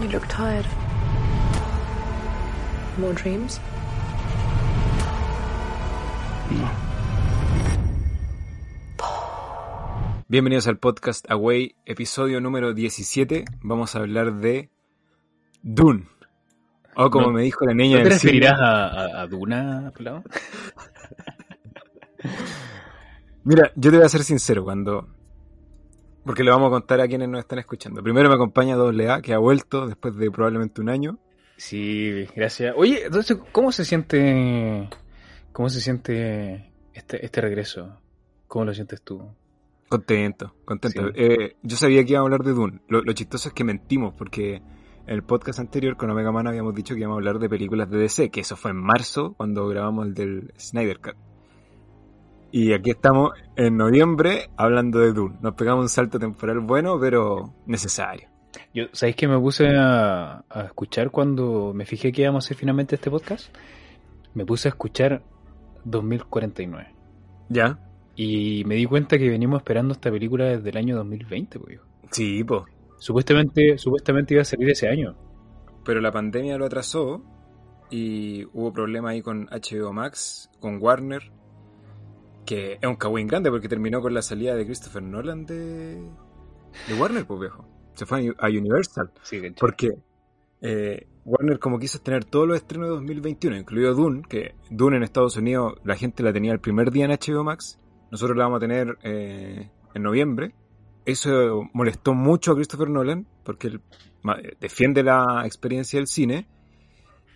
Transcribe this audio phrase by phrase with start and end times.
[0.00, 0.66] You look tired.
[2.98, 3.58] More dreams?
[10.28, 13.44] Bienvenidos al podcast Away, episodio número 17.
[13.62, 14.70] Vamos a hablar de
[15.62, 16.04] Dune.
[16.96, 18.32] O como No- me dijo la niña ¿No te del cine.
[18.32, 19.92] referirás a, a, a Duna?
[23.44, 25.08] Mira, yo te voy a ser sincero cuando...
[26.28, 28.02] Porque le vamos a contar a quienes nos están escuchando.
[28.02, 31.18] Primero me acompaña Doble A, que ha vuelto después de probablemente un año.
[31.56, 32.74] Sí, gracias.
[32.76, 34.90] Oye, entonces, ¿cómo se siente,
[35.52, 37.98] cómo se siente este, este regreso?
[38.46, 39.26] ¿Cómo lo sientes tú?
[39.88, 41.06] Contento, contento.
[41.06, 41.12] Sí.
[41.14, 42.80] Eh, yo sabía que íbamos a hablar de Dune.
[42.88, 44.62] Lo, lo chistoso es que mentimos, porque en
[45.06, 47.96] el podcast anterior con Omega Man habíamos dicho que íbamos a hablar de películas de
[48.00, 51.27] DC, que eso fue en marzo, cuando grabamos el del Snyder Cut.
[52.50, 55.36] Y aquí estamos en noviembre hablando de Dune.
[55.42, 58.28] Nos pegamos un salto temporal bueno, pero necesario.
[58.72, 62.56] Yo, ¿Sabéis que me puse a, a escuchar cuando me fijé que íbamos a hacer
[62.56, 63.54] finalmente este podcast?
[64.34, 65.22] Me puse a escuchar
[65.84, 66.94] 2049.
[67.50, 67.78] ¿Ya?
[68.16, 71.80] Y me di cuenta que venimos esperando esta película desde el año 2020, pues.
[72.10, 72.66] Sí, po.
[72.98, 75.14] Supuestamente, supuestamente iba a salir ese año.
[75.84, 77.22] Pero la pandemia lo atrasó
[77.90, 81.30] y hubo problemas ahí con HBO Max, con Warner,
[82.48, 86.02] que es un cagüín grande porque terminó con la salida de Christopher Nolan de,
[86.88, 87.68] de Warner, pues viejo.
[87.92, 89.12] Se fue a Universal.
[89.22, 89.38] Sí.
[89.60, 89.98] Porque
[90.62, 95.02] eh, Warner como quiso tener todos los estrenos de 2021, incluido Dune, que Dune en
[95.02, 97.78] Estados Unidos la gente la tenía el primer día en HBO Max,
[98.10, 100.54] nosotros la vamos a tener eh, en noviembre.
[101.04, 103.82] Eso molestó mucho a Christopher Nolan, porque él
[104.42, 106.48] eh, defiende la experiencia del cine,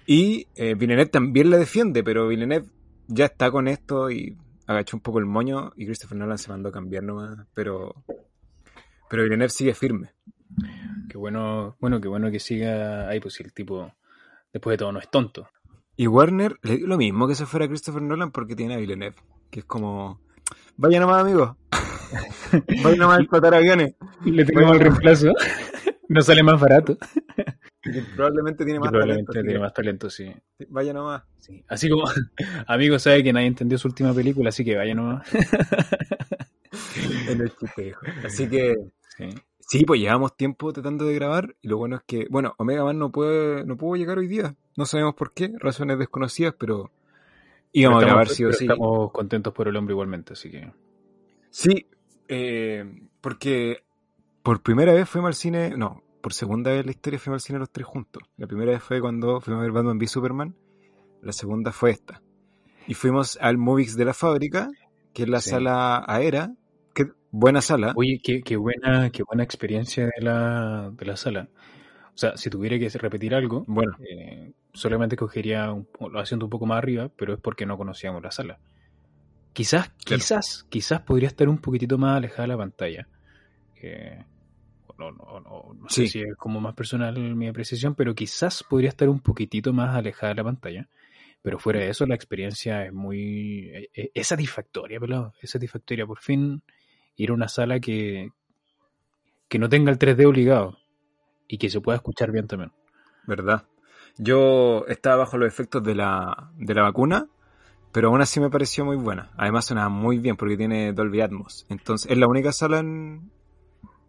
[0.07, 2.71] y eh, Villeneuve también la defiende, pero Villeneuve
[3.09, 6.69] ya está con esto y agachó un poco el moño, y Christopher Nolan se mandó
[6.69, 7.95] a cambiar nomás, pero,
[9.09, 10.11] pero Villeneuve sigue firme.
[11.09, 13.93] Qué bueno, bueno, qué bueno que siga ahí, pues si el tipo,
[14.53, 15.49] después de todo, no es tonto.
[15.97, 19.17] Y Warner le dio lo mismo que se fuera Christopher Nolan porque tiene a Villeneuve,
[19.51, 20.21] que es como,
[20.77, 21.57] vaya nomás amigos,
[22.83, 23.95] vaya nomás a explotar aviones,
[24.25, 25.33] Le tenemos el reemplazo.
[26.09, 26.97] no sale más barato.
[27.83, 29.47] Que probablemente tiene más probablemente talento.
[29.49, 30.33] tiene más talento, sí.
[30.69, 31.23] Vaya nomás.
[31.39, 31.65] Sí.
[31.69, 32.05] Así como,
[32.67, 35.27] amigo sabe que nadie entendió su última película, así que vaya nomás.
[37.29, 38.01] En el chistejo.
[38.25, 38.75] Así que,
[39.17, 39.29] Sí.
[39.59, 42.99] sí, pues llevamos tiempo tratando de grabar y lo bueno es que, bueno, Omega Man
[42.99, 44.55] no puede, no pudo llegar hoy día.
[44.77, 46.91] No sabemos por qué, razones desconocidas, pero
[47.73, 48.65] íbamos Pero a grabar estamos- sí o sí.
[48.65, 50.73] Estamos contentos por el hombre igualmente, así que.
[51.51, 51.87] Sí,
[52.29, 52.85] eh,
[53.21, 53.83] porque
[54.43, 57.47] por primera vez fuimos al cine, no, por segunda vez en la historia fuimos al
[57.47, 58.23] cine los tres juntos.
[58.37, 60.55] La primera vez fue cuando fuimos a ver Batman v Superman,
[61.23, 62.23] la segunda fue esta.
[62.87, 64.69] Y fuimos al Movix de la fábrica,
[65.13, 65.51] que es la Sí.
[65.51, 66.53] sala Aera,
[66.95, 67.93] que buena sala.
[67.97, 71.49] Oye, qué, qué buena, qué buena experiencia de la, de la sala.
[72.15, 76.51] O sea, si tuviera que repetir algo, Bueno, eh, solamente cogería un, lo asiento un
[76.51, 78.59] poco más arriba, pero es porque no conocíamos la sala.
[79.53, 80.19] Quizás, Claro.
[80.21, 83.09] quizás, quizás podría estar un poquitito más alejada de la pantalla.
[83.83, 84.25] Eh,
[85.11, 86.09] no, no, no, no sé Sí.
[86.09, 90.29] si es como más personal mi apreciación, pero quizás podría estar un poquitito más alejada
[90.31, 90.89] de la pantalla.
[91.43, 93.69] Pero fuera de eso, la experiencia es muy...
[93.71, 95.35] eh, eh, es satisfactoria, pelado.
[95.41, 96.07] Es satisfactoria.
[96.07, 96.63] Por fin
[97.17, 98.31] ir a una sala que,
[99.49, 100.79] que no tenga el 3D obligado
[101.49, 102.71] y que se pueda escuchar bien también.
[103.27, 103.65] verdad.
[104.19, 107.27] Yo estaba bajo los efectos de la, de la vacuna,
[107.93, 109.31] pero aún así me pareció muy buena.
[109.37, 111.67] Además suena muy bien porque tiene Dolby Atmos.
[111.71, 113.31] Entonces, es la única sala en,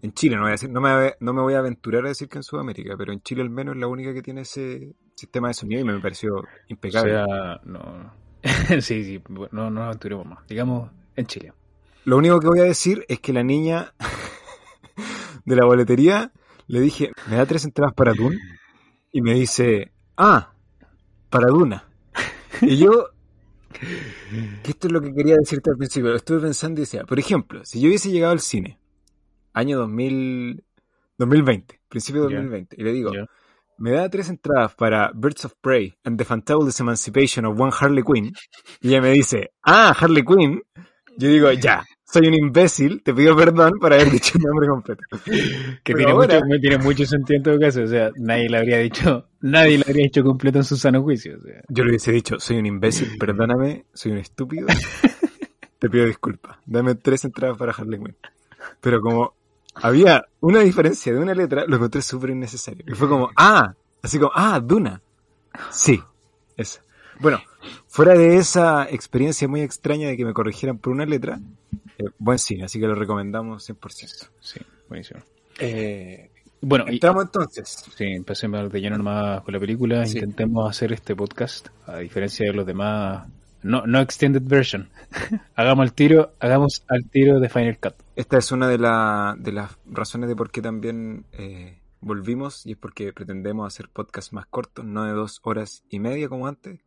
[0.03, 2.27] en Chile, no, voy a decir, no, me, no me voy a aventurar a decir
[2.27, 5.47] que en Sudamérica, pero en Chile al menos es la única que tiene ese sistema
[5.47, 7.13] de sonido y me pareció O impecable.
[7.13, 8.13] sea, no.
[8.81, 10.45] sí, sí, no, no nos aventuremos más.
[10.45, 11.53] Digamos, en Chile.
[12.03, 13.93] Lo único que voy a decir es que la niña
[15.45, 16.33] de la boletería
[16.67, 18.37] le dije, ¿me da tres entradas para Dune?
[19.13, 20.51] Y me dice, ah,
[21.29, 21.87] para Duna.
[22.61, 23.07] Y yo,
[23.71, 27.63] que esto es lo que quería decirte al principio, estuve pensando y decía, por ejemplo,
[27.63, 28.79] si yo hubiese llegado al cine,
[29.53, 30.63] año 2000,
[31.17, 32.37] 2020, principio de Ya.
[32.37, 33.11] 2020, y le digo,
[33.77, 38.03] me da tres entradas para Birds of Prey and the Fantabulous Emancipation of One Harley
[38.03, 38.31] Quinn,
[38.81, 40.61] y ella me dice, ah, Harley Quinn,
[41.17, 45.01] yo digo, ya, soy un imbécil, te pido perdón por haber dicho el nombre completo.
[45.83, 47.83] Que tiene, ahora- mucho, tiene mucho sentido en todo caso.
[47.83, 51.37] O sea, nadie le habría dicho, nadie le habría dicho completo en su sano juicio.
[51.37, 54.67] O sea, Yo le hubiese dicho, soy un imbécil, perdóname, soy un estúpido,
[55.79, 58.15] te pido disculpas, dame tres entradas para Harley Quinn.
[58.81, 59.33] Pero como
[59.75, 62.83] había una diferencia de una letra, lo encontré súper innecesario.
[62.87, 65.01] Y fue como, ah, así como, ah, Duna.
[65.69, 66.01] Sí,
[66.57, 66.81] esa.
[67.19, 67.41] Bueno,
[67.87, 71.39] fuera de esa experiencia muy extraña de que me corrigieran por una letra,
[71.97, 74.29] eh, buen cine, así que lo recomendamos 100%.
[74.39, 74.59] sí,
[74.89, 75.21] buenísimo.
[75.59, 76.29] Eh,
[76.61, 77.83] Bueno, entramos entonces.
[77.95, 80.07] Sí, empecemos de lleno nomás con la película.
[80.07, 83.27] Intentemos hacer este podcast, a diferencia de los demás.
[83.63, 84.89] No, no extended version.
[85.55, 87.95] hagamos el tiro, hagamos al tiro de Final Cut.
[88.15, 92.77] Esta es una de, de las razones de por qué también eh, volvimos y es
[92.77, 96.81] porque pretendemos hacer podcasts más cortos, no de dos horas y media como antes,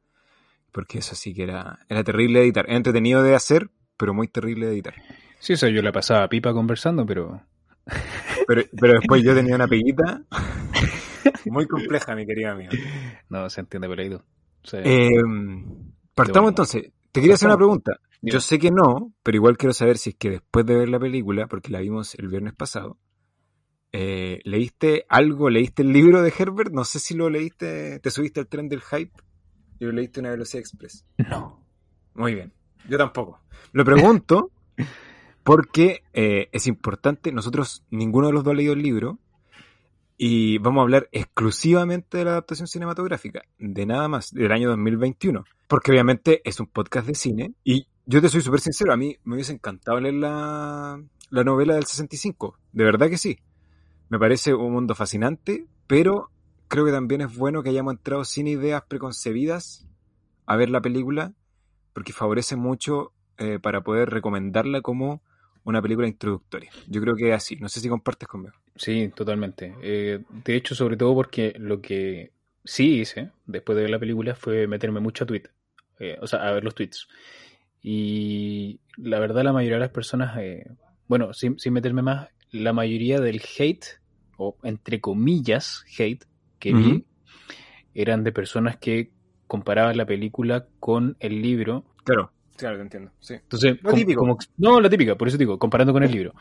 [0.72, 2.66] porque eso sí que era, era terrible de editar.
[2.66, 4.94] Era entretenido de hacer, pero muy terrible de editar.
[5.40, 7.42] Sí, eso yo la pasaba pipa conversando, pero
[8.46, 10.22] pero, pero después yo tenía una peguita
[11.46, 12.72] muy compleja, mi querido amigo.
[13.28, 14.22] No, se entiende pero
[14.72, 15.22] eh,
[16.16, 16.90] partamos entonces.
[17.12, 18.00] Te quería hacer una pregunta.
[18.22, 20.98] Yo sé que no, pero igual quiero saber si es que después de ver la
[20.98, 22.98] película, porque la vimos el viernes pasado,
[23.92, 25.48] eh, ¿leíste algo?
[25.48, 26.72] ¿Leíste el libro de Herbert?
[26.72, 29.12] No sé si lo leíste, te subiste al tren del hype
[29.78, 31.06] y lo leíste una velocidad express.
[31.18, 31.64] No.
[32.14, 32.52] Muy bien.
[32.88, 33.40] Yo tampoco.
[33.72, 34.50] Lo pregunto
[35.44, 39.18] porque eh, es importante, nosotros ninguno de los dos ha leído el libro
[40.16, 45.44] y vamos a hablar exclusivamente de la adaptación cinematográfica, de nada más, del año 2021,
[45.68, 49.16] porque obviamente es un podcast de cine y yo te soy súper sincero, a mí
[49.24, 53.38] me hubiese encantado leer la, la novela del 65, de verdad que sí,
[54.08, 56.30] me parece un mundo fascinante, pero
[56.68, 59.86] creo que también es bueno que hayamos entrado sin ideas preconcebidas
[60.46, 61.32] a ver la película,
[61.92, 65.22] porque favorece mucho eh, para poder recomendarla como
[65.64, 66.70] una película introductoria.
[66.88, 67.56] Yo creo que es así.
[67.56, 68.54] No sé si compartes conmigo.
[68.76, 69.74] Sí, totalmente.
[69.82, 72.32] Eh, de hecho, sobre todo porque lo que
[72.64, 75.50] sí hice después de ver la película fue meterme mucho a Twitter.
[75.98, 77.08] Eh, o sea, a ver los tweets.
[77.82, 80.70] Y la verdad, la mayoría de las personas, eh,
[81.08, 83.86] bueno, sin, meterme más, la mayoría del hate,
[84.36, 86.24] o entre comillas, hate,
[86.58, 87.04] que vi,
[87.94, 89.10] eran de personas que
[89.46, 91.84] comparaban la película con el libro.
[92.04, 92.32] Claro.
[92.56, 93.12] Claro, te entiendo.
[93.20, 93.34] Sí.
[93.34, 94.38] Entonces, lo típico.
[94.56, 96.34] no, la típica, por eso digo, comparando con el libro.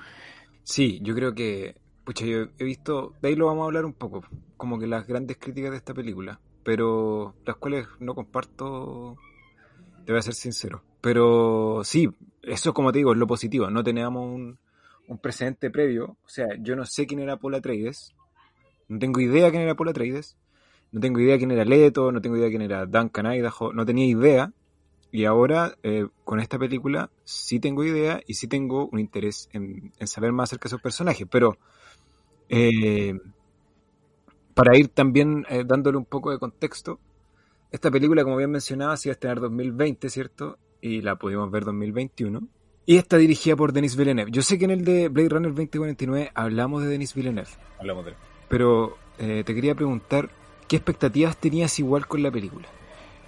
[0.63, 1.75] Sí, yo creo que.
[2.05, 3.13] Pucha, yo he visto.
[3.21, 4.23] De ahí lo vamos a hablar un poco.
[4.57, 6.39] Como que las grandes críticas de esta película.
[6.63, 9.17] Pero las cuales no comparto.
[10.05, 10.83] Te voy a ser sincero.
[11.01, 12.09] Pero sí,
[12.43, 13.69] eso como te digo, es lo positivo.
[13.69, 14.59] No teníamos un,
[15.07, 16.17] un precedente previo.
[16.23, 18.13] O sea, yo no sé quién era Paul Atreides.
[18.87, 20.37] No tengo idea quién era Paul Atreides.
[20.91, 22.11] No tengo idea quién era Leto.
[22.11, 23.73] No tengo idea quién era Duncan Idaho.
[23.73, 24.53] No tenía idea.
[25.11, 29.93] Y ahora, eh, con esta película, sí tengo idea y sí tengo un interés en,
[30.05, 31.25] saber más acerca de esos personajes.
[31.31, 31.57] Pero
[32.49, 33.13] eh,
[34.53, 36.99] para ir también eh, dándole un poco de contexto,
[37.71, 40.57] esta película, como bien mencionaba, se iba a estrenar 2020, ¿cierto?
[40.81, 42.47] Y la pudimos ver 2021.
[42.85, 44.31] Y está dirigida por Denis Villeneuve.
[44.31, 47.49] Yo sé que en el de Blade Runner 2049 hablamos de Denis Villeneuve.
[47.79, 48.17] Hablamos de él.
[48.47, 50.29] Pero te quería preguntar,
[50.67, 52.67] ¿qué expectativas tenías igual con la película?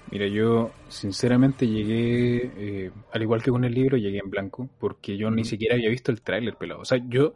[0.09, 5.17] Mira, yo sinceramente llegué, eh, al igual que con el libro, llegué en blanco, porque
[5.17, 6.79] yo ni siquiera había visto el tráiler pelado.
[6.79, 7.33] O sea, yo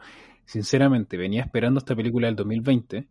[0.51, 3.07] sinceramente venía esperando esta película del 2020,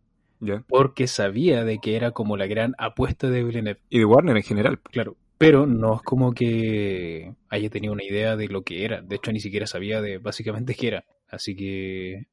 [0.69, 3.81] porque sabía de que era como la gran apuesta de Villeneuve.
[3.89, 4.79] Y de Warner en general.
[4.81, 9.01] Claro, pero no es como que haya tenido una idea de lo que era.
[9.01, 11.05] De hecho, ni siquiera sabía de básicamente qué era.
[11.31, 12.27] Así que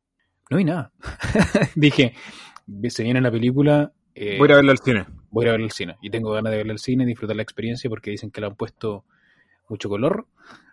[0.50, 0.92] no hay nada.
[1.76, 2.14] Dije,
[2.90, 5.06] se viene la película, eh, voy a verla al cine.
[5.30, 5.96] Voy a verla al cine.
[6.02, 8.56] Y tengo ganas de verla al cine, disfrutar la experiencia porque dicen que le han
[8.58, 9.06] puesto
[9.70, 10.28] mucho color.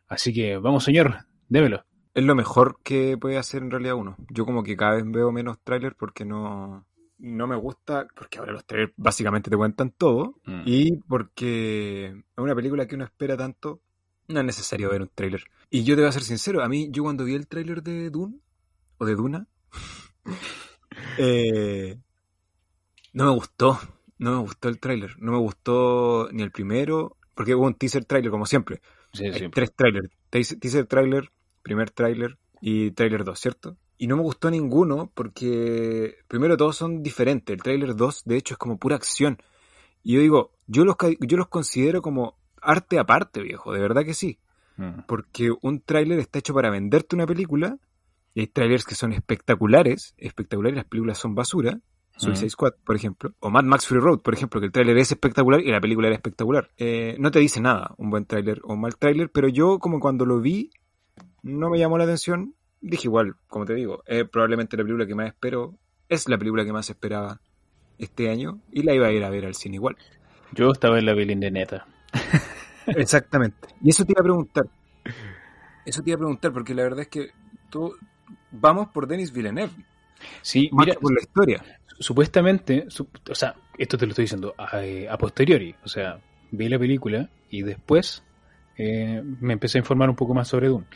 [0.08, 1.84] Así que vamos, señor, démelo.
[2.14, 4.16] Es lo mejor que puede hacer en realidad uno.
[4.30, 6.86] Yo como que cada vez veo menos trailers porque no,
[7.18, 10.36] no me gusta, porque ahora los trailers básicamente te cuentan todo.
[10.44, 10.62] Mm.
[10.64, 13.80] Y porque es una película que uno espera tanto,
[14.28, 15.44] no es necesario ver un trailer.
[15.70, 18.10] Y yo te voy a ser sincero, a mí yo cuando vi el trailer de
[18.10, 18.38] Dune,
[18.98, 19.46] o de Duna,
[21.18, 21.98] eh,
[23.12, 23.78] no me gustó,
[24.18, 28.04] no me gustó el tráiler, no me gustó ni el primero, porque hubo un teaser
[28.04, 28.80] trailer como siempre.
[29.14, 31.30] Hay tres trailers, teaser trailer,
[31.64, 33.76] primer trailer y trailer 2, ¿cierto?
[33.98, 37.52] Y no me gustó ninguno porque primero todos son diferentes.
[37.52, 39.38] El trailer 2 de hecho es como pura acción.
[40.04, 44.14] Y yo digo, yo los, yo los considero como arte aparte, viejo, de verdad que
[44.14, 44.38] sí.
[44.76, 45.00] Mm.
[45.08, 47.78] Porque un tráiler está hecho para venderte una película
[48.34, 51.80] y hay trailers que son espectaculares, espectaculares, las películas son basura,
[52.16, 55.10] Suicide Squad, por ejemplo, o Mad Max Free Road, por ejemplo, que el tráiler es
[55.10, 56.70] espectacular y la película era espectacular.
[56.76, 60.00] Eh, no te dice nada un buen tráiler o un mal tráiler, pero yo como
[60.00, 60.70] cuando lo vi
[61.44, 62.54] no me llamó la atención.
[62.80, 66.64] Dije igual, como te digo, es probablemente la película que más espero, es la película
[66.64, 67.40] que más esperaba
[67.98, 69.96] este año y la iba a ir a ver al cine igual.
[70.52, 71.86] Yo estaba en la Belén de neta.
[72.86, 73.68] Exactamente.
[73.80, 74.66] Y eso te iba a preguntar.
[75.86, 77.30] Eso te iba a preguntar porque la verdad es que
[77.70, 77.94] tú
[78.50, 79.72] vamos por Denis Villeneuve.
[80.42, 81.62] Sí, mira, por la historia
[81.98, 82.86] supuestamente,
[83.30, 86.20] o sea, esto te lo estoy diciendo eh, a, posteriori, o sea,
[86.50, 88.22] vi la película y después
[88.76, 90.86] eh, me empecé a informar un poco más sobre Dune.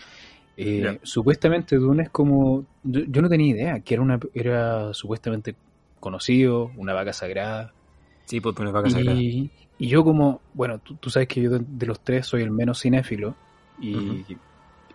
[0.61, 2.67] Eh, supuestamente Dune es como.
[2.83, 5.55] Yo, no tenía idea que era una era supuestamente
[6.01, 7.73] conocido, una vaca sagrada.
[8.25, 9.17] Sí, pues una vaca sagrada.
[9.21, 10.41] Y yo, como.
[10.55, 13.37] Bueno, tú, sabes que yo de, los tres soy el menos cinéfilo.
[13.81, 14.25] Y,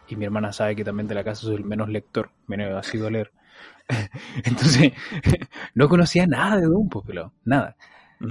[0.10, 2.32] y mi hermana sabe que también de la casa soy el menos lector.
[2.48, 3.32] Menos ha sido leer.
[4.44, 4.92] Entonces,
[5.76, 7.78] no conocía nada de Dune, pues, pero nada.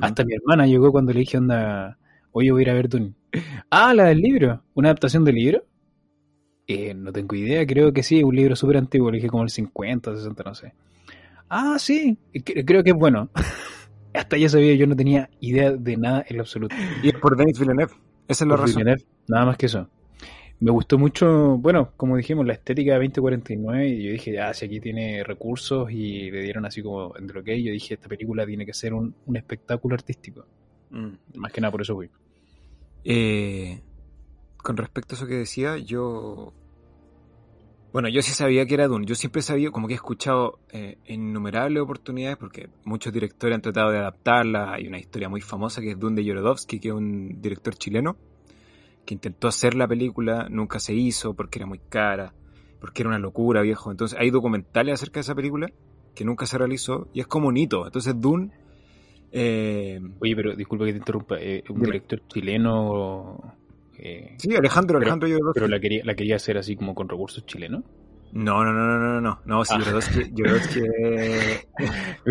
[0.03, 1.99] Hasta mi hermana llegó cuando le dije, onda,
[2.33, 3.15] oye, voy a ir a ver Dune.
[3.71, 5.65] Ah, la del libro, una adaptación del libro.
[6.67, 9.51] Eh, no tengo idea, creo que sí, un libro súper antiguo, le dije como el
[9.51, 10.75] 50, 60, no sé.
[11.49, 12.17] Ah, sí,
[12.65, 13.31] creo que es bueno.
[14.15, 16.75] Hasta ya sabía, yo no tenía idea de nada en lo absoluto.
[17.03, 17.93] Y es por Denis Villeneuve,
[18.29, 18.85] esa es la razón.
[19.27, 19.89] nada más que eso.
[20.61, 24.67] Me gustó mucho, bueno, como dijimos, la estética de 2049 y yo dije, ya, si
[24.67, 28.47] aquí tiene recursos y le dieron así como entre lo que yo dije, esta película
[28.47, 30.47] tiene que ser un, espectáculo artístico.
[30.91, 31.15] Mm.
[31.35, 32.09] Más que nada por eso fui.
[33.05, 33.81] Eh,
[34.63, 36.53] con respecto a eso que decía, yo...
[37.93, 39.05] Bueno, yo sí sabía que era Dune.
[39.05, 43.91] Yo siempre sabía, como que he escuchado eh, innumerables oportunidades, porque muchos directores han tratado
[43.91, 44.73] de adaptarla.
[44.73, 48.17] Hay una historia muy famosa que es Dune de Yorodowski, que es un director chileno,
[49.05, 52.33] que intentó hacer la película, nunca se hizo porque era muy cara,
[52.81, 53.91] porque era una locura, viejo.
[53.91, 55.69] Entonces hay documentales acerca de esa película
[56.15, 57.85] que nunca se realizó y es como un hito.
[57.85, 58.53] Entonces Dune...
[59.35, 63.55] Eh, Oye, pero disculpa que te interrumpa, eh, un director chileno
[64.05, 67.47] eh, sí, Alejandro, Alejandro pero, pero la quería, la quería hacer así como con recursos
[67.47, 67.85] chilenos.
[68.33, 69.75] No, no, no, no, no, no, no, sí,
[70.33, 71.67] yo yo que...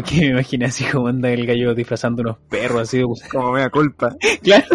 [0.03, 3.01] que me imaginé así como anda el gallo disfrazando unos perros, así
[3.31, 4.15] como me da culpa.
[4.43, 4.65] claro,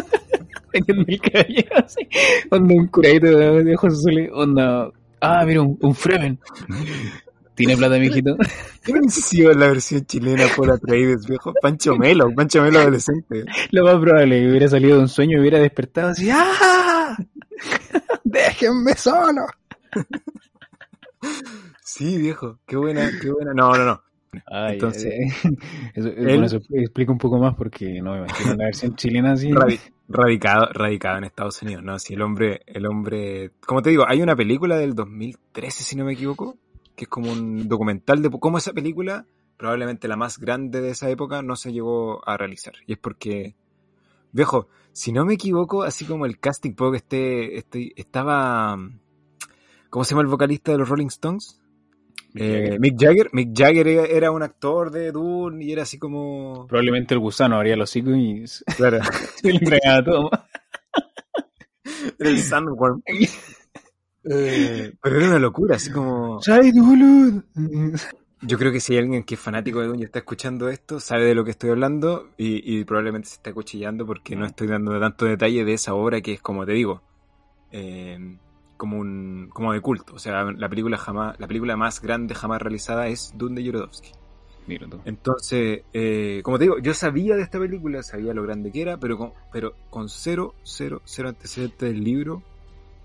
[0.70, 2.08] teniendo el cabello así,
[2.50, 6.38] onda un curadito de ojos azules, onda, ah, mira, un, un Fremen.
[7.56, 8.36] ¿Tiene plata, mijito?
[8.84, 11.52] ¿Qué sido la versión chilena por Atreides, viejo?
[11.60, 13.44] Pancho Melo, Pancho Melo adolescente.
[13.70, 17.16] Lo más probable que hubiera salido de un sueño y hubiera despertado así, ¡ah!
[18.22, 19.46] ¡Déjenme solo!
[21.82, 23.52] Sí, viejo, qué buena, qué buena.
[23.54, 24.02] No, no, no.
[24.68, 25.14] Entonces,
[25.94, 29.50] eso, explica un poco más porque no me imagino la versión chilena así.
[30.08, 31.98] radicado, radicado en Estados Unidos, ¿no?
[31.98, 36.04] Si el hombre, el hombre, como te digo, hay una película del 2013, si no
[36.04, 36.58] me equivoco,
[36.96, 39.26] que es como un documental de cómo esa película,
[39.56, 42.74] probablemente la más grande de esa época, no se llegó a realizar.
[42.86, 43.54] Y es porque,
[44.32, 48.78] viejo, si no me equivoco, así como el casting, puedo que esté, este, estaba,
[49.90, 51.60] ¿cómo se llama el vocalista de los Rolling Stones?
[52.34, 53.30] Mick, Jagger.
[53.32, 56.66] Mick Jagger era un actor de Dune y era así como.
[56.68, 58.44] Probablemente el gusano haría los cinco y.
[58.76, 58.98] Claro.
[59.36, 60.30] se le entregaba todo.
[62.18, 63.02] Era el Sandworm.
[64.28, 66.40] Eh, pero era una locura, así como.
[68.42, 71.00] Yo creo que si hay alguien que es fanático de Dune y está escuchando esto,
[71.00, 74.98] sabe de lo que estoy hablando y, probablemente se está cuchillando porque no estoy dando
[75.00, 77.02] tanto detalle de esa obra que es, como te digo,
[77.72, 78.36] eh,
[78.76, 80.14] como un como de culto.
[80.14, 84.12] O sea, la película jamás la película más grande jamás realizada es Dune de Yorodowski.
[85.04, 88.98] Entonces, eh, como te digo, yo sabía de esta película, sabía lo grande que era,
[88.98, 92.42] pero con, pero con cero, cero, cero antecedentes del libro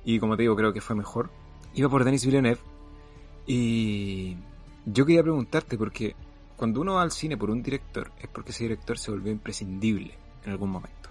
[0.03, 1.29] y como te digo, creo que fue mejor.
[1.73, 2.59] Iba por Denis Villeneuve
[3.47, 4.35] y
[4.85, 6.15] yo quería preguntarte porque
[6.55, 10.13] cuando uno va al cine por un director es porque ese director se volvió imprescindible
[10.45, 11.09] en algún momento.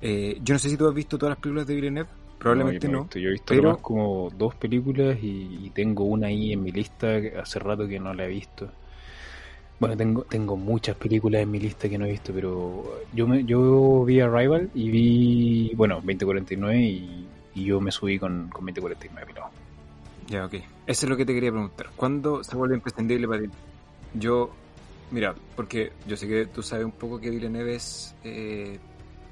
[0.00, 2.08] Eh, yo no sé si tú has visto todas las películas de Villeneuve,
[2.38, 3.08] probablemente no.
[3.10, 3.78] yo he visto pero...
[3.78, 8.24] como dos películas y, tengo una ahí en mi lista hace rato que no la
[8.24, 8.70] he visto.
[9.80, 13.44] Bueno, tengo, tengo muchas películas en mi lista que no he visto, pero yo me,
[13.44, 17.26] yo vi Arrival y vi, bueno, 2049 y
[17.58, 19.50] y yo me subí con, con 2049 no.
[20.28, 20.54] Ya, ok.
[20.86, 21.90] Eso es lo que te quería preguntar.
[21.96, 23.48] ¿Cuándo se vuelve imprescindible para ti?
[24.14, 24.50] Yo,
[25.10, 27.78] mira, porque yo sé que tú sabes un poco que Villeneuve
[28.24, 28.78] eh,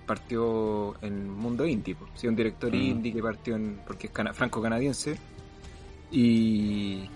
[0.07, 2.75] partió en mundo indie, sí, un director mm.
[2.75, 5.17] indie que partió en, porque es franco-canadiense.
[6.11, 7.09] Y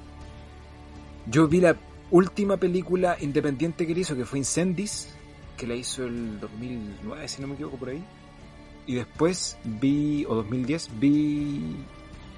[1.26, 1.76] yo vi la
[2.10, 5.14] última película independiente que él hizo, que fue Incendies,
[5.56, 8.04] que la hizo el 2009, si no me equivoco, por ahí.
[8.86, 11.76] Y después vi, o 2010, vi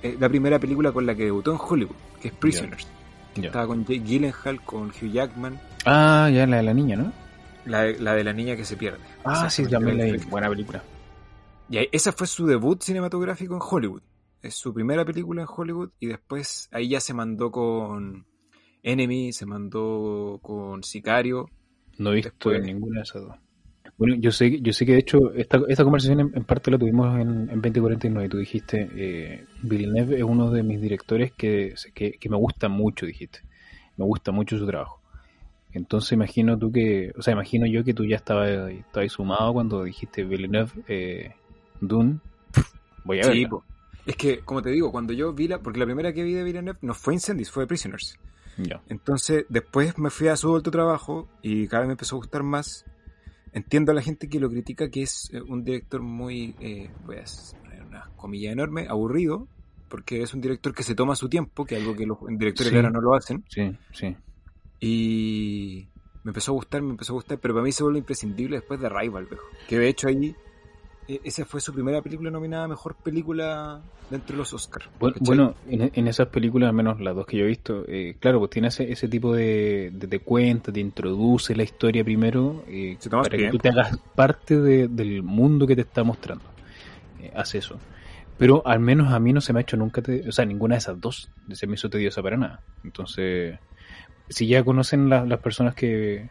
[0.02, 2.88] eh, la primera película con la que debutó en Hollywood, que es Prisoners.
[3.34, 5.58] Estaba con Jake Gyllenhaal, con Hugh Jackman.
[5.86, 7.12] Ah, ya la de la niña, ¿no?
[7.64, 8.98] La, la de la niña que se pierde.
[9.24, 10.82] Ah, sí, también la Buena película.
[11.70, 14.02] Y esa fue su debut cinematográfico en Hollywood.
[14.42, 18.26] Es su primera película en Hollywood y después ahí ya se mandó con
[18.82, 21.48] Enemy, se mandó con Sicario.
[21.98, 23.36] No he visto ninguna de esas dos.
[24.02, 27.20] Bueno, yo sé, yo sé que de hecho esta, esta conversación en, parte la tuvimos
[27.20, 32.28] en, en 2049 y tú dijiste, eh, Villeneuve es uno de mis directores que, que,
[32.28, 33.42] me gusta mucho, dijiste.
[33.96, 35.00] Me gusta mucho su trabajo.
[35.70, 39.84] Entonces imagino tú que, o sea, imagino yo que tú ya estabas, estabas sumado cuando
[39.84, 41.36] dijiste Villeneuve, eh,
[41.80, 42.18] Dune,
[43.04, 43.48] voy a ver.
[44.04, 45.60] Es que, como te digo, cuando yo vi la...
[45.60, 48.18] Porque la primera que vi de Villeneuve no fue Incendies, fue Prisoners.
[48.56, 48.82] Ya.
[48.88, 52.42] Entonces, después me fui a su otro trabajo y cada vez me empezó a gustar
[52.42, 52.84] más.
[53.52, 57.16] Entiendo a la gente que lo critica que es eh, un director muy, eh, voy
[57.16, 57.24] a
[57.62, 59.46] poner una comilla enorme, aburrido,
[59.88, 62.70] porque es un director que se toma su tiempo, que es algo que los directores
[62.70, 62.76] Sí.
[62.76, 63.44] ahora no lo hacen.
[63.48, 64.16] Sí, sí.
[64.80, 65.86] Y
[66.24, 68.80] me empezó a gustar, me empezó a gustar, pero para mí se vuelve imprescindible después
[68.80, 69.44] de Rival, viejo.
[69.68, 70.34] Que de hecho ahí,
[71.08, 73.80] esa fue su primera película nominada a Mejor Película
[74.10, 74.88] dentro de los Oscars.
[74.98, 78.16] Bueno, bueno, en, en esas películas, al menos las dos que yo he visto, eh,
[78.20, 82.62] claro, pues tiene ese, ese tipo de, de, de cuenta, te introduce la historia primero
[82.68, 86.44] eh, para que tú te hagas parte de- del mundo que te está mostrando.
[87.20, 87.78] Eh, hace eso.
[88.38, 90.74] Pero al menos a mí no se me ha hecho nunca, te- o sea, ninguna
[90.74, 92.60] de esas dos se me hizo tediosa para nada.
[92.84, 93.58] Entonces,
[94.28, 96.28] si ya conocen la- las personas que,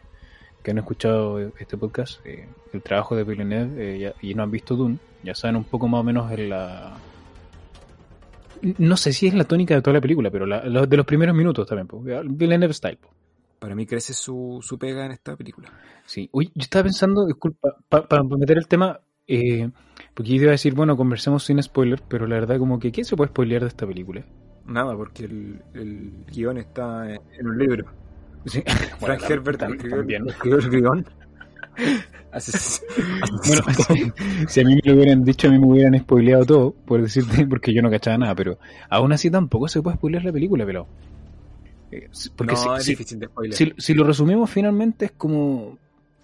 [0.62, 4.50] que han escuchado este podcast, eh, el trabajo de Villeneuve eh, ya- y no han
[4.50, 6.92] visto Dune, ya saben un poco más o menos en la...
[8.78, 11.04] No sé si es la tónica de toda la película, pero la- la- de los
[11.06, 11.88] primeros minutos también.
[11.88, 12.00] po.
[12.00, 12.96] Villeneuve Style.
[12.96, 13.08] po.
[13.58, 15.68] Para mí crece su, su pega en esta película.
[16.06, 16.28] Sí.
[16.32, 19.68] Uy, yo estaba pensando, disculpa, para meter el tema, eh,
[20.14, 23.04] porque yo iba a decir, bueno, conversemos sin spoiler, pero la verdad como que, ¿qué
[23.04, 24.24] se puede spoilear de esta película?
[24.66, 27.86] Nada, porque el, el guion está en un libro.
[28.46, 28.62] Sí.
[29.00, 30.28] Frank tam- Herbert también.
[30.28, 31.06] escribió el guion.
[33.46, 33.62] Bueno,
[34.48, 37.46] si a mí me lo hubieran dicho, a mí me hubieran spoileado todo, por decirte,
[37.48, 38.58] porque yo no cachaba nada, pero
[38.88, 40.86] aún así tampoco se puede spoilear la película, pero...
[41.90, 43.54] eh, porque no, si, es difícil de spoiler.
[43.56, 45.78] si- si lo resumimos finalmente es como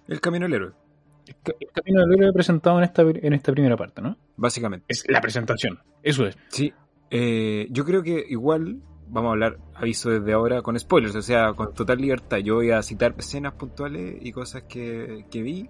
[0.07, 0.73] El camino del héroe,
[1.27, 4.17] el camino del héroe presentado en esta, en esta primera parte, ¿no?
[4.37, 4.87] básicamente.
[4.89, 6.39] Es la presentación, eso es.
[6.49, 6.73] Sí,
[7.11, 8.79] eh, yo creo que igual
[9.11, 12.39] vamos a hablar, aviso desde ahora, con spoilers, o sea, con total libertad.
[12.39, 15.69] Yo voy a citar escenas puntuales y cosas que, que vi.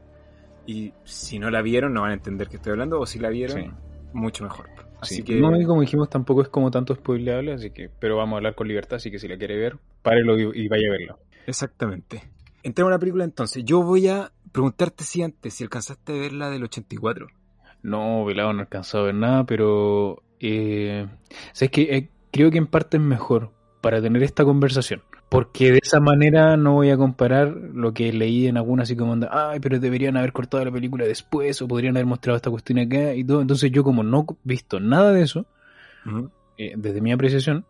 [0.66, 3.30] Y si no la vieron, no van a entender que estoy hablando, o si la
[3.30, 3.70] vieron, Sí.
[4.12, 4.68] mucho mejor.
[5.00, 5.22] Así Sí.
[5.22, 8.36] que, No, y como dijimos, tampoco es como tanto spoileable, así que, pero vamos a
[8.38, 11.18] hablar con libertad, así que si la quiere ver, párelo y, y vaya a verlo.
[11.46, 12.22] exactamente.
[12.62, 13.64] Entremos a la película entonces.
[13.64, 17.28] Yo voy a preguntarte si antes, si alcanzaste a ver la del 84.
[17.82, 21.06] No, velado, no he alcanzado a ver nada, pero eh,
[21.52, 25.02] sabes que eh, creo que en parte es mejor para tener esta conversación.
[25.28, 29.12] Porque de esa manera no voy a comparar lo que leí en alguna así como
[29.12, 32.78] anda, ay, pero deberían haber cortado la película después o podrían haber mostrado esta cuestión
[32.78, 33.42] acá y todo.
[33.42, 35.44] Entonces yo como no he visto nada de eso,
[36.56, 37.66] eh, desde mi apreciación,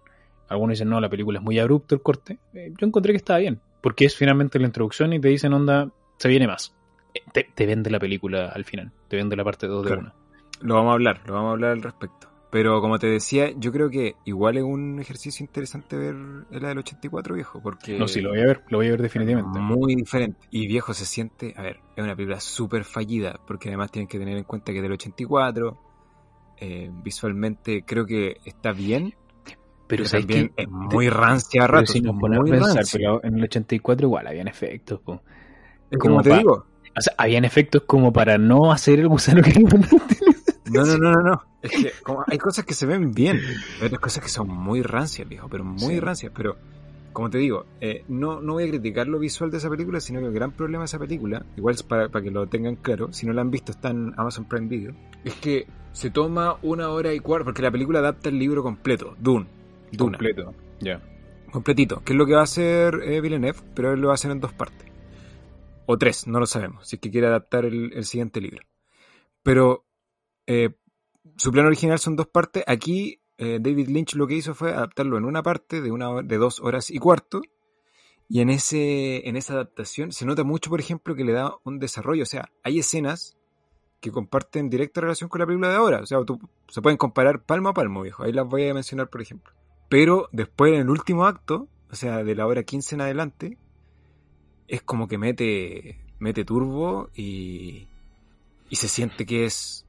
[0.49, 2.39] algunos dicen, no, la película es muy abrupto el corte.
[2.55, 5.91] Eh, yo encontré que estaba bien, porque es finalmente la introducción y te dicen, onda,
[6.17, 6.75] se viene más.
[7.15, 10.03] Eh, te, te vende la película al final, te vende la parte 2 de Claro.
[10.03, 10.15] una.
[10.61, 12.28] Lo vamos a hablar, lo vamos a hablar al respecto.
[12.51, 16.15] Pero como te decía, yo creo que igual es un ejercicio interesante ver
[16.51, 17.99] la del 84, viejo, porque...
[17.99, 19.59] No, sí, lo voy a ver, lo voy a ver definitivamente.
[19.59, 20.47] Muy diferente.
[20.51, 24.19] Y viejo se siente, a ver, es una película súper fallida, porque además tienen que
[24.19, 25.79] tener en cuenta que es del 84.
[26.61, 29.15] eh, visualmente creo que está bien,
[29.87, 32.99] pero ¿sabes también es muy rancia a Pero si nos ponemos a pensar, rancia.
[32.99, 35.01] pero en el 84 igual habían efectos.
[35.01, 35.23] po.
[35.99, 36.67] Como como te digo.
[36.97, 39.53] O sea, habían efectos como para no hacer el gusano que
[40.73, 41.43] No, no, no, no, no.
[41.63, 43.41] Es que como hay cosas que se ven bien,
[43.81, 46.01] hay otras cosas que son muy rancias, viejo, pero muy Sí.
[46.01, 46.33] rancias.
[46.35, 46.57] Pero,
[47.13, 50.21] como te digo, eh, no, no voy a criticar lo visual de esa película, sino
[50.21, 53.13] que el gran problema de esa película, igual es para, para que lo tengan claro,
[53.13, 56.91] si no la han visto, está en Amazon Prime Video, es que se toma una
[56.91, 59.47] hora y cuarto, porque la película adapta el libro completo, Dune.
[59.91, 60.55] Duna, Completo.
[60.81, 61.01] Ya.
[61.51, 64.17] completito, que es lo que va a hacer eh, Villeneuve, pero él lo va a
[64.17, 64.87] hacer en dos partes.
[65.87, 68.63] O tres, no lo sabemos, si es que quiere adaptar el, el siguiente libro.
[69.43, 69.87] Pero
[70.49, 70.71] eh,
[71.37, 72.65] su plan original son dos partes.
[72.67, 76.39] Aquí eh, David Lynch lo que hizo fue adaptarlo en una parte de, una, de
[76.39, 77.43] dos horas y cuarto.
[78.31, 81.79] Y en, ese, en esa adaptación se nota mucho, por ejemplo, que le da un
[81.79, 82.23] desarrollo.
[82.23, 83.37] O sea, hay escenas
[84.01, 86.01] que comparten directa relación con la película de ahora.
[86.01, 86.19] O sea,
[86.69, 88.25] se pueden comparar palmo a palmo, viejo.
[88.25, 89.53] Ahí las voy a mencionar, por ejemplo.
[89.91, 93.59] Pero después, en el último acto, o sea, de la hora 15 en adelante,
[94.67, 97.89] es como que mete, mete turbo y,
[98.69, 99.88] y se siente que es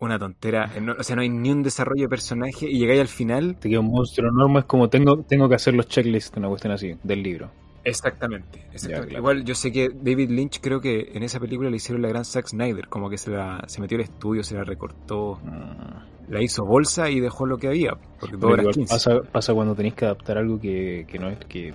[0.00, 0.70] una tontera.
[0.74, 3.56] Eh, no- o sea, no hay ni un desarrollo de personaje y llegáis al final.
[3.60, 6.72] Te queda un monstruo enorme, es como tengo, tengo que hacer los checklists, una cuestión
[6.72, 7.50] así, del libro.
[7.84, 9.08] Exactamente, exactamente.
[9.08, 9.18] claro.
[9.20, 12.24] Igual yo sé que David Lynch creo que en esa película le hicieron la gran
[12.26, 16.32] Zack Snyder, como que se, la, se metió al estudio, se la recortó, Mm.
[16.32, 18.92] la hizo bolsa y dejó lo que había, porque igual 15.
[18.92, 21.72] pasa, pasa cuando tenés que adaptar algo que, que no es que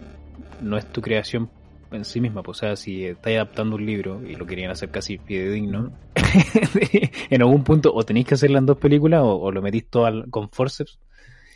[0.62, 1.50] no es tu creación
[1.96, 2.44] en sí misma.
[2.44, 5.92] pues, O sea, si estáis adaptando un libro y lo querían hacer casi fidedigno,
[7.30, 10.06] en algún punto o tenéis que hacerla en dos películas o, o lo metís todo
[10.06, 11.00] al- con forceps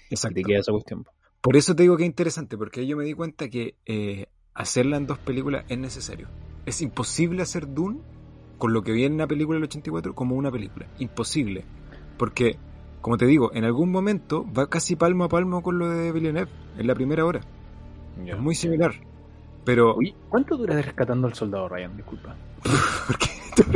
[0.10, 0.36] y Exacto.
[0.36, 1.06] te queda esa cuestión.
[1.41, 4.97] Por eso te digo que es interesante, porque yo me di cuenta que eh, hacerla
[4.97, 6.28] en dos películas es necesario.
[6.65, 7.99] Es imposible hacer Dune
[8.58, 10.86] con lo que viene en la película del 84 como una película.
[10.99, 11.63] Imposible.
[12.17, 12.58] Porque
[13.02, 16.52] como te digo, en algún momento va casi palmo a palmo con lo de Villeneuve
[16.78, 17.39] en la primera hora.
[18.25, 18.34] Ya.
[18.34, 18.91] Es muy similar.
[19.69, 19.93] Pero.
[19.93, 21.95] Oye, ¿cuánto dura de rescatando al soldado Ryan?
[21.95, 22.36] Disculpa.
[23.08, 23.29] ¿por qué?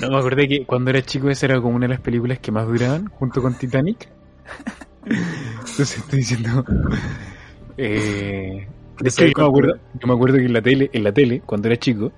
[0.00, 2.52] No, me acordé que cuando era chico esa era como una de las películas que
[2.52, 4.08] más duraban, junto con Titanic.
[5.04, 6.64] Entonces estoy diciendo...
[7.76, 8.68] Eh,
[9.00, 11.42] de hecho, yo, me acuerdo, yo me acuerdo que en la tele, en la tele,
[11.44, 12.12] cuando era chico,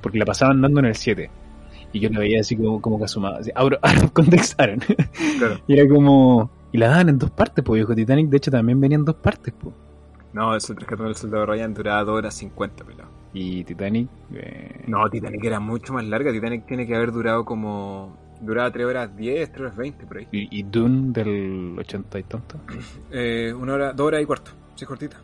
[0.00, 1.30] porque la pasaban dando en el 7,
[1.92, 4.80] y yo la veía así como, como que asomada, así, out, out of context Aaron.
[5.38, 5.60] Claro.
[5.68, 6.50] y era como...
[6.72, 7.94] Y la daban en dos partes, pues viejo.
[7.94, 9.74] Titanic, de hecho, también venía en dos partes, pues.
[10.32, 13.08] No, eso el rescatando al soldado Ryan duraba 2 horas 50, pelado.
[13.32, 14.08] Y Titanic...
[14.34, 16.32] eh, No, Titanic era mucho más larga.
[16.32, 18.16] Titanic tiene que haber durado como.
[18.40, 20.28] Duraba 3 horas 10, 3 horas 20 por ahí.
[20.30, 22.56] Y, y Dune del 80 y tanto.
[23.10, 24.50] Eh, una hora, 2 horas y cuarto.
[24.74, 25.16] Sí, cortita.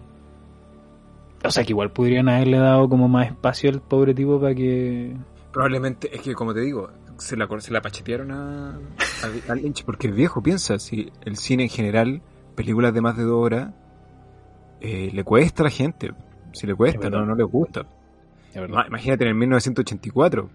[1.44, 5.14] O sea que igual podrían haberle dado como más espacio al pobre tipo para que.
[5.52, 9.84] Probablemente, es que como te digo, se la, se la pachetearon a, a, a Lynch
[9.84, 12.22] porque es viejo, piensa, si el cine en general,
[12.56, 13.74] películas de más de 2 horas,
[14.84, 16.12] eh, le cuesta a la gente.
[16.52, 17.86] Si le cuesta, no, no le gusta.
[18.54, 20.50] Imagínate en el 1984.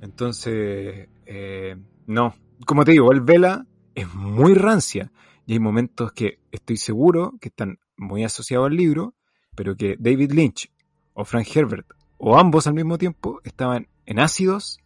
[0.00, 2.34] Entonces, eh, no.
[2.64, 5.12] Como te digo, el Vela es muy rancia.
[5.44, 9.14] Y hay momentos que estoy seguro que están muy asociados al libro,
[9.54, 10.72] pero que David Lynch
[11.12, 14.78] o Frank Herbert o ambos al mismo tiempo estaban en ácidos,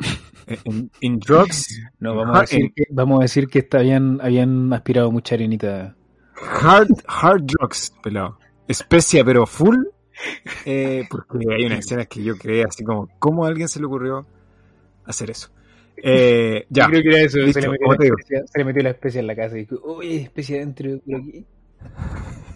[0.64, 5.12] en, en drugs, No, vamos a decir que, vamos a decir que habían, habían aspirado
[5.12, 5.94] mucha arenita.
[6.42, 8.38] Hard, hard drugs, pelado.
[8.66, 9.76] Especia, pero full.
[10.64, 13.86] eh, porque hay unas escenas que yo creé así como, ¿cómo a alguien se le
[13.86, 14.26] ocurrió
[15.04, 15.50] hacer eso?
[15.96, 16.84] Eh, ya.
[16.84, 17.38] Yo creo que era eso.
[17.38, 19.56] Listo, se, le metió ¿cómo la especia, se le metió la especia en la casa
[19.56, 20.90] y dijo, uy, especia adentro.
[20.90, 21.46] Ay,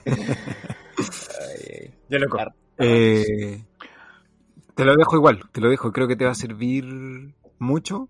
[0.06, 1.90] ay.
[2.08, 2.38] Ya loco.
[2.78, 3.64] Eh,
[4.74, 5.92] te lo dejo igual, te lo dejo.
[5.92, 6.84] Creo que te va a servir
[7.58, 8.08] mucho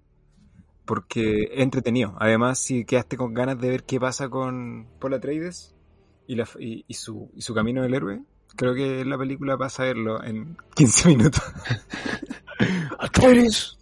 [0.85, 2.15] porque es entretenido.
[2.19, 5.75] Además, si quedaste con ganas de ver qué pasa con Paul Atreides
[6.27, 8.23] y, la, y, y su, y su camino del héroe,
[8.57, 11.43] creo que la película pasa a verlo en 15 minutos.
[12.99, 13.79] Atreides.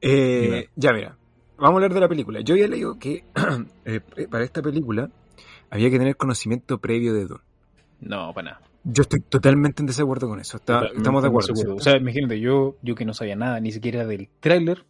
[0.00, 0.68] Eh, Dime.
[0.76, 1.16] ya, mira,
[1.56, 2.40] vamos a hablar de la película.
[2.40, 3.24] Yo había leído que
[3.84, 5.10] eh, para esta película
[5.70, 7.40] había que tener conocimiento previo de Dune.
[8.00, 8.60] No, para nada.
[8.84, 10.56] Yo estoy totalmente en desacuerdo con eso.
[10.56, 11.52] Está- estamos de acuerdo.
[11.76, 14.84] O sea, imagínate, yo, yo que no sabía nada, ni siquiera del tráiler,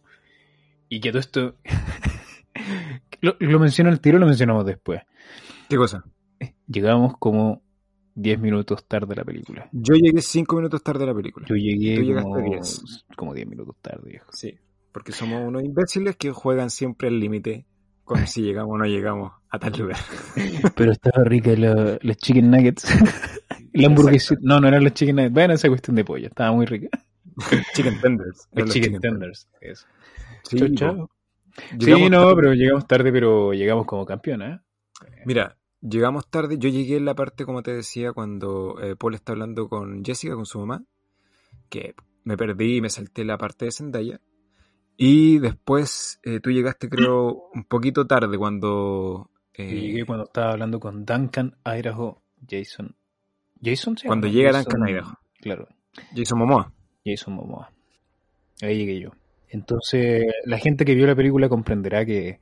[0.95, 1.55] y que todo esto...
[3.21, 5.01] lo, lo menciono al tiro, lo mencionamos después.
[5.69, 6.03] ¿Qué cosa?
[6.67, 7.63] Llegamos como
[8.15, 9.69] 10 minutos tarde a la película.
[9.71, 11.47] Yo llegué 5 minutos tarde a la película.
[11.49, 13.05] Yo llegué como, 10.
[13.15, 14.27] como 10 minutos tarde, viejo.
[14.31, 14.57] Sí,
[14.91, 17.65] porque somos unos imbéciles que juegan siempre al límite
[18.03, 19.97] con si llegamos o no llegamos a tal lugar.
[20.75, 22.85] Pero estaba rica la- los chicken nuggets.
[23.73, 24.35] la hamburguesa.
[24.41, 25.33] No, no eran los chicken nuggets.
[25.33, 26.27] Bueno, esa cuestión de pollo.
[26.27, 26.89] Estaba muy rica.
[27.73, 28.47] Chicken tenders.
[28.51, 29.47] Los chicken, tenders.
[29.59, 29.87] Eso.
[30.43, 30.57] Sí,
[32.09, 32.35] no, tarde.
[32.35, 34.55] pero llegamos tarde, pero llegamos como campeona.
[34.55, 34.59] ¿eh?
[35.25, 36.57] Mira, llegamos tarde.
[36.57, 40.35] Yo llegué en la parte, como te decía, cuando eh, Paul está hablando con Jessica,
[40.35, 40.83] con su mamá,
[41.69, 44.19] que me perdí y me salté la parte de Zendaya.
[44.97, 49.29] Y después eh, tú llegaste, creo, un poquito tarde cuando...
[49.53, 52.95] eh, llegué cuando estaba hablando con Duncan, Idaho, Jason.
[53.63, 55.19] ¿Jason se Cuando llega Jason- Duncan, Idaho.
[55.39, 55.67] Claro,
[56.15, 56.73] Jason Momoa.
[57.05, 57.71] Jason Momoa.
[58.61, 59.11] Ahí llegué yo.
[59.53, 62.39] Entonces, la gente que vio la película comprenderá que,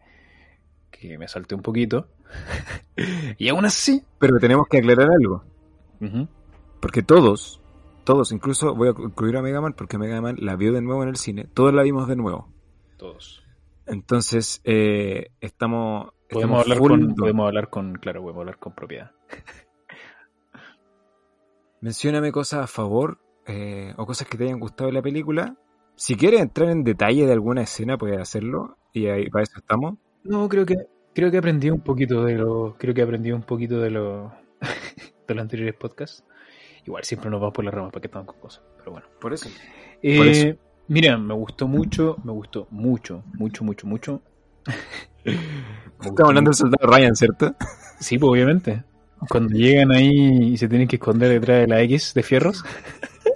[0.89, 2.07] que me salté un poquito.
[3.37, 4.01] y aún así.
[4.17, 5.43] Pero tenemos que aclarar algo.
[6.79, 7.61] Porque todos,
[8.05, 11.03] todos, incluso voy a incluir a Mega Man porque Mega Man la vio de nuevo
[11.03, 11.49] en el cine.
[11.53, 12.47] Todos la vimos de nuevo.
[12.95, 13.43] Todos.
[13.85, 19.11] Entonces, eh, estamos, Podemos estamos hablar, con, podemos hablar con, claro, podemos hablar con propiedad.
[21.81, 25.57] Mencióname cosas a favor eh, o cosas que te hayan gustado de la película.
[26.01, 28.75] Si quieres entrar en detalle de alguna escena, puedes hacerlo.
[28.91, 29.99] Y ahí para eso estamos.
[30.23, 30.75] No, creo que
[31.13, 34.33] creo que aprendí un poquito de lo creo que aprendí un poquito de lo
[35.27, 36.23] de los anteriores podcasts.
[36.87, 39.05] Igual siempre nos vamos por las ramas para que estamos con cosas, pero bueno.
[39.19, 39.47] Por eso.
[40.01, 40.57] Eh, Por eso.
[40.87, 44.21] Mira, me gustó mucho, me gustó mucho, mucho, mucho, mucho.
[45.23, 47.55] Estamos hablando del soldado Ryan, ¿cierto?
[47.99, 48.83] Sí, pues obviamente.
[49.29, 52.65] Cuando llegan ahí y se tienen que esconder detrás de la X de fierros.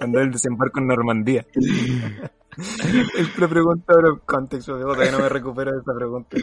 [0.00, 1.46] Cuando el desembarco en Normandía.
[3.38, 6.36] Le pregunta ahora contexto de otra, que no me recupero de esa pregunta.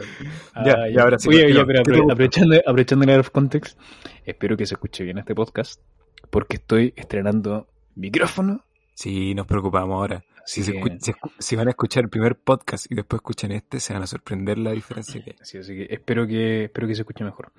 [0.63, 3.80] Ya, Ah, ya, ahora sí, Oye, oye, pero aprovechando, aprovechando el out of context,
[4.26, 5.82] espero que se escuche bien este podcast,
[6.30, 8.63] porque estoy estrenando micrófono.
[8.93, 10.23] Sí, nos preocupamos ahora.
[10.45, 13.93] Si, se si si van a escuchar el primer podcast y después escuchan este, se
[13.93, 15.38] van a sorprender la diferencia que hay.
[15.41, 17.54] Sí, así que espero que, espero que se escuche mejor.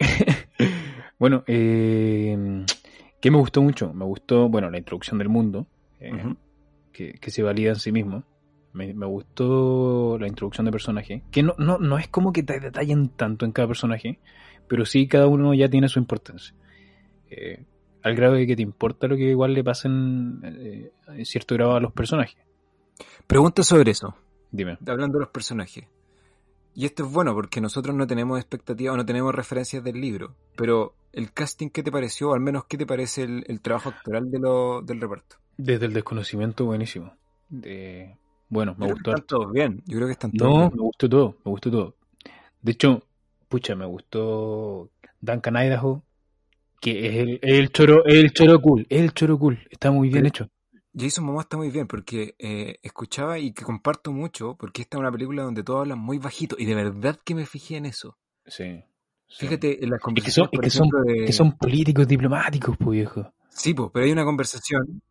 [1.18, 2.64] bueno, eh,
[3.20, 3.94] ¿qué me gustó mucho?
[3.94, 5.66] Me gustó, bueno, la introducción del mundo,
[6.00, 6.36] eh, Ujú.
[6.94, 8.24] Que, que se valida en sí mismo.
[8.72, 11.22] Me, me gustó la introducción de personaje.
[11.30, 14.18] Que no, no, no es como que te detallen tanto en cada personaje,
[14.66, 16.54] pero sí cada uno ya tiene su importancia.
[17.28, 17.62] Eh,
[18.02, 21.76] al grado de que te importa lo que igual le pasen eh, en cierto grado
[21.76, 22.36] a los personajes.
[23.26, 24.14] Pregunta sobre eso,
[24.50, 24.78] Dime.
[24.86, 25.84] hablando de los personajes.
[26.74, 30.34] Y esto es bueno porque nosotros no tenemos expectativas o no tenemos referencias del libro.
[30.56, 32.30] Pero el casting, ¿qué te pareció?
[32.30, 35.36] O al menos, ¿qué te parece el, el trabajo actoral de lo, del reparto?
[35.56, 37.12] Desde el desconocimiento, buenísimo.
[37.48, 38.16] De-
[38.48, 39.82] bueno, me gustó que están todos bien.
[39.86, 40.70] Yo creo que están todos No, bien.
[40.74, 41.96] me gustó todo, me gustó todo.
[42.62, 43.02] De hecho,
[43.48, 44.90] pucha, me gustó
[45.20, 46.02] Duncan Idaho,
[46.80, 50.28] que es el, el choro, el choro cool, el choro cool, está muy bien Sí.
[50.28, 50.48] hecho.
[50.96, 55.00] Jason Momoa está muy bien porque eh, escuchaba y que comparto mucho porque esta es
[55.00, 58.16] una película donde todos hablan muy bajito y de verdad que me fijé en eso.
[58.46, 58.80] Sí.
[59.26, 59.46] sí.
[59.46, 61.24] Fíjate en las Es que son, conversaciones, es que son, de...
[61.24, 63.32] que son políticos diplomáticos, pues viejo.
[63.48, 65.02] Sí, pues, pero hay una conversación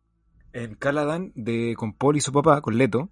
[0.54, 3.10] en Caladan de, con Paul y su papá, con Leto,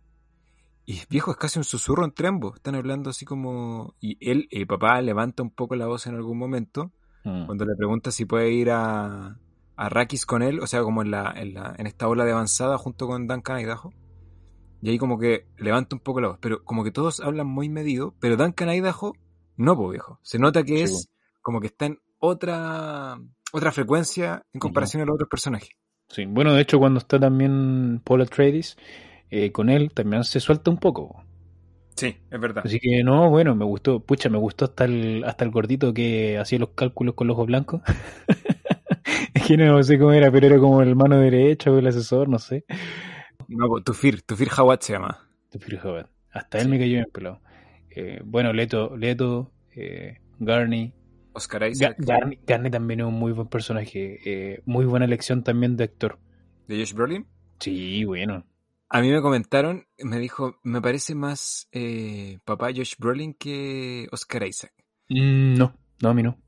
[0.86, 2.56] y viejo, es casi un susurro entre ambos.
[2.56, 3.94] Están hablando así como...
[4.00, 6.90] Y él, el papá, levanta un poco la voz en algún momento
[7.24, 7.46] Mm.
[7.46, 9.36] cuando le pregunta si puede ir a, a
[9.76, 12.78] Arrakis con él, o sea, como en, la, en, la, en esta ola de avanzada
[12.78, 13.92] junto con Duncan Idaho.
[14.80, 17.68] Y ahí como que levanta un poco la voz, pero como que todos hablan muy
[17.68, 19.12] medido, pero Duncan Idaho
[19.56, 20.18] no, pues viejo.
[20.22, 21.08] Se nota que Sí, es
[21.40, 23.20] como que está en otra
[23.52, 25.70] otra frecuencia en comparación a los otros personajes.
[26.12, 28.76] Sí, bueno, de hecho, cuando está también Paul Atreides,
[29.30, 31.24] eh, con él también se suelta un poco.
[31.96, 32.64] Sí, es verdad.
[32.66, 36.38] Así que no, bueno, me gustó, pucha, me gustó hasta el, hasta el gordito que
[36.38, 37.82] hacía los cálculos con los ojos blancos.
[39.34, 42.28] es que no sé cómo era, pero era como el mano derecha o el asesor,
[42.28, 42.64] no sé.
[43.48, 45.28] No, pues, Tufir, Tufir Hawat se llama.
[45.60, 46.06] Fui joven.
[46.30, 46.70] Hasta él Sí.
[46.70, 47.40] me cayó bien pelado.
[47.90, 50.92] Eh, bueno, Leto, Leto, eh, Garney.
[51.32, 52.38] Oscar Isaac, Garney.
[52.46, 54.18] Garney también es un muy buen personaje.
[54.24, 56.18] eh, muy buena elección también de actor.
[56.68, 57.26] de Josh Brolin.
[57.60, 58.44] Sí, bueno.
[58.88, 64.42] A mí me comentaron, me dijo, me parece más eh, papá Josh Brolin que Oscar
[64.46, 64.72] Isaac.
[65.08, 66.38] Mm, no, no, a mí no.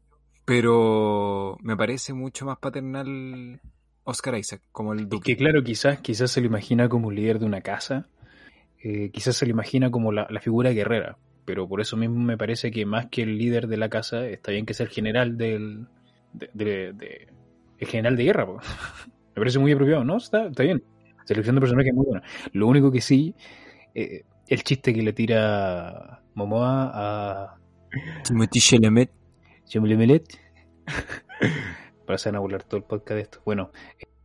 [0.45, 3.61] pero me parece mucho más paternal
[4.05, 5.33] Oscar Isaac, como el Es duque.
[5.33, 8.09] que claro, quizás, quizás se lo imagina como un líder de una casa.
[8.83, 11.19] eh, quizás se lo imagina como la, la figura guerrera.
[11.45, 14.51] Pero por eso mismo me parece que más que el líder de la casa, está
[14.53, 15.87] bien que sea el general del.
[16.33, 17.29] de- de- de-
[17.79, 18.59] el general de guerra, po.
[19.37, 20.17] Me parece muy apropiado, ¿no?
[20.17, 20.83] Está, está bien.
[21.25, 22.23] Selección de personajes muy buena.
[22.53, 23.35] Lo único que sí,
[23.95, 27.57] eh, el chiste que le tira Momoa a
[28.23, 29.11] Timothée Chalamet.
[29.67, 30.25] Chemelemelet.
[32.07, 33.41] Para a burlar todo el podcast de esto.
[33.45, 33.71] Bueno,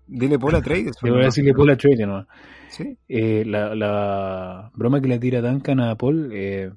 [0.06, 0.96] Dile Paul Atreides.
[1.04, 2.28] le voy a decirle Paul Atreides nomás.
[2.70, 2.98] Sí.
[3.08, 6.72] Eh, la, la broma que le tira Duncan a Paul eh,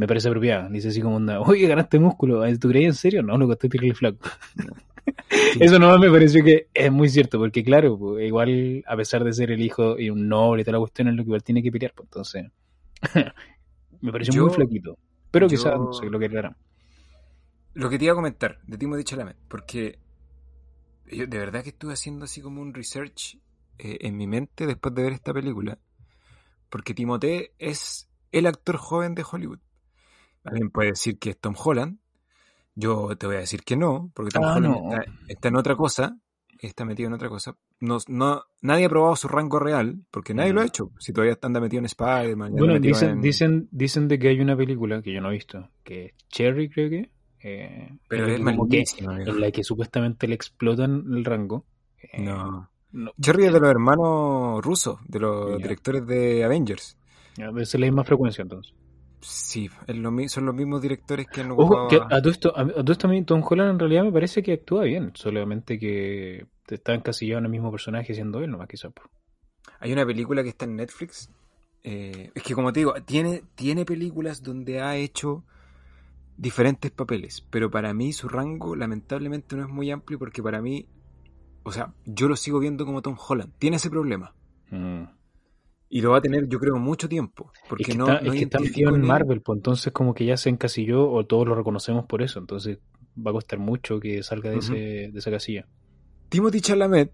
[0.00, 0.66] me parece apropiada.
[0.70, 2.42] Dice así como onda, oye, ganaste músculo.
[2.58, 3.22] ¿Tú creías en serio?
[3.22, 4.18] No, lo estoy terrible flaco.
[5.60, 9.50] Eso nomás me pareció que es muy cierto, porque claro, igual a pesar de ser
[9.50, 11.70] el hijo y un noble y toda la cuestión es lo que igual tiene que
[11.70, 12.46] pelear, pues entonces
[14.00, 14.96] me pareció Yo- muy flaquito.
[15.30, 16.56] Pero yo- quizás no sé lo que harán.
[17.74, 19.98] Lo que te iba a comentar de Timothée Chalamet, porque
[21.12, 23.36] yo de verdad que estuve haciendo así como un research
[23.78, 25.76] eh, en mi mente después de ver esta película,
[26.70, 29.58] porque Timothée es el actor joven de Hollywood.
[30.44, 31.98] Alguien puede decir que es Tom Holland,
[32.74, 34.90] yo te voy a decir que no, porque Tom Ah, Holland no.
[34.92, 36.16] está, está en otra cosa,
[36.58, 37.56] está metido en otra cosa.
[37.80, 40.54] No, no, nadie ha probado su rango real, porque nadie Mm.
[40.54, 40.90] lo ha hecho.
[40.98, 44.56] Si todavía anda metido en Spider-Man, Bueno, dicen, en- dicen, dicen de que hay una
[44.56, 47.10] película que yo no he visto, que es Cherry, creo que.
[47.42, 51.64] eh, pero es que en la que supuestamente le explotan el rango.
[52.02, 52.70] Eh, No.
[52.92, 56.98] no, Cherry es de los hermanos rusos, de los directores de Avengers.
[57.36, 58.74] debe ser la misma frecuencia entonces.
[59.22, 62.30] Sí, es lo mi- son los mismos directores que han Ojo, ocupado que a- todo
[62.32, 64.84] esto, a, a todo esto a mí Tom Holland en realidad me parece que actúa
[64.84, 68.92] bien, solamente que te está encasillado en el mismo personaje siendo él nomás quizás.
[69.80, 71.28] Hay una película que está en Netflix.
[71.82, 75.44] eh, es que como te digo, tiene, tiene películas donde ha hecho
[76.36, 80.88] diferentes papeles, pero para mí su rango lamentablemente no es muy amplio porque para mí,
[81.64, 83.54] o sea, yo lo sigo viendo como Tom Holland.
[83.58, 84.34] Tiene ese problema.
[84.72, 85.04] Mm.
[85.92, 87.50] Y lo va a tener yo creo mucho tiempo.
[87.68, 89.92] Porque es que no, está, no es que está identifico metido en Marvel, pues entonces
[89.92, 92.78] como que ya se encasilló o todos lo reconocemos por eso, entonces
[93.18, 94.74] va a costar mucho que salga de, ese,
[95.12, 95.66] de esa casilla.
[96.28, 97.12] Timothy Chalamet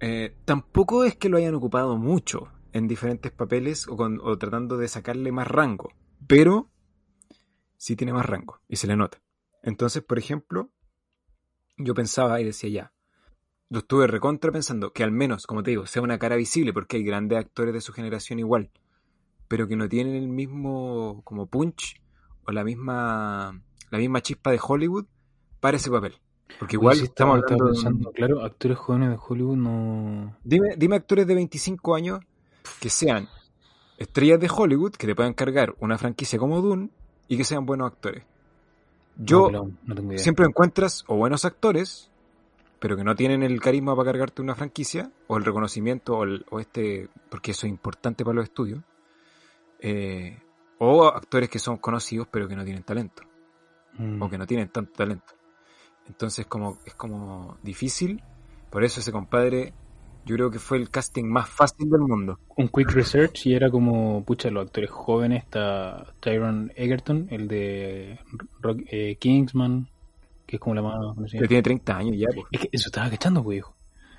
[0.00, 4.76] eh, tampoco es que lo hayan ocupado mucho en diferentes papeles o, con- o tratando
[4.76, 5.88] de sacarle más rango,
[6.26, 6.70] pero
[7.78, 9.22] sí tiene más rango y se le nota.
[9.62, 10.70] Entonces, por ejemplo,
[11.78, 12.92] yo pensaba y decía ya,
[13.68, 16.96] lo estuve recontra pensando que al menos, como te digo, sea una cara visible porque
[16.98, 18.70] hay grandes actores de su generación igual,
[19.48, 22.00] pero que no tienen el mismo como punch
[22.44, 25.06] o la misma la misma chispa de Hollywood
[25.60, 26.14] para ese papel.
[26.58, 29.56] Porque igual Oye, sí, estamos estaba- hablando estaba de pensando, claro, actores jóvenes de Hollywood
[29.56, 30.36] no...
[30.44, 32.20] Dime, dime actores de 25 años
[32.80, 33.28] que sean
[33.98, 36.90] estrellas de Hollywood que te puedan cargar una franquicia como Dune
[37.28, 38.24] y que sean buenos actores.
[39.16, 42.10] Yo No, no siempre encuentras o buenos actores,
[42.78, 46.44] pero que no tienen el carisma para cargarte una franquicia, o el reconocimiento, o, el-
[46.50, 48.80] o este, porque eso es importante para los estudios,
[49.80, 50.38] eh,
[50.78, 53.22] o actores que son conocidos pero que no tienen talento,
[53.98, 54.20] Mm.
[54.22, 55.32] o que no tienen tanto talento.
[56.06, 58.22] Entonces como, es como difícil,
[58.70, 59.72] por eso ese compadre,
[60.26, 62.38] yo creo que fue el casting más fácil del mundo.
[62.56, 68.18] Un quick research y era como, pucha, los actores jóvenes, está Tyron Egerton, el de
[68.60, 69.88] Rock- eh, Kingsman,
[70.46, 71.40] que es como la más conocida.
[71.42, 72.46] Que tiene 30 años ya, pues.
[72.52, 73.58] Es que eso estaba cachando, güey.
[73.58, 73.76] hijo.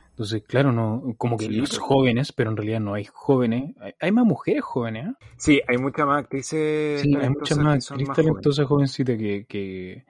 [0.10, 3.76] Entonces, claro, no, como que Sí, los pero- jóvenes, pero en realidad no hay jóvenes.
[3.80, 5.14] Hay, hay más mujeres jóvenes, ¿eh?
[5.38, 10.06] Sí, hay muchas más actrices Sí, hay muchas más actrices talentosas jovencitas que, que.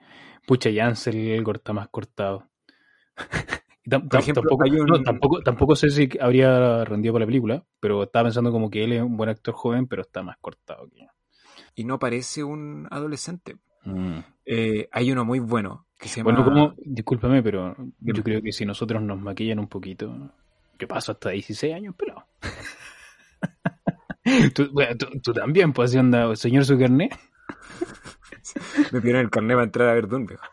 [0.46, 2.48] Pucha, Jansel el está más cortado.
[3.84, 8.02] Ejemplo, tampoco, hay un- no, tampoco, tampoco sé si habría rendido por la película, pero
[8.02, 11.06] estaba pensando como que él es un buen actor joven, pero está más cortado que.
[11.74, 13.56] Y no parece un adolescente.
[13.84, 14.18] Mm.
[14.44, 16.30] Eh, hay uno muy bueno que se llama...
[16.30, 20.32] Bueno, como, discúlpame, pero yo creo que si nosotros nos maquillan un poquito,
[20.78, 22.24] yo paso hasta 16 años pelado.
[24.54, 27.18] tú, bueno, tú, tú también, pues, así onda, señor su carnet.
[28.92, 30.44] Me pidieron el carnet para entrar a ver Dune, viejo.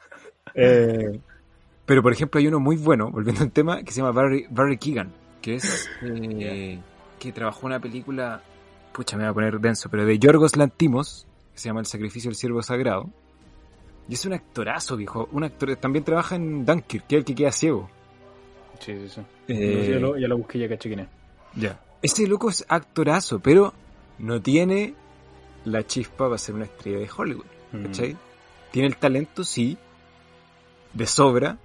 [0.56, 1.20] Eh,
[1.86, 4.78] pero, por ejemplo, hay uno muy bueno, volviendo al tema, que se llama Barry, Barry
[4.78, 5.88] Keegan, que es...
[6.02, 6.80] eh,
[7.20, 8.42] que trabajó una película...
[8.94, 12.30] Pucha, me va a poner denso, pero de Yorgos Lantimos, que se llama El sacrificio
[12.30, 13.12] del siervo sagrado.
[14.08, 15.28] Y es un actorazo, viejo.
[15.32, 15.76] Un actor...
[15.78, 17.90] También trabaja en Dunkirk, que es el que queda ciego.
[18.80, 19.22] Sí, sí, sí.
[19.48, 21.08] Eh, ya, lo, ya lo busqué, ya caché quién es.
[21.56, 21.80] Ya.
[22.02, 23.74] Ese loco es actorazo, pero
[24.20, 24.94] no tiene
[25.64, 27.46] la chispa para ser una estrella de Hollywood.
[27.72, 27.84] Mm.
[27.84, 28.18] ¿Cachai?
[28.72, 29.78] Tiene el talento, sí,
[30.94, 31.58] de sobra,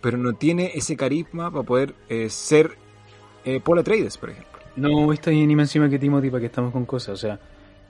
[0.00, 2.76] pero no tiene ese carisma para poder eh, ser
[3.44, 4.52] eh, Paul Atreides, por ejemplo.
[4.76, 7.14] No, está ni más encima que Timothy para que estamos con cosas.
[7.14, 7.40] O sea,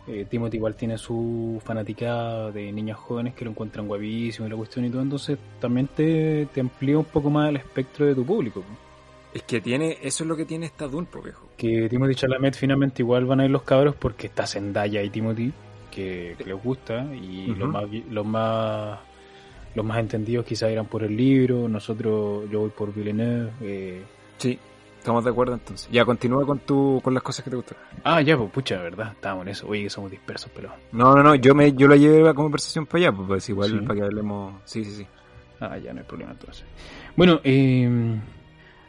[0.08, 4.56] eh, Timothy igual tiene su fanaticada de niñas jóvenes que lo encuentran guapísimo y la
[4.56, 5.02] cuestión y todo.
[5.02, 8.62] Entonces también te, te amplía un poco más el espectro de tu público.
[9.32, 11.48] Es que tiene, eso es lo que tiene esta Dune, viejo.
[11.56, 15.52] Que Timothy Chalamet finalmente igual van a ir los cabros porque está Zendaya y Timothy,
[15.90, 17.06] que, que les gusta.
[17.14, 18.98] Y los más los más
[19.74, 21.66] los más entendidos quizás irán por el libro.
[21.68, 23.50] Nosotros, yo voy por Villeneuve.
[23.62, 24.02] eh,
[24.36, 24.58] Sí,
[25.02, 25.88] estamos de acuerdo entonces.
[25.90, 27.76] Ya, continúa con tu, con las cosas que te gustan.
[28.04, 29.12] Ah, ya, pues pucha, ¿verdad?
[29.12, 29.66] Estábamos en eso.
[29.68, 30.70] Oye, que somos dispersos, pero.
[30.92, 33.70] No, no, no, yo me, yo la llevé a conversación para allá, pues, pues igual
[33.70, 33.78] Sí.
[33.80, 34.54] para que hablemos.
[34.64, 35.06] Sí, sí, sí.
[35.60, 36.64] Ah, ya no hay problema entonces.
[37.16, 38.18] Bueno, eh,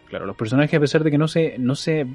[0.07, 2.07] claro, los personajes, a pesar de que no se, no se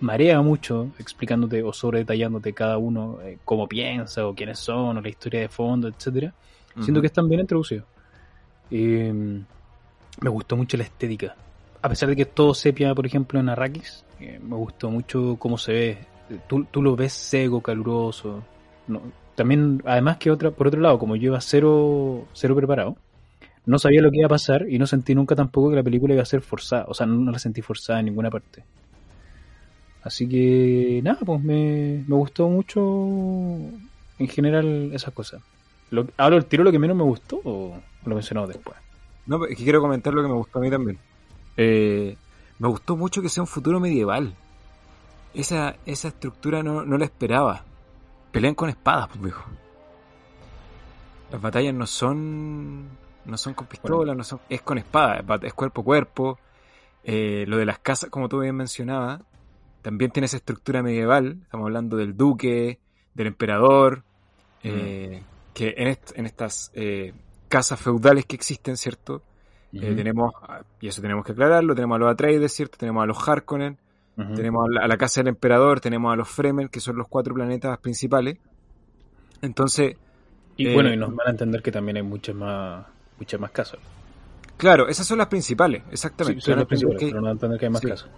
[0.00, 5.00] marea mucho explicándote o sobre detallándote cada uno eh, cómo piensa o quiénes son o
[5.00, 6.32] la historia de fondo, etcétera,
[6.80, 7.84] siento que están bien introducidos.
[8.70, 9.12] Eh,
[10.20, 11.34] me gustó mucho la estética.
[11.80, 15.58] A pesar de que todo sepia, por ejemplo, en Arrakis, eh, me gustó mucho cómo
[15.58, 15.98] se ve.
[16.46, 18.42] Tú, tú lo ves seco, caluroso.
[19.34, 22.96] También, además que otra, por otro lado, como yo iba cero, cero preparado,
[23.66, 26.14] no sabía lo que iba a pasar y no sentí nunca tampoco que la película
[26.14, 26.86] iba a ser forzada.
[26.88, 28.64] O sea, no, no la sentí forzada en ninguna parte.
[30.02, 32.80] Así que, nada, pues me, me gustó mucho
[34.18, 35.42] en general esas cosas.
[35.90, 38.76] Lo, ¿Hablo el tiro lo que menos me gustó o lo mencionamos después?
[39.26, 40.98] No, es que quiero comentar lo que me gustó a mí también.
[41.58, 42.16] Eh,
[42.58, 44.34] me gustó mucho que sea un futuro medieval.
[45.34, 47.64] Esa, esa estructura no, no la esperaba.
[48.32, 49.44] Pelean con espadas, pues viejo.
[51.30, 52.88] Las batallas no son.
[53.24, 54.40] No son con pistolas, no son.
[54.48, 56.38] Es con espadas, bat- es cuerpo a cuerpo.
[57.04, 59.20] Eh, lo de las casas, como tú bien mencionabas,
[59.82, 61.38] también tiene esa estructura medieval.
[61.42, 62.78] Estamos hablando del duque,
[63.14, 64.04] del emperador.
[64.62, 65.22] eh,
[65.54, 67.12] que en, est- en estas eh,
[67.48, 69.22] casas feudales que existen, ¿cierto?
[69.72, 70.32] Eh, tenemos,
[70.80, 72.78] y eso tenemos que aclararlo, tenemos a los Atreides, ¿cierto?
[72.78, 73.76] Tenemos a los Harkonnen,
[74.34, 77.06] tenemos a la, a la Casa del Emperador, tenemos a los Fremen, que son los
[77.08, 78.38] cuatro planetas principales.
[79.42, 79.96] Entonces,
[80.56, 82.86] Y eh, bueno, y nos van a entender que también hay muchas más,
[83.18, 83.78] muchas más casas.
[84.56, 86.40] claro, esas son las principales, exactamente.
[86.40, 87.88] Sí, son las principales, que- pero no van a entender que hay más sí.
[87.88, 88.08] casas.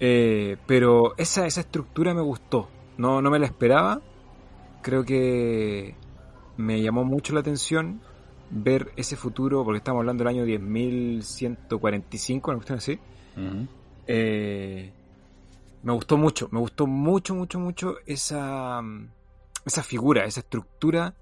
[0.00, 4.00] eh, pero esa, esa estructura me gustó, no, no me la esperaba.
[4.82, 5.94] Creo que
[6.56, 8.00] me llamó mucho la atención
[8.50, 12.98] ver ese futuro, porque estamos hablando del año 10.145, una cuestión así.
[14.06, 14.92] Eh,
[15.82, 19.08] me gustó mucho, me gustó mucho, mucho, mucho esa, mm,
[19.64, 21.14] esa figura, esa estructura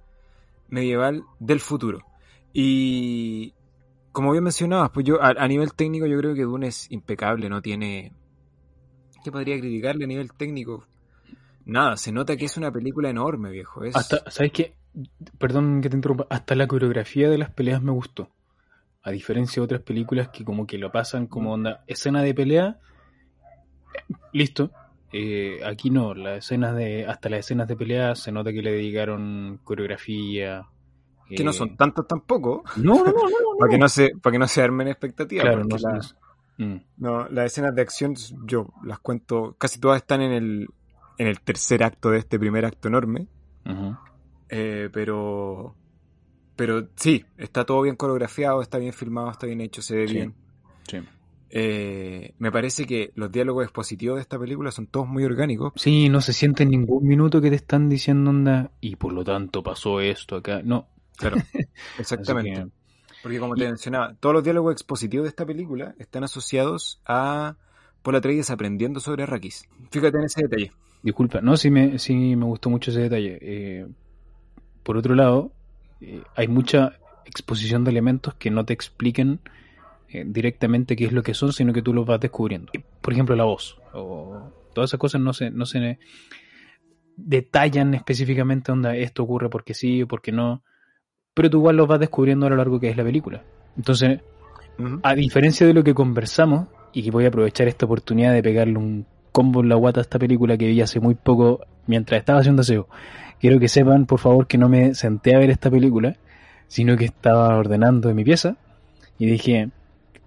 [0.68, 2.04] medieval del futuro.
[2.52, 3.54] Y
[4.12, 7.48] como bien mencionabas, pues yo a, a nivel técnico yo creo que Dune es impecable,
[7.48, 8.12] no tiene...
[9.22, 10.86] ¿Qué podría criticarle a nivel técnico?
[11.66, 13.84] Nada, se nota que es una película enorme, viejo.
[13.84, 13.94] Es...
[13.94, 14.74] Hasta, ¿sabes qué?
[15.38, 16.26] Perdón que te interrumpa.
[16.30, 18.30] Hasta la coreografía de las peleas me gustó.
[19.02, 22.78] A diferencia de otras películas que como que lo pasan como onda escena de pelea.
[23.94, 24.70] eh, Listo.
[25.12, 28.72] Eh, aquí no, las escenas de, hasta las escenas de pelea se nota que le
[28.72, 30.66] dedicaron coreografía.
[31.28, 32.62] Que no eh, son tantas tampoco.
[32.76, 33.58] No, no, no, no.
[33.58, 35.44] Para que no se, para que no se armen expectativas.
[35.44, 36.00] Claro, no, la-
[36.58, 40.68] no- mm, No, las escenas de acción yo las cuento, casi todas están en el,
[41.18, 43.28] en el tercer acto de este primer acto enorme.
[44.48, 45.74] Eh, pero,
[46.56, 50.14] pero sí, está todo bien coreografiado, está bien filmado, está bien hecho, se ve Sí.
[50.14, 50.34] bien.
[50.88, 50.98] Sí.
[51.50, 55.72] Eh, me parece que los diálogos expositivos de esta película son todos muy orgánicos.
[55.76, 59.24] Sí, no se siente en ningún minuto que te están diciendo onda y por lo
[59.24, 60.60] tanto pasó esto acá.
[60.62, 60.88] No.
[61.16, 61.36] Claro,
[61.98, 62.52] exactamente.
[62.64, 62.68] que,
[63.22, 67.56] Porque como te Y- mencionaba, todos los diálogos expositivos de esta película están asociados a
[68.02, 69.64] Paul Atreides aprendiendo sobre Arrakis.
[69.90, 70.72] Fíjate en ese detalle.
[71.02, 73.38] disculpa, no, sí me, sí me gustó mucho ese detalle.
[73.40, 73.86] Eh,
[74.88, 75.52] por otro lado,
[76.00, 76.94] eh, hay mucha
[77.26, 79.38] exposición de elementos que no te expliquen
[80.08, 82.72] eh, directamente qué es lo que son, sino que tú los vas descubriendo.
[83.02, 83.76] Por ejemplo, la voz.
[83.92, 85.98] O todas esas cosas no se, no se
[87.18, 90.62] detallan específicamente onda esto ocurre porque sí o porque no.
[91.34, 93.44] Pero tú igual los vas descubriendo a lo largo que es la película.
[93.76, 94.22] Entonces,
[95.02, 98.78] a diferencia de lo que conversamos, y que voy a aprovechar esta oportunidad de pegarle
[98.78, 102.38] un combo en la guata a esta película que vi hace muy poco mientras estaba
[102.38, 102.86] haciendo aseo.
[103.40, 106.16] Quiero que sepan, por favor, que no me senté a ver esta película,
[106.68, 108.56] sino que estaba ordenando en mi pieza
[109.18, 109.70] y dije,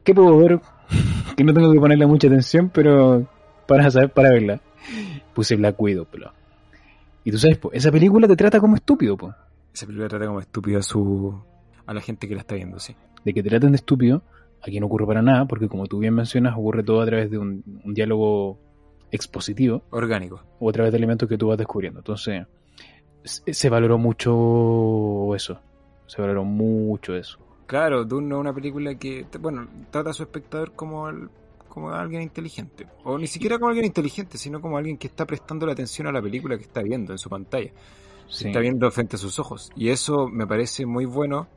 [0.03, 0.59] ¿qué puedo ver?
[1.38, 3.28] que no tengo que ponerle mucha atención, pero
[3.68, 4.59] para saber, para verla.
[5.34, 6.34] Puse Black Widow, pero...
[7.24, 9.34] Y tú sabes, po, esa película te trata como estúpido, po.
[9.74, 11.39] Esa película trata como estúpido a su
[11.86, 12.95] a la gente que la está viendo, sí.
[13.26, 14.24] de que te traten de estúpido,
[14.62, 17.38] aquí no ocurre para nada, porque como tú bien mencionas, ocurre todo a través de
[17.38, 18.59] un, un diálogo
[19.12, 20.41] expositivo Orgánico.
[20.59, 21.99] o a través de elementos que tú vas descubriendo.
[21.99, 22.45] Entonces,
[23.24, 25.59] se valoró mucho eso.
[26.07, 27.39] Se valoró mucho eso.
[27.68, 31.09] Claro, Dune no es una película que, bueno, trata a su espectador como,
[31.70, 32.88] como alguien inteligente.
[33.05, 36.12] O ni siquiera como alguien inteligente, sino como alguien que está prestando la atención a
[36.12, 37.72] la película que está viendo en su pantalla.
[38.28, 38.47] que.
[38.47, 39.72] Está viendo frente a sus ojos.
[39.76, 41.47] Y eso me parece muy bueno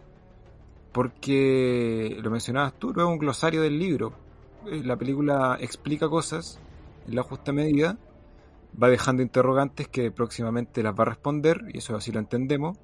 [0.93, 4.13] porque, lo mencionabas tú, es un glosario del libro.
[4.71, 6.61] Eh, La película explica cosas
[7.07, 7.99] en la justa medida,
[8.81, 12.79] va dejando interrogantes que próximamente las va a responder, y eso así lo entendemos.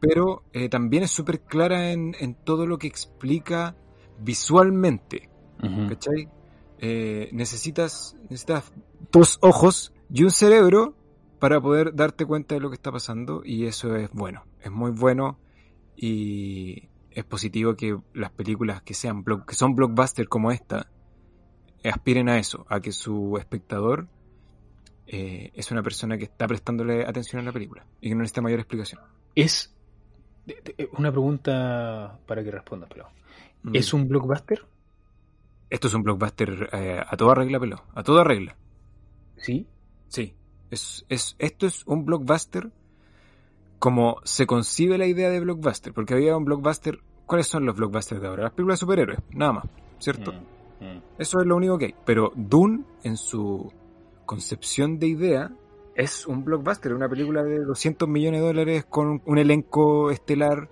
[0.00, 3.76] Pero eh, también es súper clara en, en todo lo que explica
[4.20, 5.28] visualmente.
[5.88, 6.28] ¿cachai?
[6.78, 8.72] Eh, necesitas, necesitas
[9.12, 10.94] dos ojos y un cerebro
[11.38, 14.90] para poder darte cuenta de lo que está pasando y eso es bueno, es muy
[14.90, 15.38] bueno
[15.96, 20.90] y es positivo que las películas que sean block- que son blockbuster como esta
[21.88, 24.06] aspiren a eso, a que su espectador
[25.06, 28.42] eh, es una persona que está prestándole atención a la película y que no necesita
[28.42, 29.00] mayor explicación.
[29.34, 29.74] Es
[30.46, 33.08] de- una pregunta para que respondas, pero
[33.62, 33.76] Mm.
[33.76, 34.64] ¿es un blockbuster?
[35.68, 37.84] Esto es un blockbuster eh, a toda regla, pelo.
[37.94, 38.56] A toda regla.
[39.36, 39.66] Sí.
[40.08, 40.34] Sí.
[40.70, 42.70] Es, es, esto es un blockbuster
[43.78, 45.92] como se concibe la idea de blockbuster.
[45.92, 47.00] Porque había un blockbuster.
[47.26, 48.42] ¿Cuáles son los blockbusters de ahora?
[48.44, 49.18] Las películas de superhéroes.
[49.30, 49.64] Nada más.
[49.98, 50.32] ¿Cierto?
[50.32, 50.44] Mm,
[50.80, 50.98] mm.
[51.18, 51.94] Eso es lo único que hay.
[52.04, 53.72] Pero Dune, en su
[54.26, 55.50] concepción de idea,
[55.94, 56.94] es un blockbuster.
[56.94, 60.68] Una película de 200 millones de dólares con un, elenco estelar,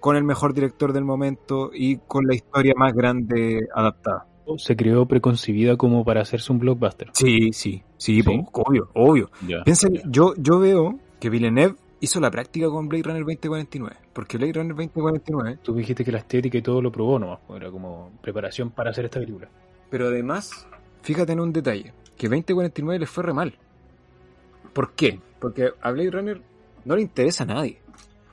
[0.00, 4.26] con el mejor director del momento y con la historia más grande adaptada.
[4.58, 7.08] Se creó preconcebida como para hacerse un blockbuster.
[7.12, 9.30] Sí, sí, sí, obvio, obvio.
[9.64, 14.52] Piensa, yo, yo veo que Villeneuve hizo la práctica con Blade Runner 2049, porque Blade
[14.52, 18.12] Runner 2049, Tú dijiste que la estética y todo lo probó nomás, pues, era como
[18.22, 19.48] preparación para hacer esta película.
[19.90, 20.66] pero además,
[21.02, 23.58] fíjate en un detalle, que 2049 le fue re mal.
[24.72, 25.20] ¿Por qué?
[25.40, 26.42] Porque a Blade Runner
[26.84, 27.80] no le interesa a nadie.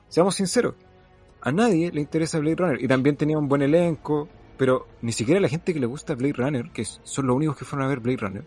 [0.08, 0.74] Seamos sinceros,
[1.40, 5.38] a nadie le interesa Blade Runner, y también tenía un buen elenco, pero ni siquiera
[5.38, 7.88] a la gente que le gusta Blade Runner, que son los únicos que fueron a
[7.88, 8.44] ver Blade Runner,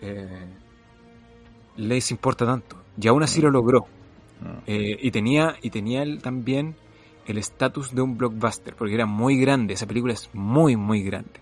[0.00, 0.46] eh,
[1.76, 2.76] les importa tanto.
[3.00, 3.86] Y aún así lo logró.
[4.66, 6.76] Eh, y tenía y tenía él también
[7.26, 11.40] el estatus de un blockbuster porque era muy grande esa película es muy muy grande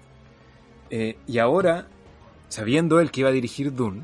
[0.90, 1.86] Eh, y ahora
[2.48, 4.02] sabiendo él que iba a dirigir Dune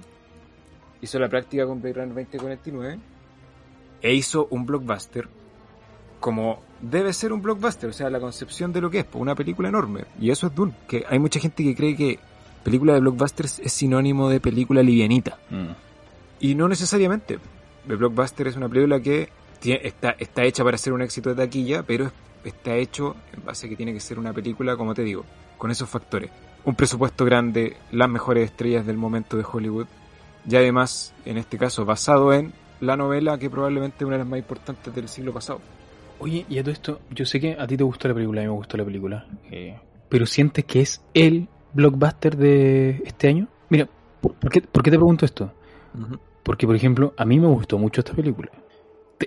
[1.01, 2.99] hizo la práctica con Blade Runner 2049
[4.03, 5.29] e hizo un blockbuster
[6.21, 9.35] como debe ser un blockbuster o sea la concepción de lo que es pues, una
[9.35, 12.19] película enorme y eso es Dune que hay mucha gente que cree que
[12.63, 15.73] película de blockbusters es sinónimo de película livianita Mm.
[16.41, 17.39] y no necesariamente.
[17.87, 19.29] The Blockbuster es una película que
[19.65, 22.13] está, está hecha para ser un éxito de taquilla, pero es-
[22.45, 25.25] está hecho en base a que tiene que ser una película, como te digo,
[25.59, 26.31] con esos factores.
[26.65, 29.87] Un presupuesto grande, las mejores estrellas del momento de Hollywood,
[30.49, 34.29] y además, en este caso, basado en la novela que probablemente es una de las
[34.29, 35.61] más importantes del siglo pasado.
[36.19, 38.45] Oye, y a todo esto, yo sé que a ti te gustó la película, a
[38.45, 39.79] mí me gustó la película, eh,
[40.09, 43.49] pero ¿sientes que es el blockbuster de este año?
[43.71, 43.89] Mira,
[44.21, 45.53] ¿Por qué, por qué te pregunto esto?
[46.43, 48.51] Porque, por ejemplo, a mí me gustó mucho esta película.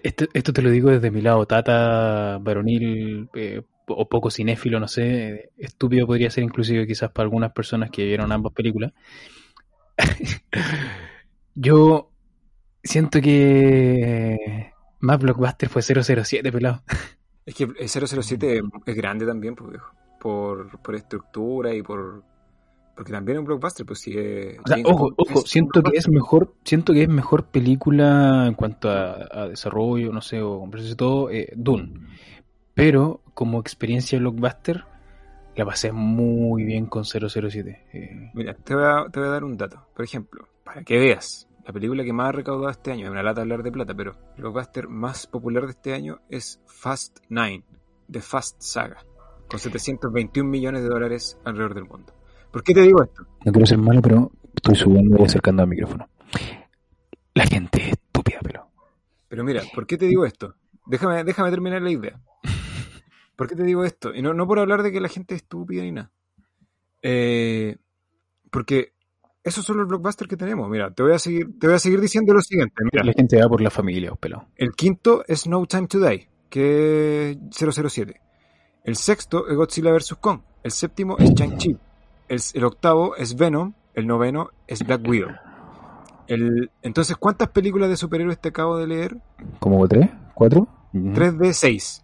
[0.03, 4.87] Esto, esto te lo digo desde mi lado, tata, varonil, eh, o poco cinéfilo, no
[4.87, 5.51] sé.
[5.57, 8.93] Estúpido podría ser inclusive quizás para algunas personas que vieron ambas películas.
[11.55, 12.11] Yo
[12.83, 16.83] siento que más blockbuster fue 007, pelado.
[17.45, 19.79] Es que 007 es grande también, pues,
[20.19, 22.23] por, por estructura y por
[22.95, 24.15] porque también es un blockbuster, pues sí
[24.85, 30.11] ojo, ojo, siento que es mejor, siento que es mejor película en cuanto a, desarrollo,
[30.11, 31.91] no sé, o y todo, eh, Dune.
[32.73, 34.85] Pero como experiencia blockbuster,
[35.55, 37.85] la pasé muy bien con 007.
[37.93, 38.31] Eh.
[38.33, 39.87] Mira, te voy, a, te voy a dar un dato.
[39.93, 43.23] Por ejemplo, para que veas, la película que más ha recaudado este año, es una
[43.23, 47.63] lata hablar de plata, pero el blockbuster más popular de este año es Fast Nine,
[48.07, 49.05] de Fast Saga,
[49.49, 52.13] con 721 millones de dólares alrededor del mundo.
[52.55, 53.27] ¿Por qué te digo esto?
[53.43, 56.07] No quiero ser malo, pero estoy subiendo y acercando al micrófono.
[57.33, 58.69] La gente es estúpida, pero.
[59.27, 60.55] Pero mira, ¿por qué te digo esto?
[60.85, 62.17] Déjame, déjame terminar la idea.
[63.35, 64.15] ¿Por qué te digo esto?
[64.15, 66.13] Y no, no por hablar de que la gente es estúpida ni nada.
[67.01, 67.75] Eh,
[68.49, 68.93] porque
[69.43, 70.69] esos son los blockbusters que tenemos.
[70.69, 72.85] Mira, te voy a seguir, te voy a seguir diciendo lo siguiente.
[72.89, 74.47] Mira, la gente va por la familia, pelo.
[74.55, 78.21] El quinto es No Time to Die, que es 007.
[78.85, 80.15] El sexto es Godzilla vs.
[80.21, 80.39] Kong.
[80.63, 81.77] El séptimo es Chang-Chi.
[82.27, 85.31] El, octavo es Venom, el noveno es Black Widow.
[86.27, 89.17] El, entonces, ¿cuántas películas de superhéroes te acabo de leer?
[89.59, 90.09] ¿Como tres?
[90.33, 90.67] ¿Cuatro?
[91.13, 92.03] Tres de seis.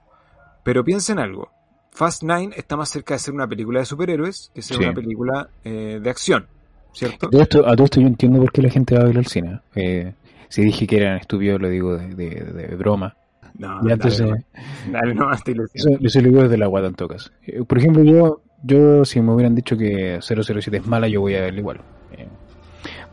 [0.64, 1.50] Pero piensa en algo.
[1.92, 5.50] Fast Nine está más cerca de ser una película de superhéroes que ser una película
[5.64, 6.48] eh, de acción,
[6.94, 7.28] ¿cierto?
[7.28, 9.60] A todo, esto, yo entiendo por qué la gente va a ver al cine.
[9.76, 10.14] Eh,
[10.48, 13.18] si dije que eran estúpidos, lo digo de, broma.
[13.56, 14.46] No, y antes, dale,
[14.90, 17.34] dale, no, eso, eso lo digo desde la guata en tocas.
[17.46, 21.36] Eh, por ejemplo, yo yo, si me hubieran dicho que 007 es mala, yo voy
[21.36, 21.82] a verla igual.
[22.12, 22.28] Eh,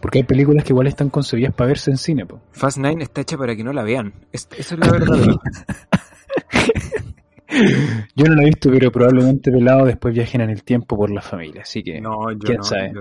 [0.00, 2.26] porque hay películas que igual están concebidas para verse en cine.
[2.52, 4.12] Fast Nine está hecha para que no la vean.
[4.32, 5.16] esa es la verdad.
[8.14, 11.22] yo no la he visto, pero probablemente pelado después viajen en el tiempo por la
[11.22, 11.62] familia.
[11.62, 12.92] Así que, no, yo quién no, sabe.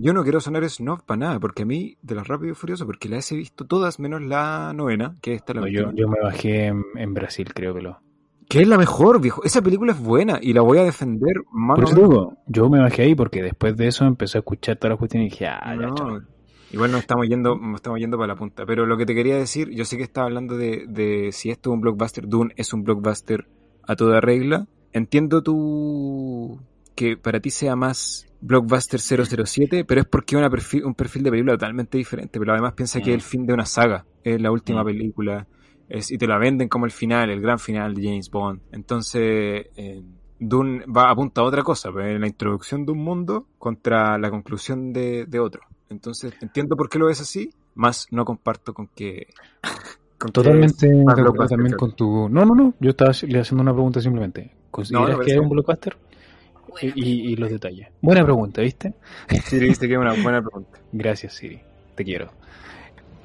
[0.00, 2.86] Yo, no quiero sonar snob para nada, porque a mí, de los Rápidos y Furiosos,
[2.86, 6.66] porque las he visto todas menos la novena, que esta la yo, yo, me bajé
[6.66, 8.00] en, en Brasil, creo que lo.
[8.48, 9.42] Que es la mejor, viejo.
[9.44, 11.76] Esa película es buena y la voy a defender más.
[11.76, 14.98] Por eso yo me bajé ahí porque después de eso empecé a escuchar todas las
[14.98, 15.92] cuestiones y dije, ah, ya,
[16.72, 18.66] Igual no estamos yendo, estamos yendo para la punta.
[18.66, 21.70] Pero lo que te quería decir, yo sé que estaba hablando de, de si esto
[21.70, 23.48] es un blockbuster, Dune es un blockbuster
[23.86, 24.66] a toda regla.
[24.92, 26.60] Entiendo tú
[26.94, 31.54] que para ti sea más blockbuster 007, pero es porque es un perfil de película
[31.54, 32.38] totalmente diferente.
[32.38, 33.30] Pero además piensa que es el mm.
[33.30, 34.86] fin de una saga, es la última mm.
[34.86, 35.46] película
[35.88, 38.60] y te la venden como el final, el gran final de James Bond.
[38.72, 40.02] Entonces, eh,
[40.38, 44.92] Dune va apunta a otra cosa, pues, la introducción de un mundo contra la conclusión
[44.92, 45.62] de, otro.
[45.88, 49.28] Entonces, entiendo por qué lo ves así, más no comparto con que...
[50.32, 50.90] Totalmente
[51.48, 52.28] también con tu...
[52.30, 54.50] No, no, no, yo estaba le haciendo una pregunta simplemente.
[54.70, 55.96] ¿Consideras que es un blockbuster?
[56.80, 57.88] Y, y, los detalles.
[58.00, 58.94] Buena pregunta, ¿viste?
[59.44, 60.78] Siri, viste que es una buena pregunta.
[60.92, 61.60] Gracias, Siri.
[61.94, 62.30] Te quiero.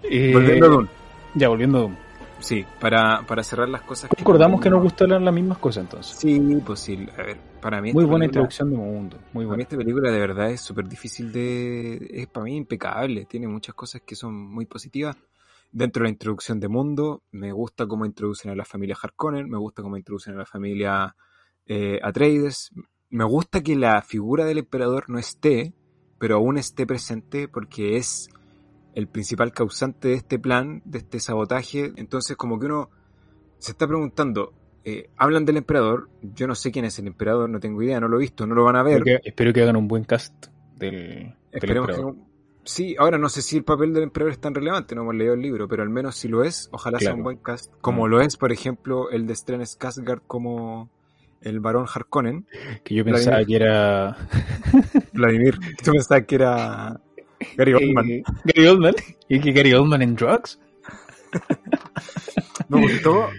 [0.04, 0.90] volviendo a Dune.
[1.36, 2.11] Ya, volviendo a Dune.
[2.42, 4.10] Sí, para, para cerrar las cosas.
[4.18, 6.18] Recordamos que, nos gusta las mismas cosas entonces.
[6.18, 7.08] Sí, pues sí.
[7.18, 7.94] A ver, para mí.
[7.94, 9.18] Muy buena introducción de mundo.
[9.34, 9.50] Muy buena.
[9.50, 12.08] Para mí esta película de verdad es súper difícil de.
[12.12, 13.26] Es para mí impecable.
[13.26, 15.16] Tiene muchas cosas que son muy positivas.
[15.72, 19.58] Dentro de la introducción de mundo, me gusta cómo introducen a la familia Harkonnen, me
[19.58, 21.16] gusta cómo introducen a la familia
[21.66, 22.72] eh, Atreides.
[23.10, 25.74] Me gusta que la figura del emperador no esté,
[26.20, 28.30] pero aún esté presente porque es
[28.96, 31.92] el principal causante de este plan, de este sabotaje.
[31.96, 32.90] Entonces, como que uno
[33.58, 37.60] se está preguntando, eh, hablan del emperador, yo no sé quién es el emperador, no
[37.60, 39.04] tengo idea, no lo he visto, no lo van a ver.
[39.24, 42.16] Espero que, hagan un buen cast del, emperador.
[42.64, 45.36] sí, ahora no sé si el papel del emperador es tan relevante, no hemos leído
[45.36, 48.10] el libro, pero al menos si lo es, ojalá sea un buen cast, como mm.
[48.10, 50.90] lo es, por ejemplo, el de Stellan Skarsgård como
[51.42, 52.48] el varón Harkonnen.
[52.84, 54.18] Que yo pensaba que era...
[55.14, 57.02] Vladimir, yo pensaba que era
[57.58, 58.10] Gary Oldman.
[58.10, 58.96] Eh, Gary Oldman.
[59.28, 60.60] ¿Y que Gary Oldman en drugs?
[62.70, 63.30] me gustó.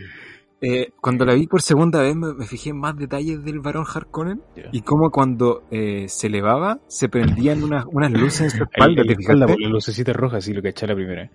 [0.64, 4.42] Eh, cuando la vi por segunda vez me, fijé en más detalles del varón Harkonnen
[4.70, 9.02] y cómo cuando eh, se elevaba se prendían unas, unas luces en su espalda.
[9.04, 11.28] La, la lucecita roja, así lo que eché la primera.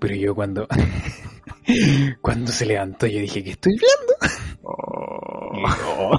[0.00, 0.66] Pero yo cuando
[2.20, 4.34] cuando se levantó yo dije que estoy viendo.
[4.64, 6.18] Oh.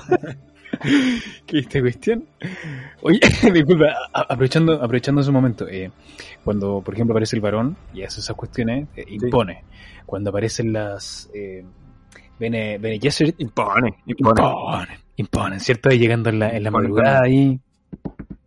[1.46, 2.26] ¿Qué esta cuestión?
[3.02, 3.20] Oye,
[3.54, 5.92] disculpa, aprovechando, aprovechando ese momento, eh,
[6.44, 9.64] cuando por ejemplo aparece el varón y hace esas cuestiones, eh, impone.
[10.06, 11.66] Cuando aparecen las eh,
[12.40, 13.00] Bene, Bene
[13.38, 15.92] impone, impone, impone, ¿cierto?
[15.92, 17.60] Y llegando en la, en la madrugada ahí.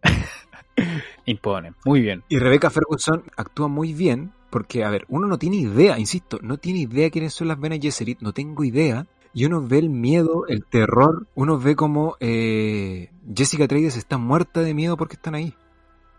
[1.27, 2.23] Impone, muy bien.
[2.31, 6.57] Y Rebecca Ferguson actúa muy bien porque, a ver, uno no tiene idea, insisto, no
[6.57, 9.07] tiene idea quiénes son las Bene Gesserit, no tengo idea.
[9.35, 14.61] Y uno ve el miedo, el terror, uno ve como eh, Jessica Trades está muerta
[14.61, 15.55] de miedo porque están ahí.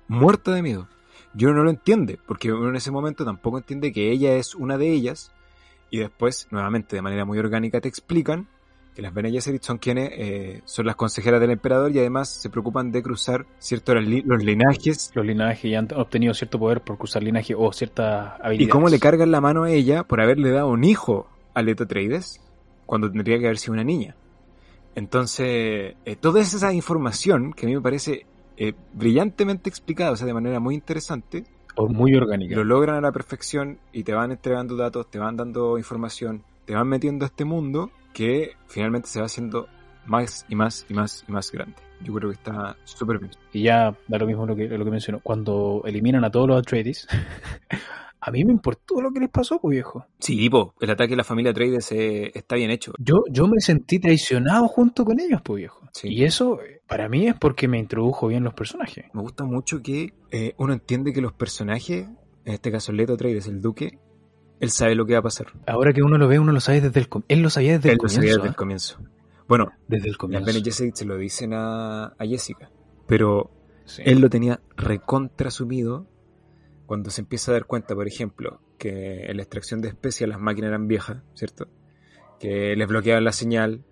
[0.08, 0.88] Muerta de miedo.
[1.34, 4.78] Yo no lo entiende, porque uno en ese momento tampoco entiende que ella es una
[4.78, 5.32] de ellas.
[5.92, 8.48] Y después, nuevamente, de manera muy orgánica, te explican
[8.96, 12.50] que las Bene Gesserit son quienes eh, son las consejeras del emperador y además se
[12.50, 15.12] preocupan de cruzar ciertos los linajes.
[15.14, 18.68] Los linajes y han obtenido cierto poder por cruzar linaje o cierta habilidad.
[18.68, 21.88] Y cómo le cargan la mano a ella por haberle dado un hijo a Leto
[21.88, 22.42] Trades
[22.90, 24.16] cuando tendría que haber sido una niña.
[24.96, 28.26] Entonces, eh, toda esa información que a mí me parece
[28.58, 31.44] eh, brillantemente explicada, o sea, de manera muy interesante,
[31.76, 32.56] o muy orgánica.
[32.56, 36.74] Lo logran a la perfección y te van entregando datos, te van dando información, te
[36.74, 39.68] van metiendo a este mundo que finalmente se va haciendo
[40.08, 41.76] más y más y más y más grande.
[42.02, 43.32] Yo creo que está súper bien.
[43.54, 45.20] Y ya da lo mismo lo que, lo que mencionó.
[45.20, 47.08] Cuando eliminan a todos los Atreides,
[48.22, 50.06] a mí me importó lo que les pasó, pues viejo.
[50.20, 52.94] Sí, pues, el ataque a la familia Atreides eh, está bien hecho.
[53.00, 55.90] Yo, yo me sentí traicionado junto con ellos, pues viejo.
[56.04, 59.06] Y eso, para mí, es porque me introdujo bien los personajes.
[59.14, 62.08] Me gusta mucho que eh, uno entiende que los personajes,
[62.46, 64.00] en este caso Leto Atreides, el duque,
[64.60, 65.48] él sabe lo que va a pasar.
[65.66, 67.34] Ahora que uno lo ve, uno lo sabe desde el comienzo.
[67.34, 68.18] Él lo sabía desde el comienzo.
[68.18, 68.56] Lo sabía desde el ¿eh?
[68.56, 69.00] comienzo.
[69.48, 70.46] Bueno, desde el comienzo.
[70.46, 72.70] Las Bene Gesserit se lo dicen a, Jessica,
[73.08, 73.50] pero
[73.98, 76.06] él lo tenía recontra asumido
[76.90, 80.40] cuando se empieza a dar cuenta, por ejemplo, que en la extracción de especias las
[80.40, 81.68] máquinas eran viejas, ¿cierto?
[82.40, 83.84] Que les bloqueaban la señal,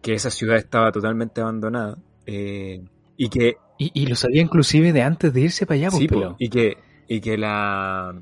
[0.00, 2.82] que esa ciudad estaba totalmente abandonada, eh,
[3.18, 3.58] y que...
[3.76, 7.36] Y, lo sabía inclusive de antes de irse para allá, sí, y que, y que
[7.36, 8.18] la,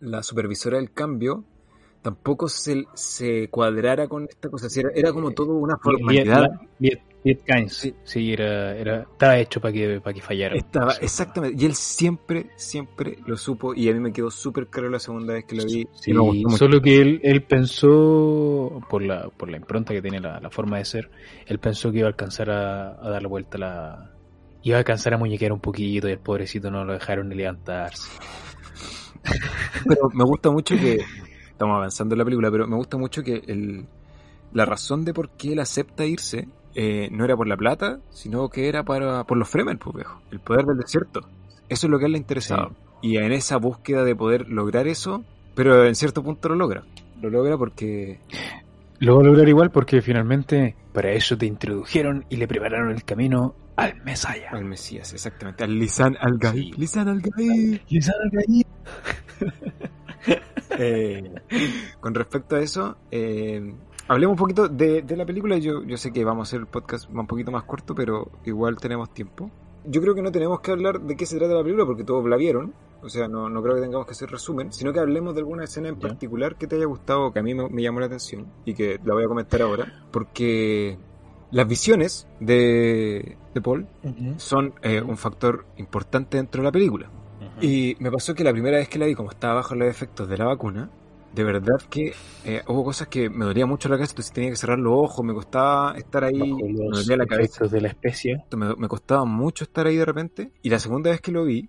[0.00, 1.46] la supervisora del cambio
[2.02, 4.68] tampoco se, se cuadrara con esta cosa.
[4.94, 6.50] Era, como todo una formalidad.
[7.22, 7.94] Sí.
[8.02, 10.56] sí, era, era, estaba hecho para que, para que fallara.
[10.56, 11.62] Estaba, exactamente.
[11.62, 13.74] Y él siempre, siempre lo supo.
[13.74, 15.86] Y a mí me quedó súper claro la segunda vez que lo vi.
[15.92, 16.12] Sí,
[16.56, 20.84] solo que él, él pensó, por la, por la impronta que tiene la, forma de
[20.86, 21.10] ser,
[21.46, 24.10] él pensó que iba a alcanzar a, a dar la vuelta a la.
[24.62, 28.08] Iba a alcanzar a muñequear un poquito y el pobrecito no lo dejaron ni levantarse.
[29.86, 31.00] Pero me gusta mucho que.
[31.50, 33.84] Estamos avanzando en la película, pero me gusta mucho que el,
[34.54, 38.48] la razón de por qué él acepta irse eh, no era por la plata, sino
[38.48, 40.20] que era para, por los Fremen, pues viejo.
[40.30, 41.20] El poder del desierto.
[41.68, 42.70] Eso es lo que a él le interesaba.
[43.02, 46.84] Y en esa búsqueda de poder lograr eso, pero en cierto punto lo logra.
[47.20, 48.20] Lo logra porque.
[48.98, 53.04] Lo va a lograr igual porque finalmente para eso te introdujeron y le prepararon el
[53.04, 54.52] camino al Mesías.
[54.52, 55.64] Al Mesías, exactamente.
[55.64, 56.76] Al Lisan al Gaib.
[56.76, 57.80] Lisan al Gaib.
[57.88, 58.66] Lisan al Gaib.
[60.78, 61.34] Eh,
[61.98, 63.74] con respecto a eso, eh,
[64.10, 65.56] hablemos un poquito de, la película.
[65.58, 68.76] Yo, yo sé que vamos a hacer el podcast un poquito más corto, pero igual
[68.76, 69.50] tenemos tiempo.
[69.84, 72.28] Yo creo que no tenemos que hablar de qué se trata la película porque todos
[72.28, 72.74] la vieron.
[73.02, 75.64] O sea, no, no creo que tengamos que hacer resumen, sino que hablemos de alguna
[75.64, 78.74] escena en particular que te haya gustado, que a mí me, llamó la atención y
[78.74, 80.04] que la voy a comentar ahora.
[80.10, 80.98] Porque
[81.52, 83.86] las visiones de, de Paul
[84.38, 87.10] son eh, un factor importante dentro de la película.
[87.62, 90.28] Y me pasó que la primera vez que la vi, como estaba bajo los efectos
[90.28, 90.90] de la vacuna,
[91.34, 92.12] de verdad que
[92.44, 95.24] eh, hubo cosas que me dolía mucho la cabeza, entonces tenía que cerrar los ojos,
[95.24, 97.66] me costaba estar ahí, me dolía la cabeza.
[97.66, 98.44] de la especie.
[98.56, 100.52] Me, costaba mucho estar ahí de repente.
[100.62, 101.68] Y la segunda vez que lo vi,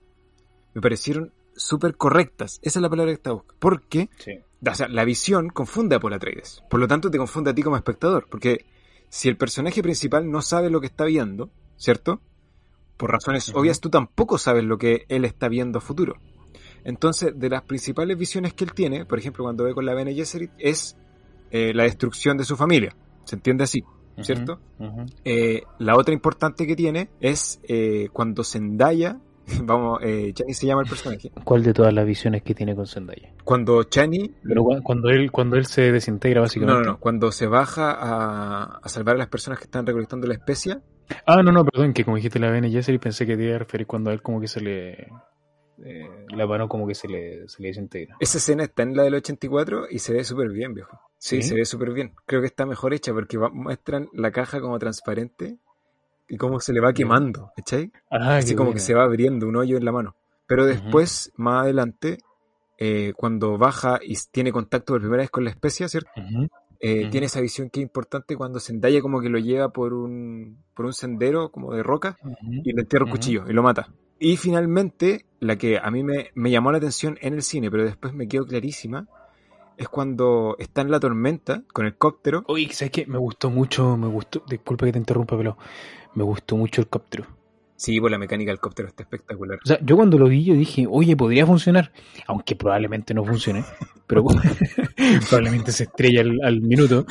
[0.73, 2.59] me parecieron súper correctas.
[2.63, 3.59] Esa es la palabra que estaba buscando.
[3.59, 4.09] Porque
[4.65, 6.63] o sea, la visión confunde a Paul Atreides.
[6.69, 8.27] Por lo tanto, te confunde a ti como espectador.
[8.29, 8.65] Porque
[9.09, 12.21] si el personaje principal no sabe lo que está viendo, ¿cierto?
[13.01, 16.17] por razones obvias, tú tampoco sabes lo que él está viendo a futuro.
[16.83, 20.13] Entonces, de las principales visiones que él tiene, por ejemplo, cuando ve con la Bene
[20.13, 20.97] Gesserit, es
[21.51, 22.95] eh, la destrucción de su familia.
[23.23, 23.83] ¿Se entiende así?
[24.21, 24.59] ¿Cierto?
[25.23, 29.19] Eh, la otra importante que tiene es eh, cuando Zendaya,
[29.63, 31.31] vamos, eh, Chani se llama el personaje.
[31.43, 33.33] ¿Cuál de todas las visiones que tiene con Zendaya?
[33.43, 34.31] Cuando Chani...
[34.43, 36.81] Pero cuando él, cuando él se desintegra básicamente.
[36.81, 40.27] No, no, no, cuando se baja a, a salvar a las personas que están recolectando
[40.27, 40.81] la especia,
[41.25, 43.59] Ah, no, no, perdón, que como dijiste la Bene y pensé que te iba a
[43.59, 45.09] referir cuando a él como que se le...
[45.83, 48.15] Eh, la mano como que se le, se le desintegra.
[48.19, 50.99] Esa escena está en la del 84 y se ve súper bien, viejo.
[51.17, 52.13] Sí, se ve súper bien.
[52.25, 55.57] Creo que está mejor hecha porque muestran la caja como transparente
[56.27, 57.91] y cómo se le va quemando, ¿cachai?
[58.09, 60.15] Ah, Así como que se va abriendo un hoyo en la mano.
[60.47, 62.17] Pero después, más adelante,
[62.77, 66.09] eh, cuando baja y tiene contacto por primera vez con la especia, ¿cierto?
[66.83, 70.57] Eh, tiene esa visión que es importante cuando Zendaya como que lo lleva por un,
[70.73, 72.17] por un sendero como de roca
[72.63, 73.89] y le entierra un cuchillo y lo mata.
[74.17, 78.13] Y finalmente, la que a mí me, llamó la atención en el cine, pero después
[78.13, 79.07] me quedó clarísima,
[79.77, 82.43] es cuando está en la tormenta con el cóptero.
[82.47, 83.05] Uy, ¿sabes qué?
[83.05, 85.57] Me gustó mucho, me gustó, disculpa que te interrumpa, pero
[86.15, 87.25] me gustó mucho el cóptero.
[87.81, 89.57] Sí, pues la mecánica del cóptero está espectacular.
[89.57, 91.91] O sea, yo cuando lo vi, yo dije, oye, podría funcionar.
[92.27, 93.65] Aunque probablemente no funcione.
[94.05, 94.23] pero
[95.29, 97.07] probablemente se estrella al, al, minuto.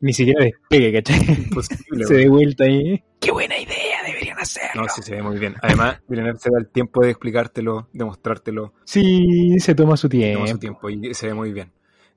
[0.00, 1.18] Ni siquiera despegue, ¿cachai?
[1.44, 2.04] Imposible.
[2.04, 3.02] se dé vuelta ahí.
[3.18, 4.02] ¡Qué buena idea!
[4.06, 4.82] Deberían hacerlo.
[4.82, 5.54] No, sí, se ve muy bien.
[5.62, 8.74] Además, Villeneuve se da el tiempo de explicártelo, de mostrártelo.
[8.84, 10.40] Sí, se toma su tiempo.
[10.40, 11.72] Toma su tiempo y se ve muy bien.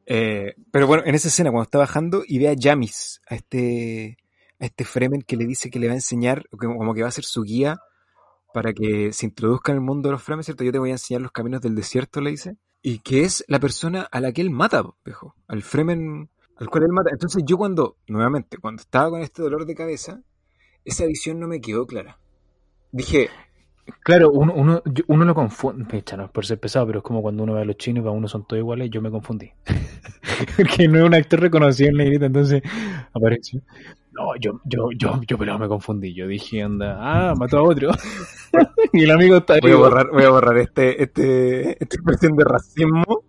[0.06, 4.18] Eh, pero bueno, en esa escena, cuando está bajando y ve a Jamis, a este,
[4.60, 7.12] a este Fremen que le dice que le va a enseñar, como que va a
[7.12, 7.78] ser su guía
[8.54, 10.64] para que se introduzca en el mundo de los Fremen, ¿cierto?
[10.64, 12.58] Yo te voy a enseñar los caminos del desierto, le dice.
[12.82, 15.36] Y que es la persona a la que él mata, viejo.
[15.48, 17.10] Al Fremen al cual él mata.
[17.12, 20.22] Entonces yo cuando, nuevamente, cuando estaba con este dolor de cabeza,
[20.84, 22.20] esa visión no me quedó clara.
[22.92, 23.30] Dije...
[24.02, 27.54] Claro, uno, uno, uno lo confunde, no por ser pesado, pero es como cuando uno
[27.54, 29.52] ve a los chinos y uno son todos iguales, yo me confundí.
[30.58, 32.64] Porque no es un actor reconocido en negrita, entonces
[33.14, 33.62] apareció.
[34.16, 36.14] No, yo, yo, yo, yo, pero me confundí.
[36.14, 37.90] Yo dije, anda, ah, mató a otro.
[38.94, 42.46] y el amigo está voy a borrar, voy a borrar este, este, esta expresión de
[42.46, 43.26] racismo.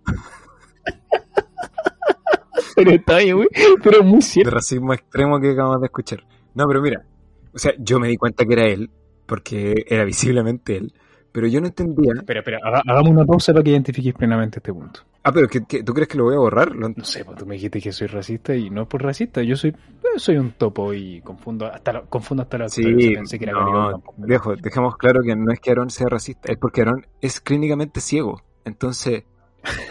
[2.77, 3.49] pero está ahí, güey.
[3.83, 4.51] Pero muy cierto.
[4.51, 6.25] De racismo extremo que acabamos de escuchar.
[6.55, 7.05] No, pero mira,
[7.53, 8.89] o sea, yo me di cuenta que era él,
[9.27, 10.95] porque era visiblemente él,
[11.33, 12.13] pero yo no entendía.
[12.17, 15.01] Espera, espera, hagamos una pausa para que identifiques plenamente este punto.
[15.25, 16.75] Ah, pero ¿qué, qué, tú crees que lo voy a borrar?
[16.75, 16.89] Lo...
[16.89, 19.57] No sé, pues tú me dijiste que soy racista y no es por racista, yo
[19.57, 19.75] soy
[20.19, 24.03] soy un topo y confundo hasta la, confundo hasta la sí, pensé que era no,
[24.17, 28.01] viejo, dejemos claro que no es que Aaron sea racista, es porque Aaron es clínicamente
[28.01, 28.43] ciego.
[28.65, 29.25] Entonces,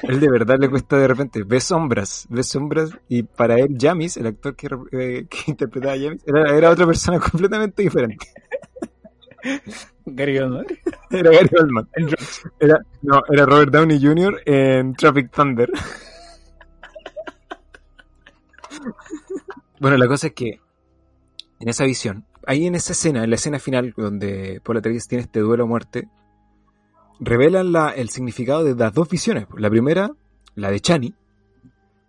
[0.03, 4.17] él de verdad le cuesta de repente, ve sombras, ve sombras, y para él Jamis,
[4.17, 8.27] el actor que, eh, que interpretaba a Jamis, era, era, otra persona completamente diferente.
[10.05, 10.65] Gary Oldman.
[11.11, 11.87] Era Gary Oldman.
[12.59, 14.41] Era, no, era Robert Downey Jr.
[14.45, 15.69] en Traffic Thunder.
[19.85, 20.59] bueno, la cosa es que
[21.59, 25.21] en esa visión, ahí en esa escena, en la escena final donde Paul Atreides tiene
[25.21, 26.09] este duelo a muerte,
[27.19, 29.45] revelan la, el significado de las dos visiones.
[29.55, 30.09] La primera,
[30.55, 31.13] la de Chani,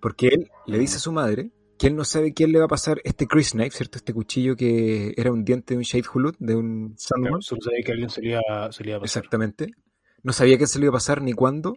[0.00, 2.68] porque él le dice a su madre que él no sabe quién le va a
[2.68, 3.98] pasar este Chris Knife, ¿cierto?
[3.98, 7.42] Este cuchillo que era un diente de un Shade Hulud, de un Sandman.
[7.42, 9.02] solo sabía que alguien se le, iba, a pasar.
[9.02, 9.74] Exactamente.
[10.22, 11.76] No sabía quién se lo iba a pasar ni cuándo,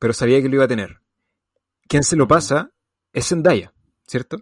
[0.00, 0.96] pero sabía que lo iba a tener.
[1.86, 2.72] Quien se lo pasa
[3.12, 3.72] es Zendaya,
[4.04, 4.38] ¿cierto?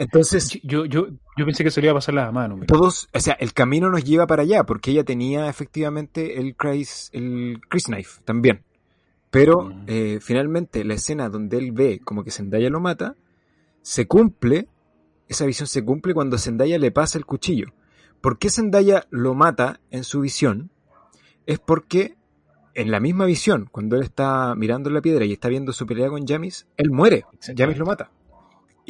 [0.00, 0.58] Entonces.
[0.62, 2.58] Yo, yo, yo pensé que se le iba a pasar la mano.
[2.66, 7.10] Todos, o sea, el camino nos lleva para allá, porque ella tenía efectivamente el Chris,
[7.12, 8.64] el Chris Knife también.
[9.30, 9.84] Pero mm.
[9.86, 13.14] eh, finalmente la escena donde él ve como que Zendaya lo mata,
[13.82, 14.68] se cumple,
[15.28, 17.66] esa visión se cumple cuando Zendaya le pasa el cuchillo.
[18.22, 20.70] ¿Por qué Zendaya lo mata en su visión?
[21.44, 22.16] Es porque
[22.74, 26.08] en la misma visión, cuando él está mirando la piedra y está viendo su pelea
[26.08, 27.26] con Jamis, él muere.
[27.54, 28.10] Jamis lo mata.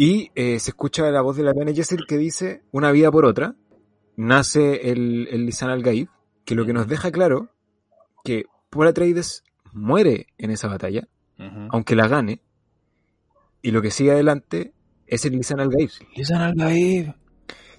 [0.03, 3.27] Y eh, se escucha la voz de la Bene Gesserit que dice, una vida por
[3.27, 3.55] otra,
[4.17, 6.09] nace el, el Lisan al Gaib,
[6.47, 7.51] que lo que nos deja claro
[8.25, 9.45] que Paul Atreides
[9.75, 11.07] muere en esa batalla,
[11.69, 12.41] aunque la gane,
[13.61, 14.73] y lo que sigue adelante
[15.07, 15.91] es el Lisan al Gaib.
[16.17, 17.15] Lisan al Gaib.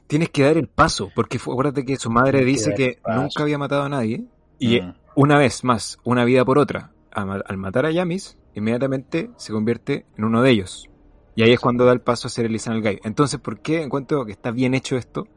[0.06, 3.82] Tienes que dar el paso, porque acuérdate que su madre dice que, nunca había matado
[3.82, 4.28] a nadie,
[4.60, 4.80] y
[5.16, 10.26] una vez más, una vida por otra, al matar a Yamis, inmediatamente se convierte en
[10.26, 10.91] uno de ellos.
[11.36, 13.00] Y ahí es cuando da el paso a ser el Gaib.
[13.04, 15.28] Entonces, ¿por qué encuentro que está bien hecho esto?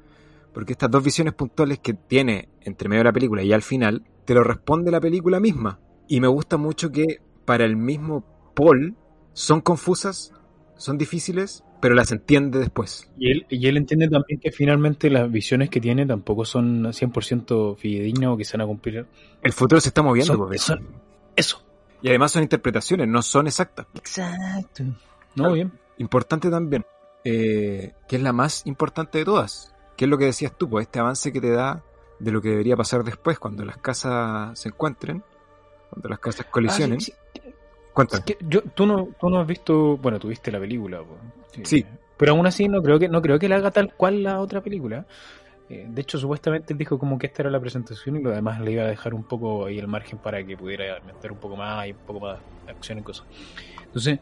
[0.52, 4.02] Porque estas dos visiones puntuales que tiene entre medio de la película y al final,
[4.24, 5.78] te lo responde la película misma.
[6.08, 8.24] Y me gusta mucho que para el mismo
[8.54, 8.96] Paul
[9.32, 10.32] son confusas,
[10.76, 13.10] son difíciles, pero las entiende después.
[13.18, 17.76] Y él, y él entiende también que finalmente las visiones que tiene tampoco son 100%
[17.76, 19.06] fidedignas o que se van a cumplir.
[19.42, 20.76] El futuro se está moviendo, eso.
[21.36, 21.62] eso.
[22.00, 23.86] Y además son interpretaciones, no son exactas.
[23.94, 24.84] Exacto.
[25.36, 25.72] No, bien.
[25.98, 26.84] Importante también,
[27.24, 30.86] eh, que es la más importante de todas, que es lo que decías tú, pues
[30.86, 31.82] este avance que te da
[32.18, 35.22] de lo que debería pasar después cuando las casas se encuentren,
[35.90, 36.98] cuando las casas colisionen.
[37.96, 41.02] Ah, yo, tú, no, tú no has visto, bueno, tuviste la película.
[41.62, 41.86] Sí.
[42.16, 44.60] Pero aún así no creo que no creo que la haga tal cual la otra
[44.60, 45.06] película.
[45.68, 48.60] Eh, de hecho, supuestamente él dijo como que esta era la presentación y lo demás
[48.60, 51.56] le iba a dejar un poco ahí el margen para que pudiera meter un poco
[51.56, 53.26] más y un poco más de acción y cosas.
[53.94, 54.18] Entonces,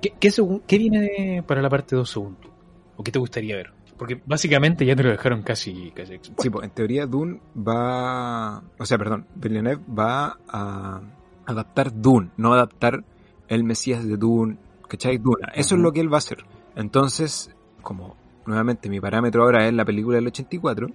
[0.00, 2.48] ¿qué, qué, viene para la parte 2 segundos?
[2.96, 3.72] ¿O qué te gustaría ver?
[3.98, 5.90] Porque básicamente ya te lo dejaron casi...
[5.90, 8.62] casi sí, pues en teoría Dune va...
[8.78, 11.00] O sea, perdón, Villeneuve va a
[11.44, 13.02] adaptar Dune, no adaptar
[13.48, 15.18] el Mesías de Dune, ¿cachai?
[15.18, 15.48] Duna.
[15.56, 16.44] Eso es lo que él va a hacer.
[16.76, 17.50] Entonces,
[17.82, 18.14] como
[18.46, 20.86] nuevamente mi parámetro ahora es la película del 84,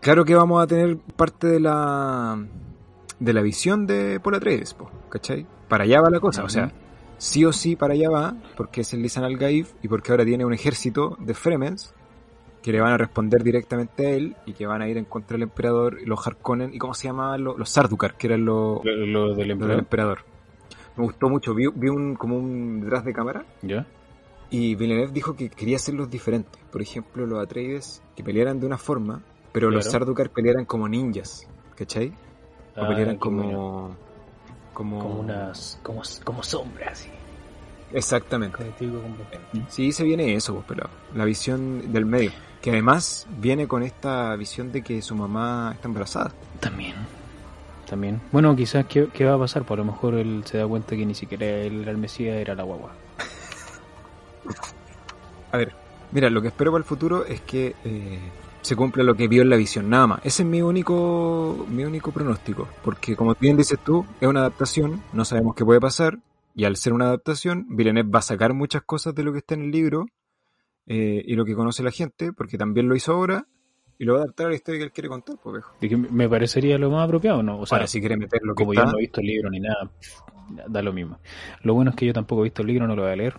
[0.00, 2.42] claro que vamos a tener parte de la
[3.18, 4.74] de la visión de Paul Atreides,
[5.10, 5.46] ¿cachai?
[5.68, 6.72] Para allá va la cosa, o sea,
[7.20, 10.24] sí o sí para allá va, porque es el Lisan al Gaif y porque ahora
[10.24, 11.94] tiene un ejército de Fremens
[12.62, 15.34] que le van a responder directamente a él y que van a ir en contra
[15.36, 18.84] del emperador, y los Harkonnen, y cómo se llamaban los, los Sardukar, que eran los,
[18.84, 19.78] Lo, lo del los del emperador.
[19.78, 20.18] emperador.
[20.96, 23.86] Me gustó mucho, vi, vi un, como un detrás de cámara ¿Ya?
[24.50, 26.60] y Villeneuve dijo que quería hacerlos diferentes.
[26.70, 29.86] Por ejemplo, los Atreides que pelearan de una forma, pero los.
[29.86, 32.08] Sardukar pelearan como ninjas, ¿cachai?
[32.76, 33.96] O Ah, pelearan como.
[34.80, 34.98] Como...
[34.98, 35.78] Como unas.
[35.82, 37.10] Como, como sombras, sí.
[37.92, 38.64] Exactamente.
[39.68, 40.88] Sí, se viene eso, pelado.
[41.14, 42.32] La visión del medio.
[42.62, 46.32] Que además viene con esta visión de que su mamá está embarazada.
[46.60, 46.94] También.
[47.86, 48.22] También.
[48.32, 49.64] Bueno, quizás, ¿qué, qué va a pasar?
[49.64, 52.54] Por lo mejor él se da cuenta que ni siquiera él era el Mesías, era
[52.54, 52.92] la guagua.
[55.52, 55.74] A ver,
[56.12, 58.18] mira, lo que espero para el futuro es que eh,
[58.62, 60.20] se cumpla lo que vio en la visión, nada más.
[60.24, 62.68] Ese es mi único, mi único pronóstico.
[62.82, 66.18] Porque como bien dices tú, es una adaptación, no sabemos qué puede pasar.
[66.54, 69.54] Y al ser una adaptación, Villeneuve va a sacar muchas cosas de lo que está
[69.54, 70.06] en el libro
[70.86, 73.46] eh, y lo que conoce la gente, porque también lo hizo ahora
[74.00, 75.62] y lo va a adaptar a la historia que él quiere contar, pues
[76.10, 77.60] me parecería lo más apropiado, ¿no?
[77.60, 79.50] O sea, Ahora, si quiere meter lo que como yo no he visto el libro
[79.50, 79.90] ni nada,
[80.66, 81.18] da lo mismo.
[81.62, 83.34] Lo bueno es que yo tampoco he visto el libro, no lo voy a leer.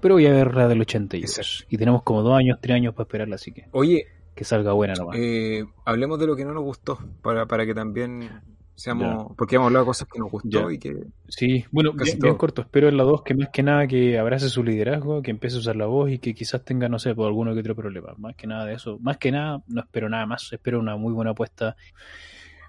[0.00, 1.38] Pero voy a ver la del 82.
[1.38, 1.74] Exacto.
[1.74, 4.06] Y tenemos como dos años, tres años para esperarla, así que Oye,
[4.38, 5.16] que salga buena nomás.
[5.18, 8.30] Eh, hablemos de lo que no nos gustó, para, para que también
[8.76, 9.32] seamos...
[9.36, 10.72] Porque hemos hablado de cosas que nos gustó Ya.
[10.72, 10.96] y que...
[11.26, 12.62] Sí, bueno, bien, bien corto.
[12.62, 15.58] Espero en la 2 que más que nada que abrace su liderazgo, que empiece a
[15.58, 18.14] usar la voz y que quizás tenga, no sé, por alguno que otro problema.
[18.16, 18.96] Más que nada de eso.
[19.00, 20.52] Más que nada, no espero nada más.
[20.52, 21.74] Espero una muy buena apuesta.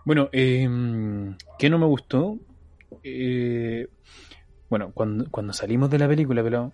[0.05, 0.67] Bueno, eh,
[1.59, 2.39] ¿qué no me gustó?
[3.03, 3.87] Eh,
[4.71, 6.73] bueno, cuando, cuando salimos de la película, pelado,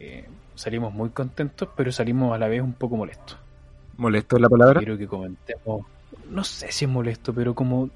[0.00, 0.24] eh,
[0.54, 3.36] salimos muy contentos, pero salimos a la vez un poco molestos.
[3.96, 4.80] ¿Molesto es la palabra?
[4.80, 5.86] Quiero que comentemos,
[6.30, 7.90] no sé si es molesto, pero como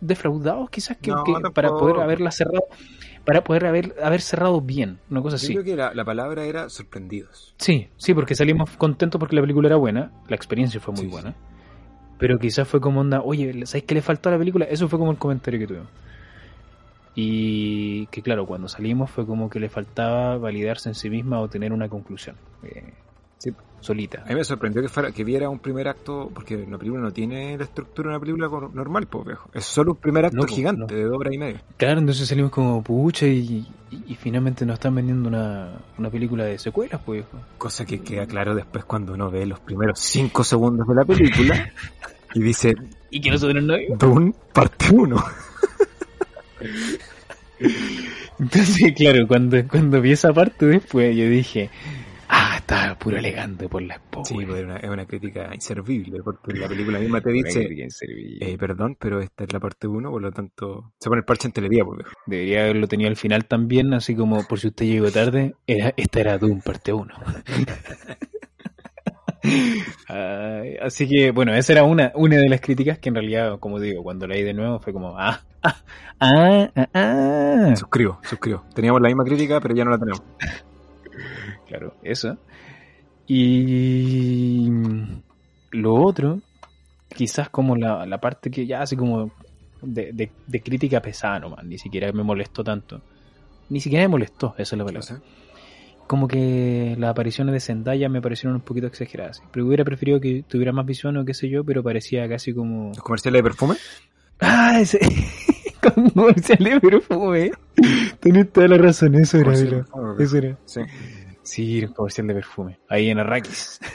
[0.00, 2.64] defraudados quizás que, No, que para poder haberla cerrado,
[3.24, 5.52] para poder haber, haber cerrado bien, una cosa Yo así.
[5.52, 7.54] creo que la, la palabra era sorprendidos.
[7.58, 11.10] Sí, sí, porque salimos contentos porque la película era buena, la experiencia fue muy Sí,
[11.10, 11.34] buena,
[12.18, 14.66] pero quizás fue como onda, oye, ¿sabes qué le faltó a la película?
[14.66, 15.88] Eso fue como el comentario que tuvimos.
[17.14, 21.48] Y que claro, cuando salimos fue como que le faltaba validarse en sí misma o
[21.48, 22.36] tener una conclusión.
[22.62, 22.94] eh,
[23.38, 23.52] Sí.
[23.80, 24.22] solita.
[24.24, 27.12] A mí me sorprendió que fuera que viera un primer acto, porque la película no
[27.12, 29.48] tiene la estructura de una película normal, pues viejo.
[29.54, 30.86] Es solo un primer acto No, gigante no.
[30.98, 31.62] de dos horas y media.
[31.76, 36.44] Claro, entonces salimos como pucha y, y- y finalmente nos están vendiendo una, una película
[36.44, 37.20] de secuelas, pues.
[37.30, 37.44] viejo.
[37.58, 41.72] Cosa que queda claro después cuando uno ve los primeros cinco segundos de la película
[42.34, 42.74] y dice
[43.10, 45.24] Y que nosotros no Dune parte 1.
[48.40, 51.70] Entonces, claro, cuando, cuando vi esa parte después, yo dije,
[52.38, 54.34] ah, está puro elegante por la esposa.
[54.34, 57.68] Sí, pues, es una, es una crítica inservible, porque la película misma te dice,
[58.40, 61.48] eh, perdón, pero esta es la parte 1, por lo tanto, se pone el parche
[61.48, 62.12] en televía, pues viejo.
[62.26, 66.20] Debería haberlo tenido al final también, así como por si usted llegó tarde, era, esta
[66.20, 67.14] era Doom parte 1.
[70.08, 73.80] Ay, así que, bueno, esa era una, una de las críticas que en realidad, como
[73.80, 75.76] digo, cuando leí de nuevo fue como, ah, ah,
[76.20, 77.76] ah, ah, ah.
[77.76, 78.64] Suscribo, suscribo.
[78.74, 80.22] Teníamos la misma crítica, pero ya no la tenemos.
[81.68, 82.38] Claro, eso.
[83.26, 84.70] Y
[85.70, 86.40] lo otro,
[87.14, 89.30] quizás como la, la parte que ya así como
[89.82, 93.02] de, de, de crítica pesada nomás, ni siquiera me molestó tanto.
[93.68, 95.02] Ni siquiera me molestó, esa es la palabra.
[95.02, 95.16] sé.
[96.06, 99.42] Como que las apariciones de Zendaya me parecieron un poquito exageradas.
[99.52, 102.88] Pero hubiera preferido que tuviera más visión o qué sé yo, pero parecía casi como...
[102.88, 103.74] ¿Los comerciales de perfume?
[104.40, 104.80] ¡Ah!
[104.80, 105.00] Ese...
[105.94, 107.50] como comercial de perfume.
[108.20, 109.52] Tenés toda la razón, eso era.
[110.18, 110.58] Eso era.
[110.64, 110.80] Sí.
[111.50, 112.78] Sí, un comercial de perfume.
[112.88, 113.80] Ahí en Arrakis.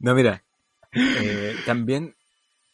[0.00, 0.44] No, mira,
[0.92, 2.14] eh, también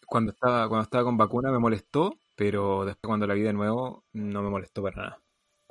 [0.07, 4.05] cuando estaba, cuando estaba con vacuna me molestó, pero después cuando la vi de nuevo
[4.12, 5.18] no me molestó para nada.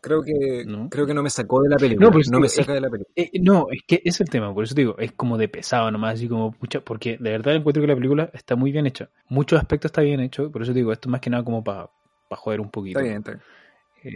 [0.02, 0.90] Creo que ¿No?
[0.90, 2.82] creo que no me sacó de la película, No, no, pues, me es- saca de
[2.82, 3.14] la película.
[3.16, 5.92] Eh, no, es que es el tema, por eso te digo, es como de pesado
[5.92, 9.10] nomás, así como pucha, porque de verdad encuentro que la película está muy bien hecha.
[9.30, 11.64] Muchos aspectos está bien hecho, por eso te digo, esto es más que nada como
[11.64, 11.90] para
[12.32, 13.00] joder un poquito.
[13.00, 13.44] Está bien, está bien.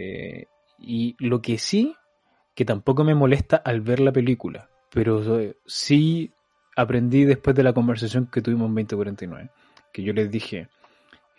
[0.00, 0.46] Eh,
[0.80, 1.94] y lo que sí,
[2.58, 6.32] que tampoco me molesta al ver la película, pero eh, sí
[6.74, 9.50] aprendí después de la conversación que tuvimos en 2049,
[9.92, 10.66] que yo les dije,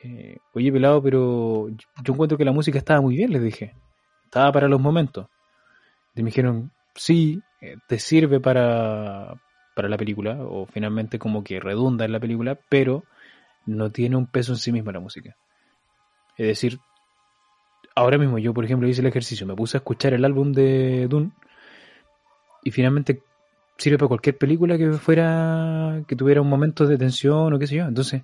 [0.01, 1.67] eh, oye pelado, pero
[2.05, 3.75] yo encuentro que la música estaba muy bien, les dije,
[4.23, 5.27] estaba para los momentos.
[6.15, 9.33] Y me dijeron, sí, eh, te sirve para,
[9.75, 13.03] para la película, o finalmente como que redunda en la película, pero
[13.65, 15.35] no tiene un peso en sí misma la música.
[16.37, 16.79] Es decir,
[17.95, 21.07] ahora mismo yo, por ejemplo, hice el ejercicio, me puse a escuchar el álbum de
[21.07, 21.31] Dune
[22.63, 23.21] y finalmente
[23.77, 27.75] sirve para cualquier película que fuera, que tuviera un momento de tensión o qué sé
[27.75, 27.85] yo.
[27.85, 28.23] Entonces,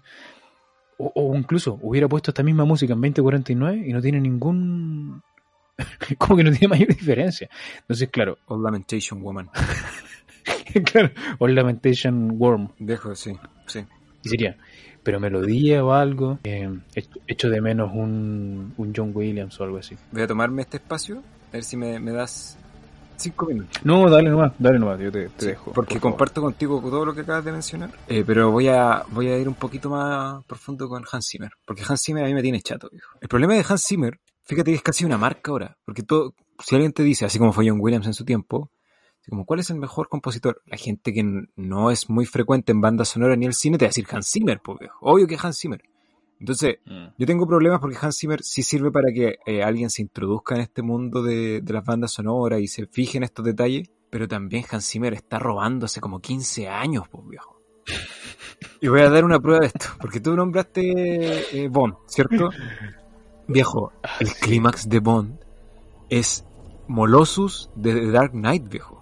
[0.97, 5.21] o, o incluso hubiera puesto esta misma música en 2049 y no tiene ningún,
[6.17, 7.49] como que no tiene mayor diferencia.
[7.79, 9.49] Entonces, claro, Old Lamentation Woman.
[10.91, 12.71] claro, All Lamentation Worm.
[12.79, 13.37] Dejo, sí,
[13.67, 13.85] sí.
[14.23, 14.57] Y sería,
[15.05, 16.39] pero melodía o algo.
[16.43, 16.69] Eh,
[17.27, 19.95] echo- de menos un, un John Williams o algo así.
[20.11, 22.57] Voy a tomarme este espacio, a ver si me, me das
[23.17, 23.79] cinco minutos.
[23.85, 25.71] No, dale nomás, dale nomás, yo te, te Sí, dejo.
[25.71, 26.11] porque por favor.
[26.17, 29.47] comparto contigo todo lo que acabas de mencionar, eh, pero voy a, voy a ir
[29.47, 32.89] un poquito más profundo con Hans Zimmer, porque Hans Zimmer a mí me tiene chato,
[32.91, 33.17] viejo.
[33.21, 36.75] El problema de Hans Zimmer, fíjate que es casi una marca ahora, porque todo, si
[36.75, 38.69] alguien te dice, así como fue John Williams en su tiempo,
[39.29, 41.23] como cuál es el mejor compositor, la gente que
[41.55, 44.29] no es muy frecuente en bandas sonoras ni el cine te va a decir Hans
[44.31, 44.97] Zimmer, pues viejo.
[45.01, 45.81] Obvio que Hans Zimmer.
[46.39, 47.05] Entonces, Mm.
[47.17, 50.61] yo tengo problemas porque Hans Zimmer sí sirve para que eh, alguien se introduzca en
[50.61, 54.63] este mundo de, de las bandas sonoras y se fije en estos detalles, pero también
[54.69, 57.61] Hans Zimmer está robando hace como 15 años, pues viejo.
[58.81, 62.49] Y voy a dar una prueba de esto, porque tú nombraste eh, Bond, ¿cierto?
[63.47, 65.39] Viejo, el clímax de Bond
[66.09, 66.45] es
[66.87, 68.94] Molossus de The Dark Knight, viejo.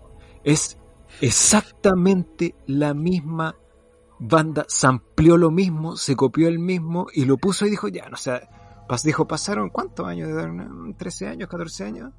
[0.44, 0.78] Es
[1.22, 3.56] exactamente la misma
[4.20, 8.18] banda, sampleó lo mismo, se copió el mismo y lo puso y dijo, ya, no
[8.18, 8.42] sé,
[8.88, 10.98] pas- dijo, pasaron cuántos años de Dark Knight?
[10.98, 12.12] 13 años, 14 años.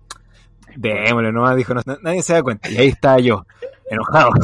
[0.77, 2.71] Démosle nomás, dijo, no, nadie se da cuenta.
[2.71, 3.47] Y ahí estaba yo,
[3.91, 4.31] enojado.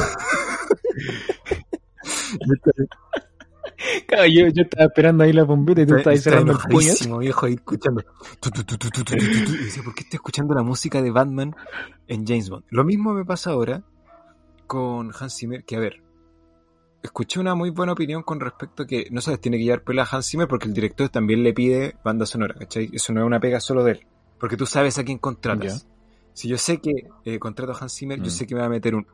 [4.07, 7.17] Claro, yo, estaba esperando ahí la bombita y tú estabas cerrando el puño.
[7.19, 8.03] viejo, ahí escuchando.
[8.39, 11.55] ¿por qué estoy escuchando la música de Batman
[12.07, 12.65] en James Bond?
[12.69, 13.83] Lo mismo me pasa ahora
[14.67, 16.01] con Hans Zimmer, que a ver,
[17.01, 20.03] escuché una muy buena opinión con respecto a que no sabes tiene que llevar pela
[20.03, 22.89] a Hans Zimmer porque el director también le pide banda sonora, ¿cachai?
[22.93, 24.07] Eso no es una pega solo de él,
[24.39, 25.87] porque tú sabes a quién contratas.
[26.33, 28.29] Si yo sé que eh, contrato a Hans Zimmer, yo mm.
[28.29, 29.05] sé que me va a meter un...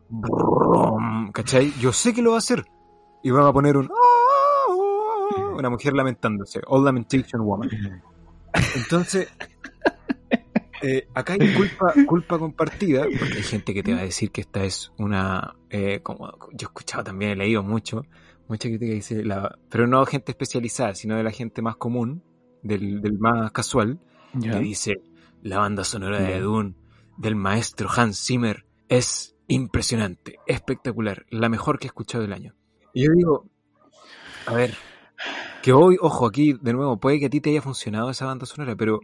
[1.33, 1.73] ¿cachai?
[1.79, 2.65] Yo sé que lo va a hacer.
[3.23, 3.89] Y me va a poner un
[5.59, 7.69] una mujer lamentándose, All Lamentation Woman.
[8.75, 9.27] Entonces,
[10.81, 14.41] eh, acá hay culpa, culpa compartida, porque hay gente que te va a decir que
[14.41, 18.05] esta es una, eh, como yo he escuchado también, he leído mucho,
[18.47, 22.23] mucha crítica dice, la, pero no gente especializada, sino de la gente más común,
[22.63, 23.99] del, del más casual,
[24.33, 24.53] Ya.
[24.53, 25.01] que dice,
[25.41, 26.39] la banda sonora de Ya.
[26.39, 26.75] Dune,
[27.17, 32.53] del maestro Hans Zimmer, es impresionante, espectacular, la mejor que he escuchado del año.
[32.93, 33.45] Y yo digo,
[34.45, 34.75] a ver,
[35.67, 38.45] que hoy, ojo, aquí de nuevo, puede que a ti te haya funcionado esa banda
[38.45, 39.01] sonora, pero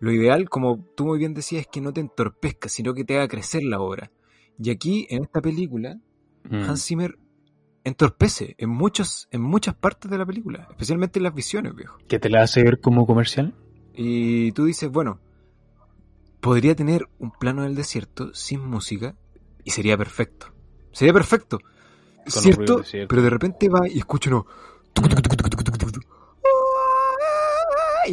[0.00, 3.16] lo ideal, como tú muy bien decías, es que no te entorpezca, sino que te
[3.16, 4.10] haga crecer la obra.
[4.58, 5.98] Y aquí, en esta película,
[6.44, 6.64] Mm.
[6.68, 7.18] Hans Zimmer
[7.84, 11.98] entorpece en muchos, en muchas partes de la película, especialmente en las visiones, viejo.
[12.08, 13.54] ¿Que te la hace ver como comercial?
[13.94, 15.20] Y tú dices, bueno,
[16.40, 19.14] podría tener un plano del desierto sin música
[19.64, 20.52] y sería perfecto.
[20.92, 21.58] Sería perfecto.
[22.26, 22.82] ¿Cierto?
[23.08, 24.46] Pero de repente va y escucho uno.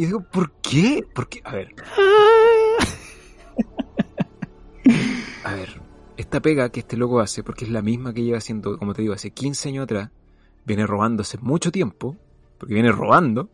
[0.00, 0.02] tucu.
[0.02, 1.06] Y digo, ¿por qué?
[1.14, 1.42] ¿Por qué?
[1.44, 1.74] A ver.
[5.44, 5.78] A ver.
[6.16, 9.02] Esta pega que este loco hace, porque es la misma que lleva haciendo, como te
[9.02, 10.08] digo, hace 15 años atrás,
[10.64, 12.16] viene robando hace mucho tiempo,
[12.56, 13.50] porque viene robando,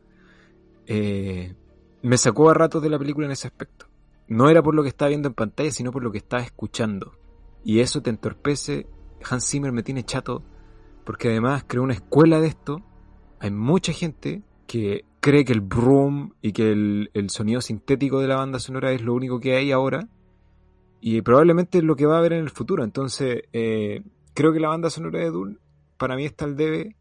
[0.86, 1.56] eh,
[2.02, 3.86] me sacó a ratos de la película en ese aspecto.
[4.28, 7.18] No era por lo que estaba viendo en pantalla, sino por lo que estaba escuchando.
[7.64, 8.86] Y eso te entorpece.
[9.28, 10.44] Hans Zimmer me tiene chato,
[11.04, 12.82] porque además creó una escuela de esto.
[13.40, 18.28] Hay mucha gente que cree que el broom y que el, el sonido sintético de
[18.28, 20.08] la banda sonora es lo único que hay ahora.
[21.00, 22.82] Y probablemente es lo que va a haber en el futuro.
[22.82, 24.02] Entonces, eh,
[24.34, 25.58] creo que la banda sonora de Dune,
[25.96, 26.96] para mí está al debe,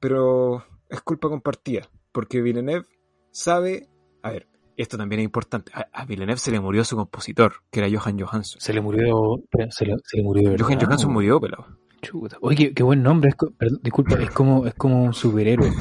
[0.00, 1.88] pero es culpa compartida.
[2.12, 2.86] Porque Villeneuve
[3.30, 3.88] sabe.
[4.22, 5.72] A ver, esto también es importante.
[5.74, 8.60] A, a Villeneuve se le murió su compositor, que era Johan Johansson.
[8.60, 9.42] Se le murió.
[9.70, 10.54] Se le, se le murió.
[10.58, 11.66] Johan Johansson murió, pelado.
[12.02, 12.36] Chuta.
[12.40, 13.30] Oye, qué, qué buen nombre.
[13.30, 15.70] Es, perdón, disculpa, es como, es como un superhéroe.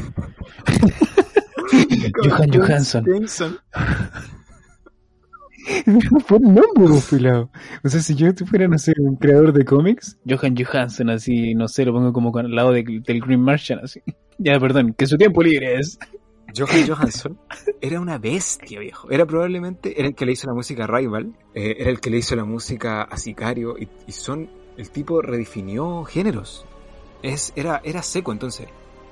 [2.23, 3.05] Johan Johansson.
[5.85, 7.49] Buen nombre, pelado.
[7.83, 11.67] O sea, si yo fuera, no sé, un creador de cómics, Johan Johansson, así, no
[11.67, 14.01] sé, lo pongo como con- al lado de- del Green Martian, así.
[14.43, 15.99] Ya, perdón, que su tiempo libre es.
[16.57, 17.37] Johan Johansson
[17.79, 19.07] era una bestia, viejo.
[19.11, 22.09] Era probablemente, era el que le hizo la música a Rival, eh, era el que
[22.09, 26.65] le hizo la música a Sicario, y, y son, el tipo redefinió géneros.
[27.21, 28.67] Es, era, era seco, entonces,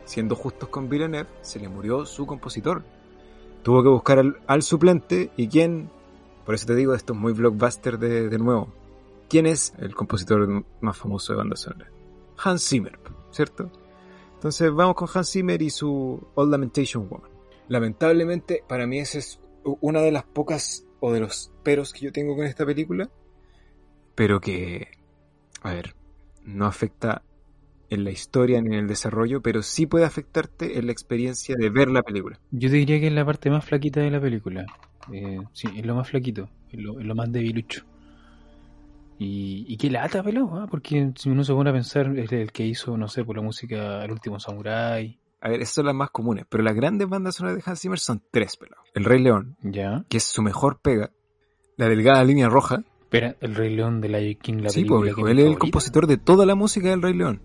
[0.06, 2.84] siendo justos con Villeneuve, se le murió su compositor.
[3.64, 5.90] Tuvo que buscar al, suplente, y quién,
[6.46, 8.70] por eso te digo, esto es muy blockbuster de, de nuevo.
[9.30, 11.92] ¿Quién es el compositor más famoso de banda sonora?
[12.44, 12.98] Hans Zimmer,
[13.32, 13.70] ¿cierto?
[14.36, 17.30] Entonces vamos con Hans Zimmer y su All Lamentation Woman.
[17.68, 19.40] Lamentablemente, para mí esa es
[19.82, 23.10] una de las pocas o de los peros que yo tengo con esta película,
[24.16, 24.88] pero que,
[25.62, 25.96] a ver,
[26.44, 27.22] no afecta
[27.90, 31.70] en la historia ni en el desarrollo, pero sí puede afectarte en la experiencia de
[31.70, 32.40] ver la película.
[32.52, 34.66] Yo te diría que es la parte más flaquita de la película.
[35.12, 37.84] Eh, sí, es lo más flaquito, es lo, es lo más debilucho.
[39.18, 40.68] Y, y qué lata, pelado, ¿ah?
[40.70, 43.42] porque si uno se pone a pensar, es el que hizo, no sé, por la
[43.42, 45.20] música El último Samurai.
[45.42, 48.00] A ver, esas son las más comunes, pero las grandes bandas sonoras de Hans Zimmer
[48.00, 48.82] son tres, pelado.
[48.94, 50.06] El Rey León, Ya.
[50.10, 51.12] que es su mejor pega.
[51.76, 52.84] La delgada línea roja.
[53.10, 56.18] Espera, El Rey León de Lion King, la sí, pues, él es el compositor de
[56.18, 57.42] toda la música del Rey León.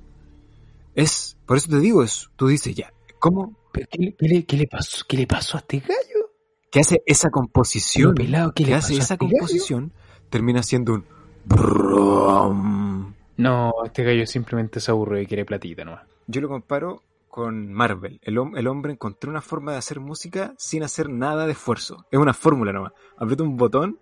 [0.94, 2.28] Es, por eso te digo eso.
[2.36, 3.56] Tú dices, ya, ¿cómo?
[3.72, 6.30] Pero ¿Qué, le- qué le, qué le pasó, ¿Qué le pasó a este gallo?
[6.70, 9.38] que hace esa composición, Pero pelado, ¿qué que le hace esa este gallo?
[9.38, 9.92] composición,
[10.28, 11.04] termina siendo un
[11.44, 13.14] brum.
[13.36, 16.02] No, este gallo simplemente se aburre y quiere platita nomás.
[16.26, 18.20] Yo lo comparo con Marvel.
[18.22, 22.04] El, el hombre encontró una forma de hacer música sin hacer nada de esfuerzo.
[22.10, 22.92] Es una fórmula nomás.
[23.16, 23.98] Aprieta un botón,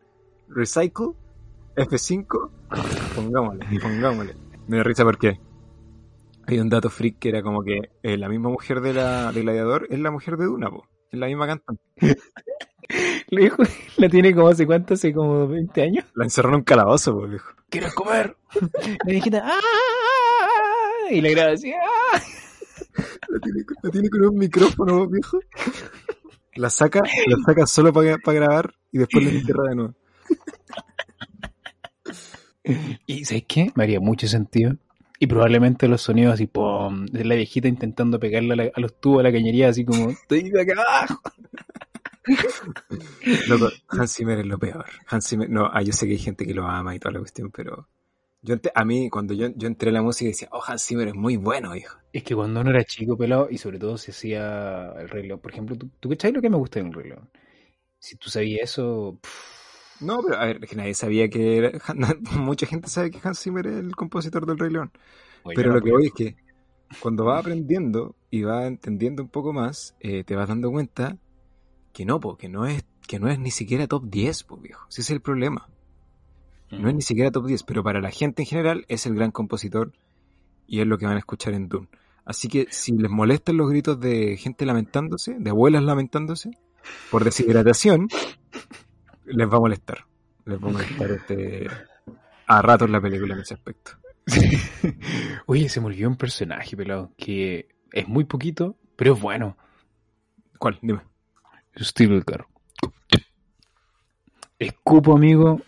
[0.48, 1.10] recycle,
[1.76, 2.50] F5,
[3.14, 4.34] pongámosle, pongámosle.
[4.66, 5.40] Me da risa porque
[6.46, 9.42] hay un dato freak que era como que eh, la misma mujer de la de
[9.42, 10.86] Gladiador es la mujer de Duna, po.
[11.10, 11.82] Es la misma cantante.
[13.28, 13.62] Le dijo,
[13.96, 16.04] la tiene como hace cuánto, hace como 20 años.
[16.14, 17.52] La encerraron en un calabozo, po, viejo.
[17.70, 18.36] ¿Quieres comer?
[19.04, 21.10] La viejita, ¡ah!
[21.10, 22.20] Y la graba así, ¡ah!
[23.28, 25.40] La tiene, la tiene con un micrófono, viejo.
[26.54, 29.94] La saca, la saca solo para grabar y después la entierra de nuevo.
[33.06, 33.70] Y ¿sabes qué?
[33.74, 34.76] Me haría mucho sentido.
[35.18, 37.06] Y probablemente los sonidos así, ¡pum!
[37.06, 40.10] De la viejita intentando pegarle a, la- a los tubos a la cañería, así como,
[40.10, 41.20] estoy de acá abajo.
[43.48, 44.86] Loco, Hans Zimmer es lo peor.
[45.08, 47.18] Hans Zimmer, no, ah, yo sé que hay gente que lo ama y toda la
[47.20, 47.88] cuestión, pero
[48.42, 51.14] yo a mí cuando yo, yo entré a la música decía, oh, Hans Zimmer es
[51.16, 51.98] muy bueno, hijo.
[52.12, 55.40] Es que cuando uno era chico, pelado, y sobre todo se hacía el León.
[55.40, 57.30] Por ejemplo, ¿tú, ¿tú cachai lo que me gusta del Rey León?
[57.98, 59.61] Si tú sabías eso, pff,
[60.02, 61.72] No, pero a ver, es que nadie sabía que era,
[62.36, 64.90] mucha gente sabe que Hans Zimmer es el compositor del Rey León.
[65.44, 66.36] oye, Pero no, lo que voy es que
[67.00, 71.16] cuando vas aprendiendo y vas entendiendo un poco más, eh, te vas dando cuenta
[71.92, 74.86] que no, po, que no es, que no es ni siquiera top 10, po, viejo.
[74.88, 75.68] Ese es el problema.
[76.70, 79.30] No es ni siquiera top 10, pero para la gente en general es el gran
[79.30, 79.92] compositor
[80.66, 81.88] y es lo que van a escuchar en Dune.
[82.24, 86.52] Así que si les molestan los gritos de gente lamentándose, de abuelas lamentándose,
[87.10, 88.08] por deshidratación,
[89.26, 90.06] les va a molestar.
[90.46, 91.68] Les va a molestar este,
[92.46, 93.92] a ratos la película en ese aspecto.
[95.46, 99.56] Oye, se me olvidó un personaje, pelado, que es muy poquito, pero es bueno.
[100.58, 100.78] ¿Cuál?
[100.80, 101.00] Dime.
[101.76, 102.46] Stilgar.
[104.58, 105.60] Escupo, amigo,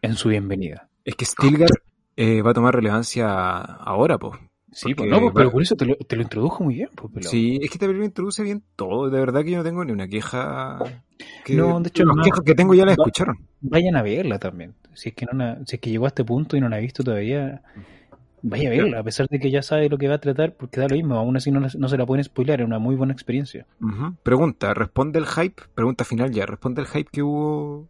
[0.00, 0.88] en su bienvenida.
[1.04, 1.68] Es que Stilgar
[2.16, 4.38] eh, va a tomar relevancia ahora, pues.
[4.72, 6.88] Sí, Porque pues, no, pues, pero por eso te lo, te lo introdujo muy bien,
[6.94, 7.26] pues.
[7.26, 9.10] Sí, es que esta película introduce bien todo.
[9.10, 10.78] De verdad que yo no tengo ni una queja.
[11.44, 13.38] Que, No, de hecho, las quejas que tengo ya las escucharon.
[13.60, 14.74] Vayan a verla también.
[14.94, 16.76] Si es que no la- si es que llegó a este punto y no la
[16.76, 17.62] ha visto todavía,
[18.42, 20.80] vaya a verla, a pesar de que ya sabe lo que va a tratar, porque
[20.80, 23.12] da lo mismo, aún así no, no se la pueden spoiler, es una muy buena
[23.12, 23.66] experiencia.
[24.22, 25.62] Pregunta, responde el hype.
[25.74, 26.46] Pregunta final ya.
[26.46, 27.88] Responde el hype que hubo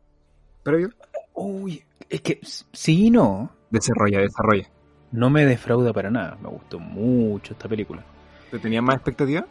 [0.63, 0.91] previo.
[1.35, 2.41] Uy, es que
[2.73, 4.69] sí y no, Desarrolla, desarrolla.
[5.13, 8.03] No me defrauda para nada, me gustó mucho esta película.
[8.51, 9.47] ¿Te tenías más expectativa?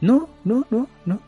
[0.00, 1.20] No, no, no, no.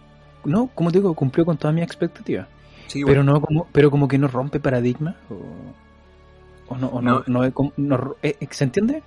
[0.44, 2.46] No, como te digo, cumplió con todas mis expectativas.
[2.86, 7.24] Sí, Pero no como, pero como que no rompe paradigma o, o no, o no,
[7.26, 7.42] No.
[7.42, 9.02] no, no- no- eh, ¿se entiende?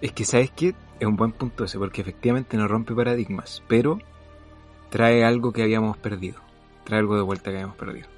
[0.00, 0.74] Es que, ¿sabes qué?
[0.98, 3.98] Es un buen punto ese, porque efectivamente no rompe paradigmas, pero
[4.90, 6.40] trae algo que habíamos perdido.
[6.84, 8.08] Trae algo de vuelta que habíamos perdido.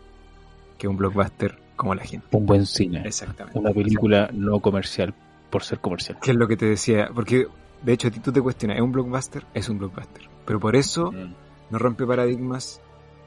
[0.79, 2.27] Que es un blockbuster como la gente.
[2.33, 3.03] Un buen cine.
[3.05, 3.59] Exactamente.
[3.59, 5.12] Una película no comercial
[5.55, 6.18] por ser comercial.
[6.20, 7.46] Que es lo que te decía, porque
[7.82, 9.46] de hecho a ti tú te cuestionas, ¿es un blockbuster?
[9.55, 10.28] Es un blockbuster.
[10.44, 11.34] Pero por eso Mm.
[11.70, 12.80] no rompe paradigmas,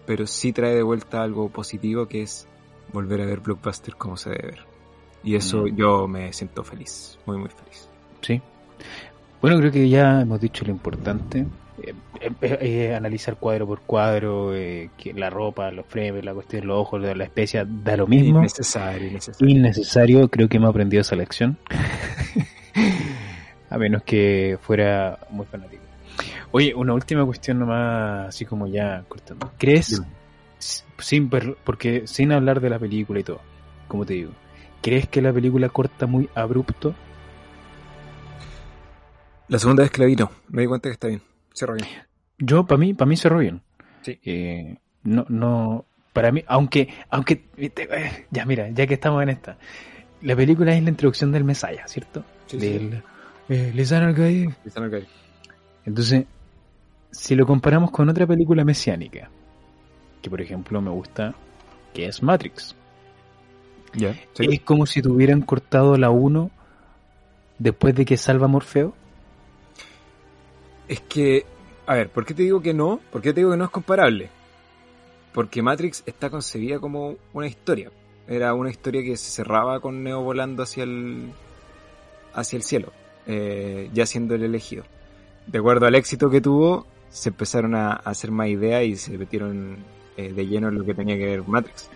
[0.06, 2.46] pero sí trae de vuelta algo positivo que es
[2.92, 4.60] volver a ver blockbuster como se debe ver.
[5.24, 5.76] Y eso Mm.
[5.76, 7.88] yo me siento feliz, muy muy feliz.
[8.22, 8.42] Sí.
[9.42, 11.46] Bueno, creo que ya hemos dicho lo importante.
[11.82, 16.62] Eh, eh, eh, analizar cuadro por cuadro, eh, que la ropa, los frames, la cuestión
[16.62, 18.40] de los ojos, la especia, da lo mismo.
[18.40, 19.56] Innecesario, innecesario.
[19.56, 21.58] Innecesario, creo que hemos aprendido esa lección.
[23.70, 25.84] a menos que fuera muy fanático.
[26.52, 29.52] Oye, una última cuestión nomás, así como ya cortando.
[29.58, 30.02] ¿Crees,
[30.58, 33.42] sin porque sin hablar de la película y todo,
[33.88, 34.32] como te digo,
[34.82, 36.96] ¿crees que la película corta muy abrupto?
[39.48, 41.22] La segunda vez que la vi no, me di cuenta que está bien.
[41.58, 41.88] Cierra bien.
[42.38, 43.62] Yo, para mí, para mí cerró bien.
[44.04, 44.20] Sí.
[44.24, 49.58] Eh, no, no, para mí, aunque, aunque, eh, ya mira, ya que estamos en esta,
[50.22, 52.24] la película es la introducción del Mesaya, ¿cierto?
[52.46, 52.68] Sí, sí.
[52.70, 53.04] del
[53.50, 54.54] eh, Lisan al-Gaib.
[54.66, 55.00] Están acá.
[55.84, 56.26] Entonces,
[57.10, 59.32] si lo comparamos con otra película mesiánica,
[60.22, 61.34] que por ejemplo me gusta,
[61.92, 62.76] que es Matrix,
[63.96, 64.14] Ya.
[64.38, 66.52] es como si tuvieran cortado la 1
[67.58, 68.94] después de que salva a Morfeo.
[70.88, 71.46] Es que,
[71.86, 73.00] a ver, ¿por qué te digo que no?
[73.12, 74.30] ¿Por qué te digo que no es comparable?
[75.34, 77.92] Porque Matrix está concebida como una historia.
[78.28, 81.32] Era una historia que se cerraba con Neo volando hacia el,
[82.34, 82.92] hacia el cielo,
[83.26, 84.84] eh, ya siendo el elegido.
[85.46, 89.78] De acuerdo al éxito que tuvo, se empezaron a, hacer más ideas y se metieron
[90.18, 91.90] eh, de lleno en lo que tenía que ver Matrix.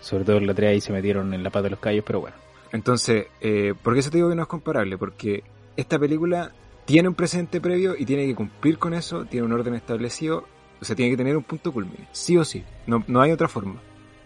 [0.00, 2.20] Sobre todo en la 3 ahí se metieron en la paz de los callos, pero
[2.20, 2.36] bueno.
[2.72, 4.98] Entonces, eh, ¿por qué eso te digo que no es comparable?
[4.98, 5.44] Porque
[5.76, 6.52] esta película
[6.86, 10.46] tiene un presente previo y tiene que cumplir con eso, tiene un orden establecido,
[10.80, 13.48] o sea, tiene que tener un punto culmine, sí o sí, no, no hay otra
[13.48, 13.80] forma.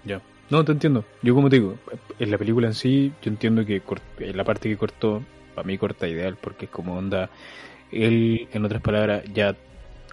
[0.04, 0.22] Ya.
[0.50, 1.04] No, te entiendo.
[1.22, 1.76] Yo como te digo,
[2.18, 3.82] en la película en sí, yo entiendo que
[4.18, 5.22] en la parte que cortó,
[5.54, 7.30] para mí corta ideal, porque es como onda,
[7.92, 9.56] él, en otras palabras, ya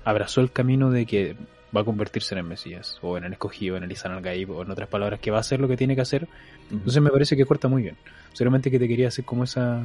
[0.03, 1.35] abrazó el camino de que
[1.75, 4.61] va a convertirse en el Mesías, o en el escogido, en el Isan al o
[4.61, 6.27] en otras palabras, que va a hacer lo que tiene que hacer.
[6.71, 7.97] Entonces me parece que corta muy bien.
[8.33, 9.83] Solamente que te quería hacer como esa,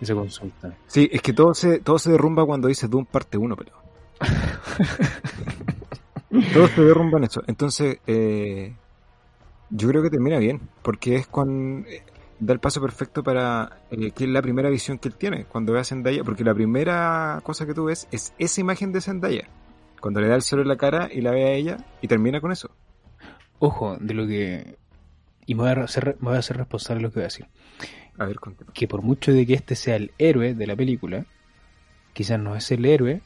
[0.00, 0.76] esa consulta.
[0.86, 3.72] Sí, es que todo se, todo se derrumba cuando dice Doom parte 1, pero...
[6.54, 7.42] todo se derrumba en eso.
[7.46, 8.74] Entonces, eh,
[9.70, 12.02] yo creo que termina bien, porque es cuando eh,
[12.42, 15.72] da el paso perfecto para eh, que es la primera visión que él tiene cuando
[15.72, 19.48] ve a Zendaya, porque la primera cosa que tú ves es esa imagen de Zendaya,
[20.00, 22.40] cuando le da el sol en la cara y la ve a ella y termina
[22.40, 22.70] con eso.
[23.60, 24.76] Ojo, de lo que...
[25.46, 27.26] Y me voy a hacer, me voy a hacer responsable de lo que voy a
[27.26, 27.46] decir.
[28.18, 28.36] A ver,
[28.74, 31.24] Que por mucho de que este sea el héroe de la película,
[32.12, 33.22] quizás no es el héroe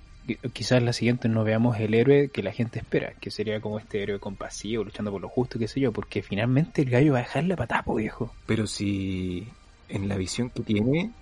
[0.53, 4.03] quizás la siguiente no veamos el héroe que la gente espera, que sería como este
[4.03, 7.23] héroe compasivo, luchando por lo justo, qué sé yo, porque finalmente el gallo va a
[7.23, 8.33] dejar la patada, viejo.
[8.47, 9.47] Pero si
[9.89, 11.13] en la visión que tiene,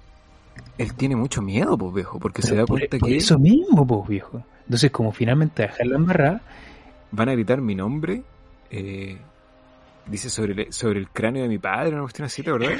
[0.78, 3.16] él tiene mucho miedo, pues viejo, porque se da cuenta que...
[3.16, 4.42] Eso mismo, pues viejo.
[4.64, 6.42] Entonces, como finalmente dejar la embarrada...
[7.10, 8.22] Van a gritar mi nombre,
[8.70, 9.18] eh,
[10.06, 12.72] dice sobre el, sobre el cráneo de mi padre, una cuestión así, ¿verdad?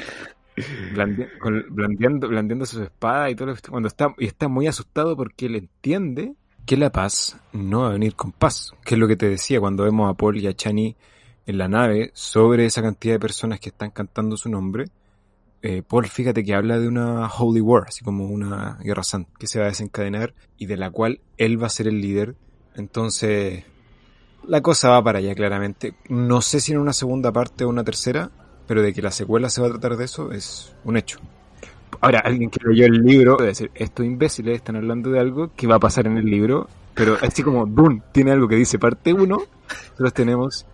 [0.93, 5.55] Blandeando, blandeando su espada y todo lo cuando está y está muy asustado porque él
[5.55, 6.33] entiende
[6.65, 9.59] que la paz no va a venir con paz, que es lo que te decía
[9.59, 10.95] cuando vemos a Paul y a Chani
[11.45, 14.85] en la nave sobre esa cantidad de personas que están cantando su nombre.
[15.61, 19.47] Eh, Paul, fíjate que habla de una holy war, así como una guerra santa que
[19.47, 22.35] se va a desencadenar y de la cual él va a ser el líder.
[22.75, 23.63] Entonces,
[24.47, 25.95] la cosa va para allá claramente.
[26.09, 28.31] No sé si en una segunda parte o una tercera,
[28.67, 31.19] pero de que la secuela se va a tratar de eso es un hecho.
[32.01, 35.67] Ahora, alguien que leyó el libro puede decir, estos imbéciles están hablando de algo que
[35.67, 39.13] va a pasar en el libro, pero así como Dune tiene algo que dice parte
[39.13, 40.65] 1, nosotros tenemos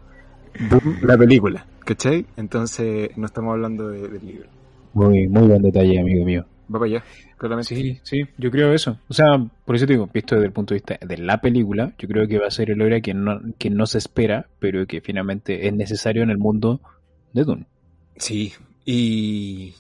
[0.70, 2.26] Dune la película, ¿cachai?
[2.38, 4.50] Entonces no estamos hablando del libro.
[4.94, 6.46] Muy, muy buen detalle, amigo mío.
[6.74, 7.04] Va para allá,
[7.38, 7.76] claramente.
[7.76, 8.98] Sí, sí, yo creo eso.
[9.08, 11.94] O sea, por eso te digo, visto desde el punto de vista de la película,
[11.98, 14.86] yo creo que va a ser el héroe que no, que no se espera, pero
[14.86, 16.82] que finalmente es necesario en el mundo
[17.34, 17.66] de Dune.
[18.18, 18.54] Sí,
[18.86, 19.74] y,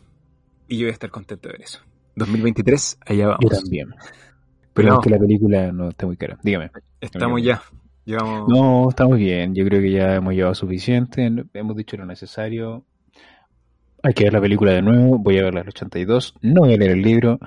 [0.68, 1.80] y yo voy a estar contento de ver eso.
[2.16, 3.40] 2023, allá vamos.
[3.42, 3.90] Yo también.
[4.74, 6.38] Pero que la película no está muy cara.
[6.44, 6.72] Dígame.
[7.00, 7.62] Estamos ya.
[8.06, 8.48] Llevamos...
[8.48, 9.54] No, estamos bien.
[9.54, 11.30] Yo creo que ya hemos llevado suficiente.
[11.54, 12.86] Hemos dicho lo necesario.
[14.04, 15.18] Hay que ver la película de nuevo.
[15.20, 16.36] Voy a ver las 82.
[16.42, 17.38] No voy a leer el libro.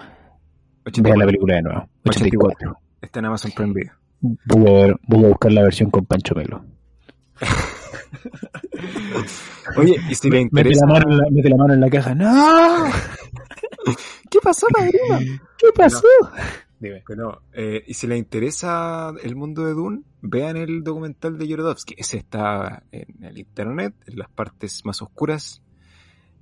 [0.84, 1.88] Voy a ver la película de nuevo.
[2.04, 2.78] 84.
[3.00, 3.92] Está en Amazon Prime Video.
[4.20, 6.64] Voy a, ver, voy a buscar la versión con Pancho Melo.
[9.76, 10.86] Oye, y si le interesa.
[10.86, 12.14] Mete la, mano en la, mete la mano en la caja.
[12.14, 12.90] ¡No!
[14.30, 15.38] ¿Qué pasó, Padrino?
[15.58, 16.06] ¿Qué pasó?
[16.78, 17.02] Dime.
[17.06, 21.94] Bueno, eh, y si le interesa el mundo de Dune, vean el documental de Yorodowski.
[21.96, 25.62] Ese está en el internet, en las partes más oscuras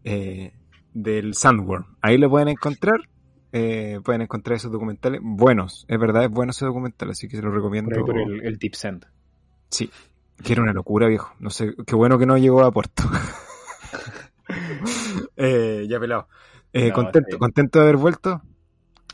[0.05, 0.53] eh,
[0.94, 1.97] del Sandworm.
[2.01, 3.09] Ahí lo pueden encontrar.
[3.53, 5.85] Eh, pueden encontrar esos documentales buenos.
[5.86, 7.94] Es verdad, es bueno ese documental, así que se lo recomiendo.
[8.05, 9.05] Por, el, el Tip Send.
[9.69, 9.90] Sí,
[10.42, 11.34] que era una locura, viejo.
[11.38, 13.04] No sé, qué bueno que no llegó a puerto.
[15.36, 16.28] eh, ya pelado.
[16.72, 18.42] Eh, contento, contento de haber vuelto.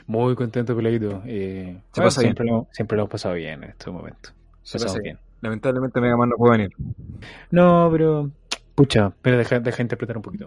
[0.06, 1.22] Muy contento, peladito.
[1.26, 4.32] Eh, siempre, lo, siempre lo hemos pasado bien en estos momentos.
[4.62, 5.18] Se pasa bien.
[5.40, 6.72] Lamentablemente Mega Man no puede venir.
[7.50, 8.30] No, pero.
[8.74, 10.46] Pucha, pero deja, deja interpretar un poquito.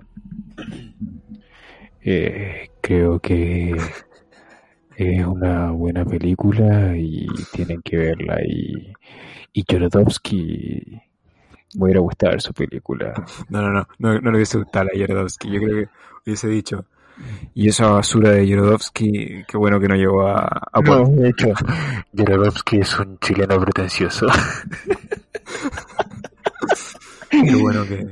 [2.02, 3.76] Eh, creo que
[4.96, 8.94] es una buena película y tienen que verla y
[9.54, 11.02] y Jorodowski
[11.76, 13.14] me hubiera gustado ver su película.
[13.50, 15.52] No, no, no, no, no le hubiese gustado a Jorodowski.
[15.52, 15.90] Yo creo que
[16.26, 16.86] hubiese dicho,
[17.54, 20.70] y esa basura de Jorodowski, qué bueno que no llegó a...
[20.72, 21.48] a no, de hecho,
[22.18, 24.28] Jorodowski es un chileno pretencioso.
[27.30, 28.08] qué bueno que...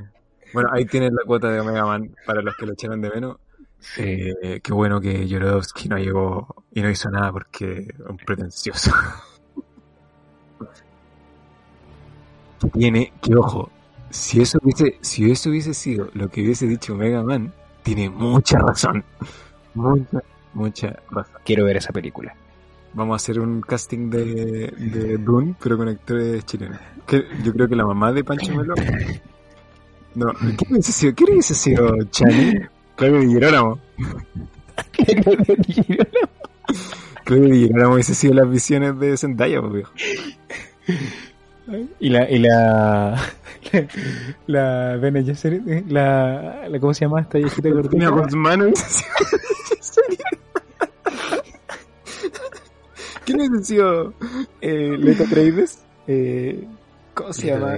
[0.53, 3.37] Bueno, ahí tienen la cuota de Omega Man para los que lo echaron de menos.
[3.97, 8.91] Eh, qué bueno que Jorodowski no llegó y no hizo nada porque es un pretencioso.
[12.67, 13.69] Tiene, que ojo,
[14.09, 17.53] si eso hubiese, si eso hubiese sido lo que hubiese dicho Mega Man,
[17.83, 19.03] tiene mucha razón.
[19.73, 20.21] Mucha,
[20.53, 21.35] mucha razón.
[21.45, 22.35] Quiero ver esa película.
[22.93, 26.79] Vamos a hacer un casting de, de Dune, pero con actores chilenos.
[27.05, 28.73] Que yo creo que la mamá de Pancho Melo
[30.15, 31.13] No, ¿qué hubiese sido?
[31.13, 32.55] ¿Qué hubiese sido Chani?
[32.95, 33.79] Claudio Di Girolamo.
[37.23, 39.91] Claudio Di Girolamo hubiese sido las visiones de Zendaya, pues viejo.
[41.99, 43.21] Y la, y la,
[44.47, 49.03] la, Bene Gesserit, eh, la, la, ¿cómo se llama esta viejita sus manos.
[53.25, 54.13] ¿Quién hubiese sido
[54.61, 55.83] eh, Leto Atreides?
[56.07, 56.67] Eh,
[57.13, 57.77] ¿Cómo se llama?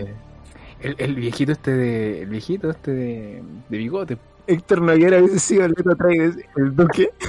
[0.80, 4.18] El, el viejito este de, el viejito este de, de bigote.
[4.48, 7.10] Héctor Noguera hubiese sido Leto Atreides, el duque.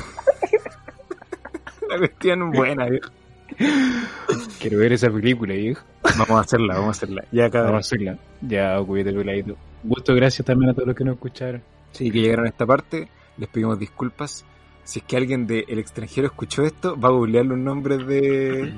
[1.88, 3.10] La cuestión buena, viejo.
[4.60, 5.84] Quiero ver esa película, viejo.
[6.02, 7.24] Vamos a hacerla, vamos a hacerla.
[7.32, 8.18] Ya Vamos a hacerla.
[8.40, 9.56] Ya, cuídate, peladito.
[9.82, 11.62] Gusto, gracias también a todos los que nos escucharon.
[11.92, 14.44] Sí, que llegaron a esta parte, les pedimos disculpas.
[14.84, 18.72] Si es que alguien del extranjero escuchó esto, va a googlear los nombres de,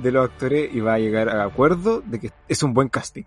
[0.00, 3.24] de los actores y va a llegar a acuerdo de que es un buen casting.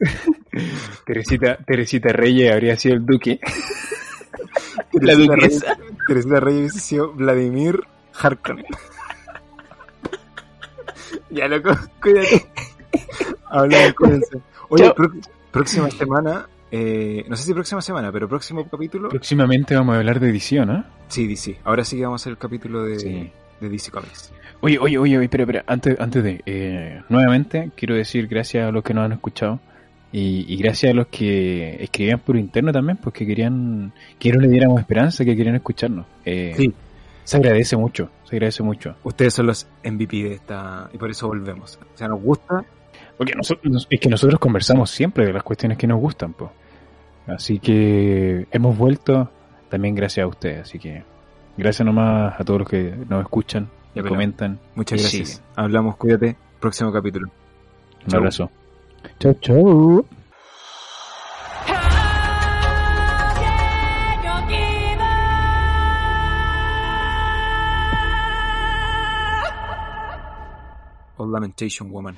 [1.06, 3.40] Teresita, Teresita Reyes habría sido el duque.
[4.92, 5.76] La duquesa.
[6.06, 7.80] Teresita Reyes hubiese sido Vladimir
[8.14, 8.66] Harkonnen.
[11.30, 11.70] Ya loco,
[12.02, 12.46] cuídate.
[13.50, 14.38] Hablamos, cuídense.
[14.68, 14.92] Oye,
[15.50, 19.08] próxima semana, eh, no sé si próxima semana, pero próximo capítulo.
[19.08, 20.86] Próximamente vamos a hablar de edición, ¿ah?
[21.08, 21.58] Sí, DC.
[21.64, 23.30] Ahora sí que vamos a hacer el capítulo de, Sí.
[23.60, 24.32] de DC Comics.
[24.60, 25.64] Oye, oye, oye, oye, espera, espera.
[25.66, 26.42] Antes, antes de.
[26.46, 29.60] eh, nuevamente, quiero decir gracias a los que nos han escuchado.
[30.12, 34.48] Y, y gracias a los que escribían por interno también, porque querían que no le
[34.48, 36.06] diéramos esperanza, que querían escucharnos.
[36.24, 36.72] Eh, Sí.
[37.26, 38.94] Se agradece mucho, se agradece mucho.
[39.02, 41.76] Ustedes son los MVP de esta y por eso volvemos.
[41.94, 42.64] O sea, nos gusta.
[43.18, 46.52] Porque nosotros, es que nosotros conversamos siempre de las cuestiones que nos gustan, pues.
[47.26, 49.28] Así que hemos vuelto
[49.68, 50.60] también gracias a ustedes.
[50.60, 51.02] Así que
[51.56, 54.60] gracias nomás a todos los que nos escuchan, y comentan.
[54.76, 55.28] Muchas gracias.
[55.28, 55.44] siguen.
[55.56, 56.36] Hablamos, cuídate.
[56.60, 57.28] Próximo capítulo.
[58.04, 58.18] Un Chau.
[58.18, 58.50] abrazo.
[59.18, 60.06] Chau, chau.
[71.26, 72.14] Lamentation Woman.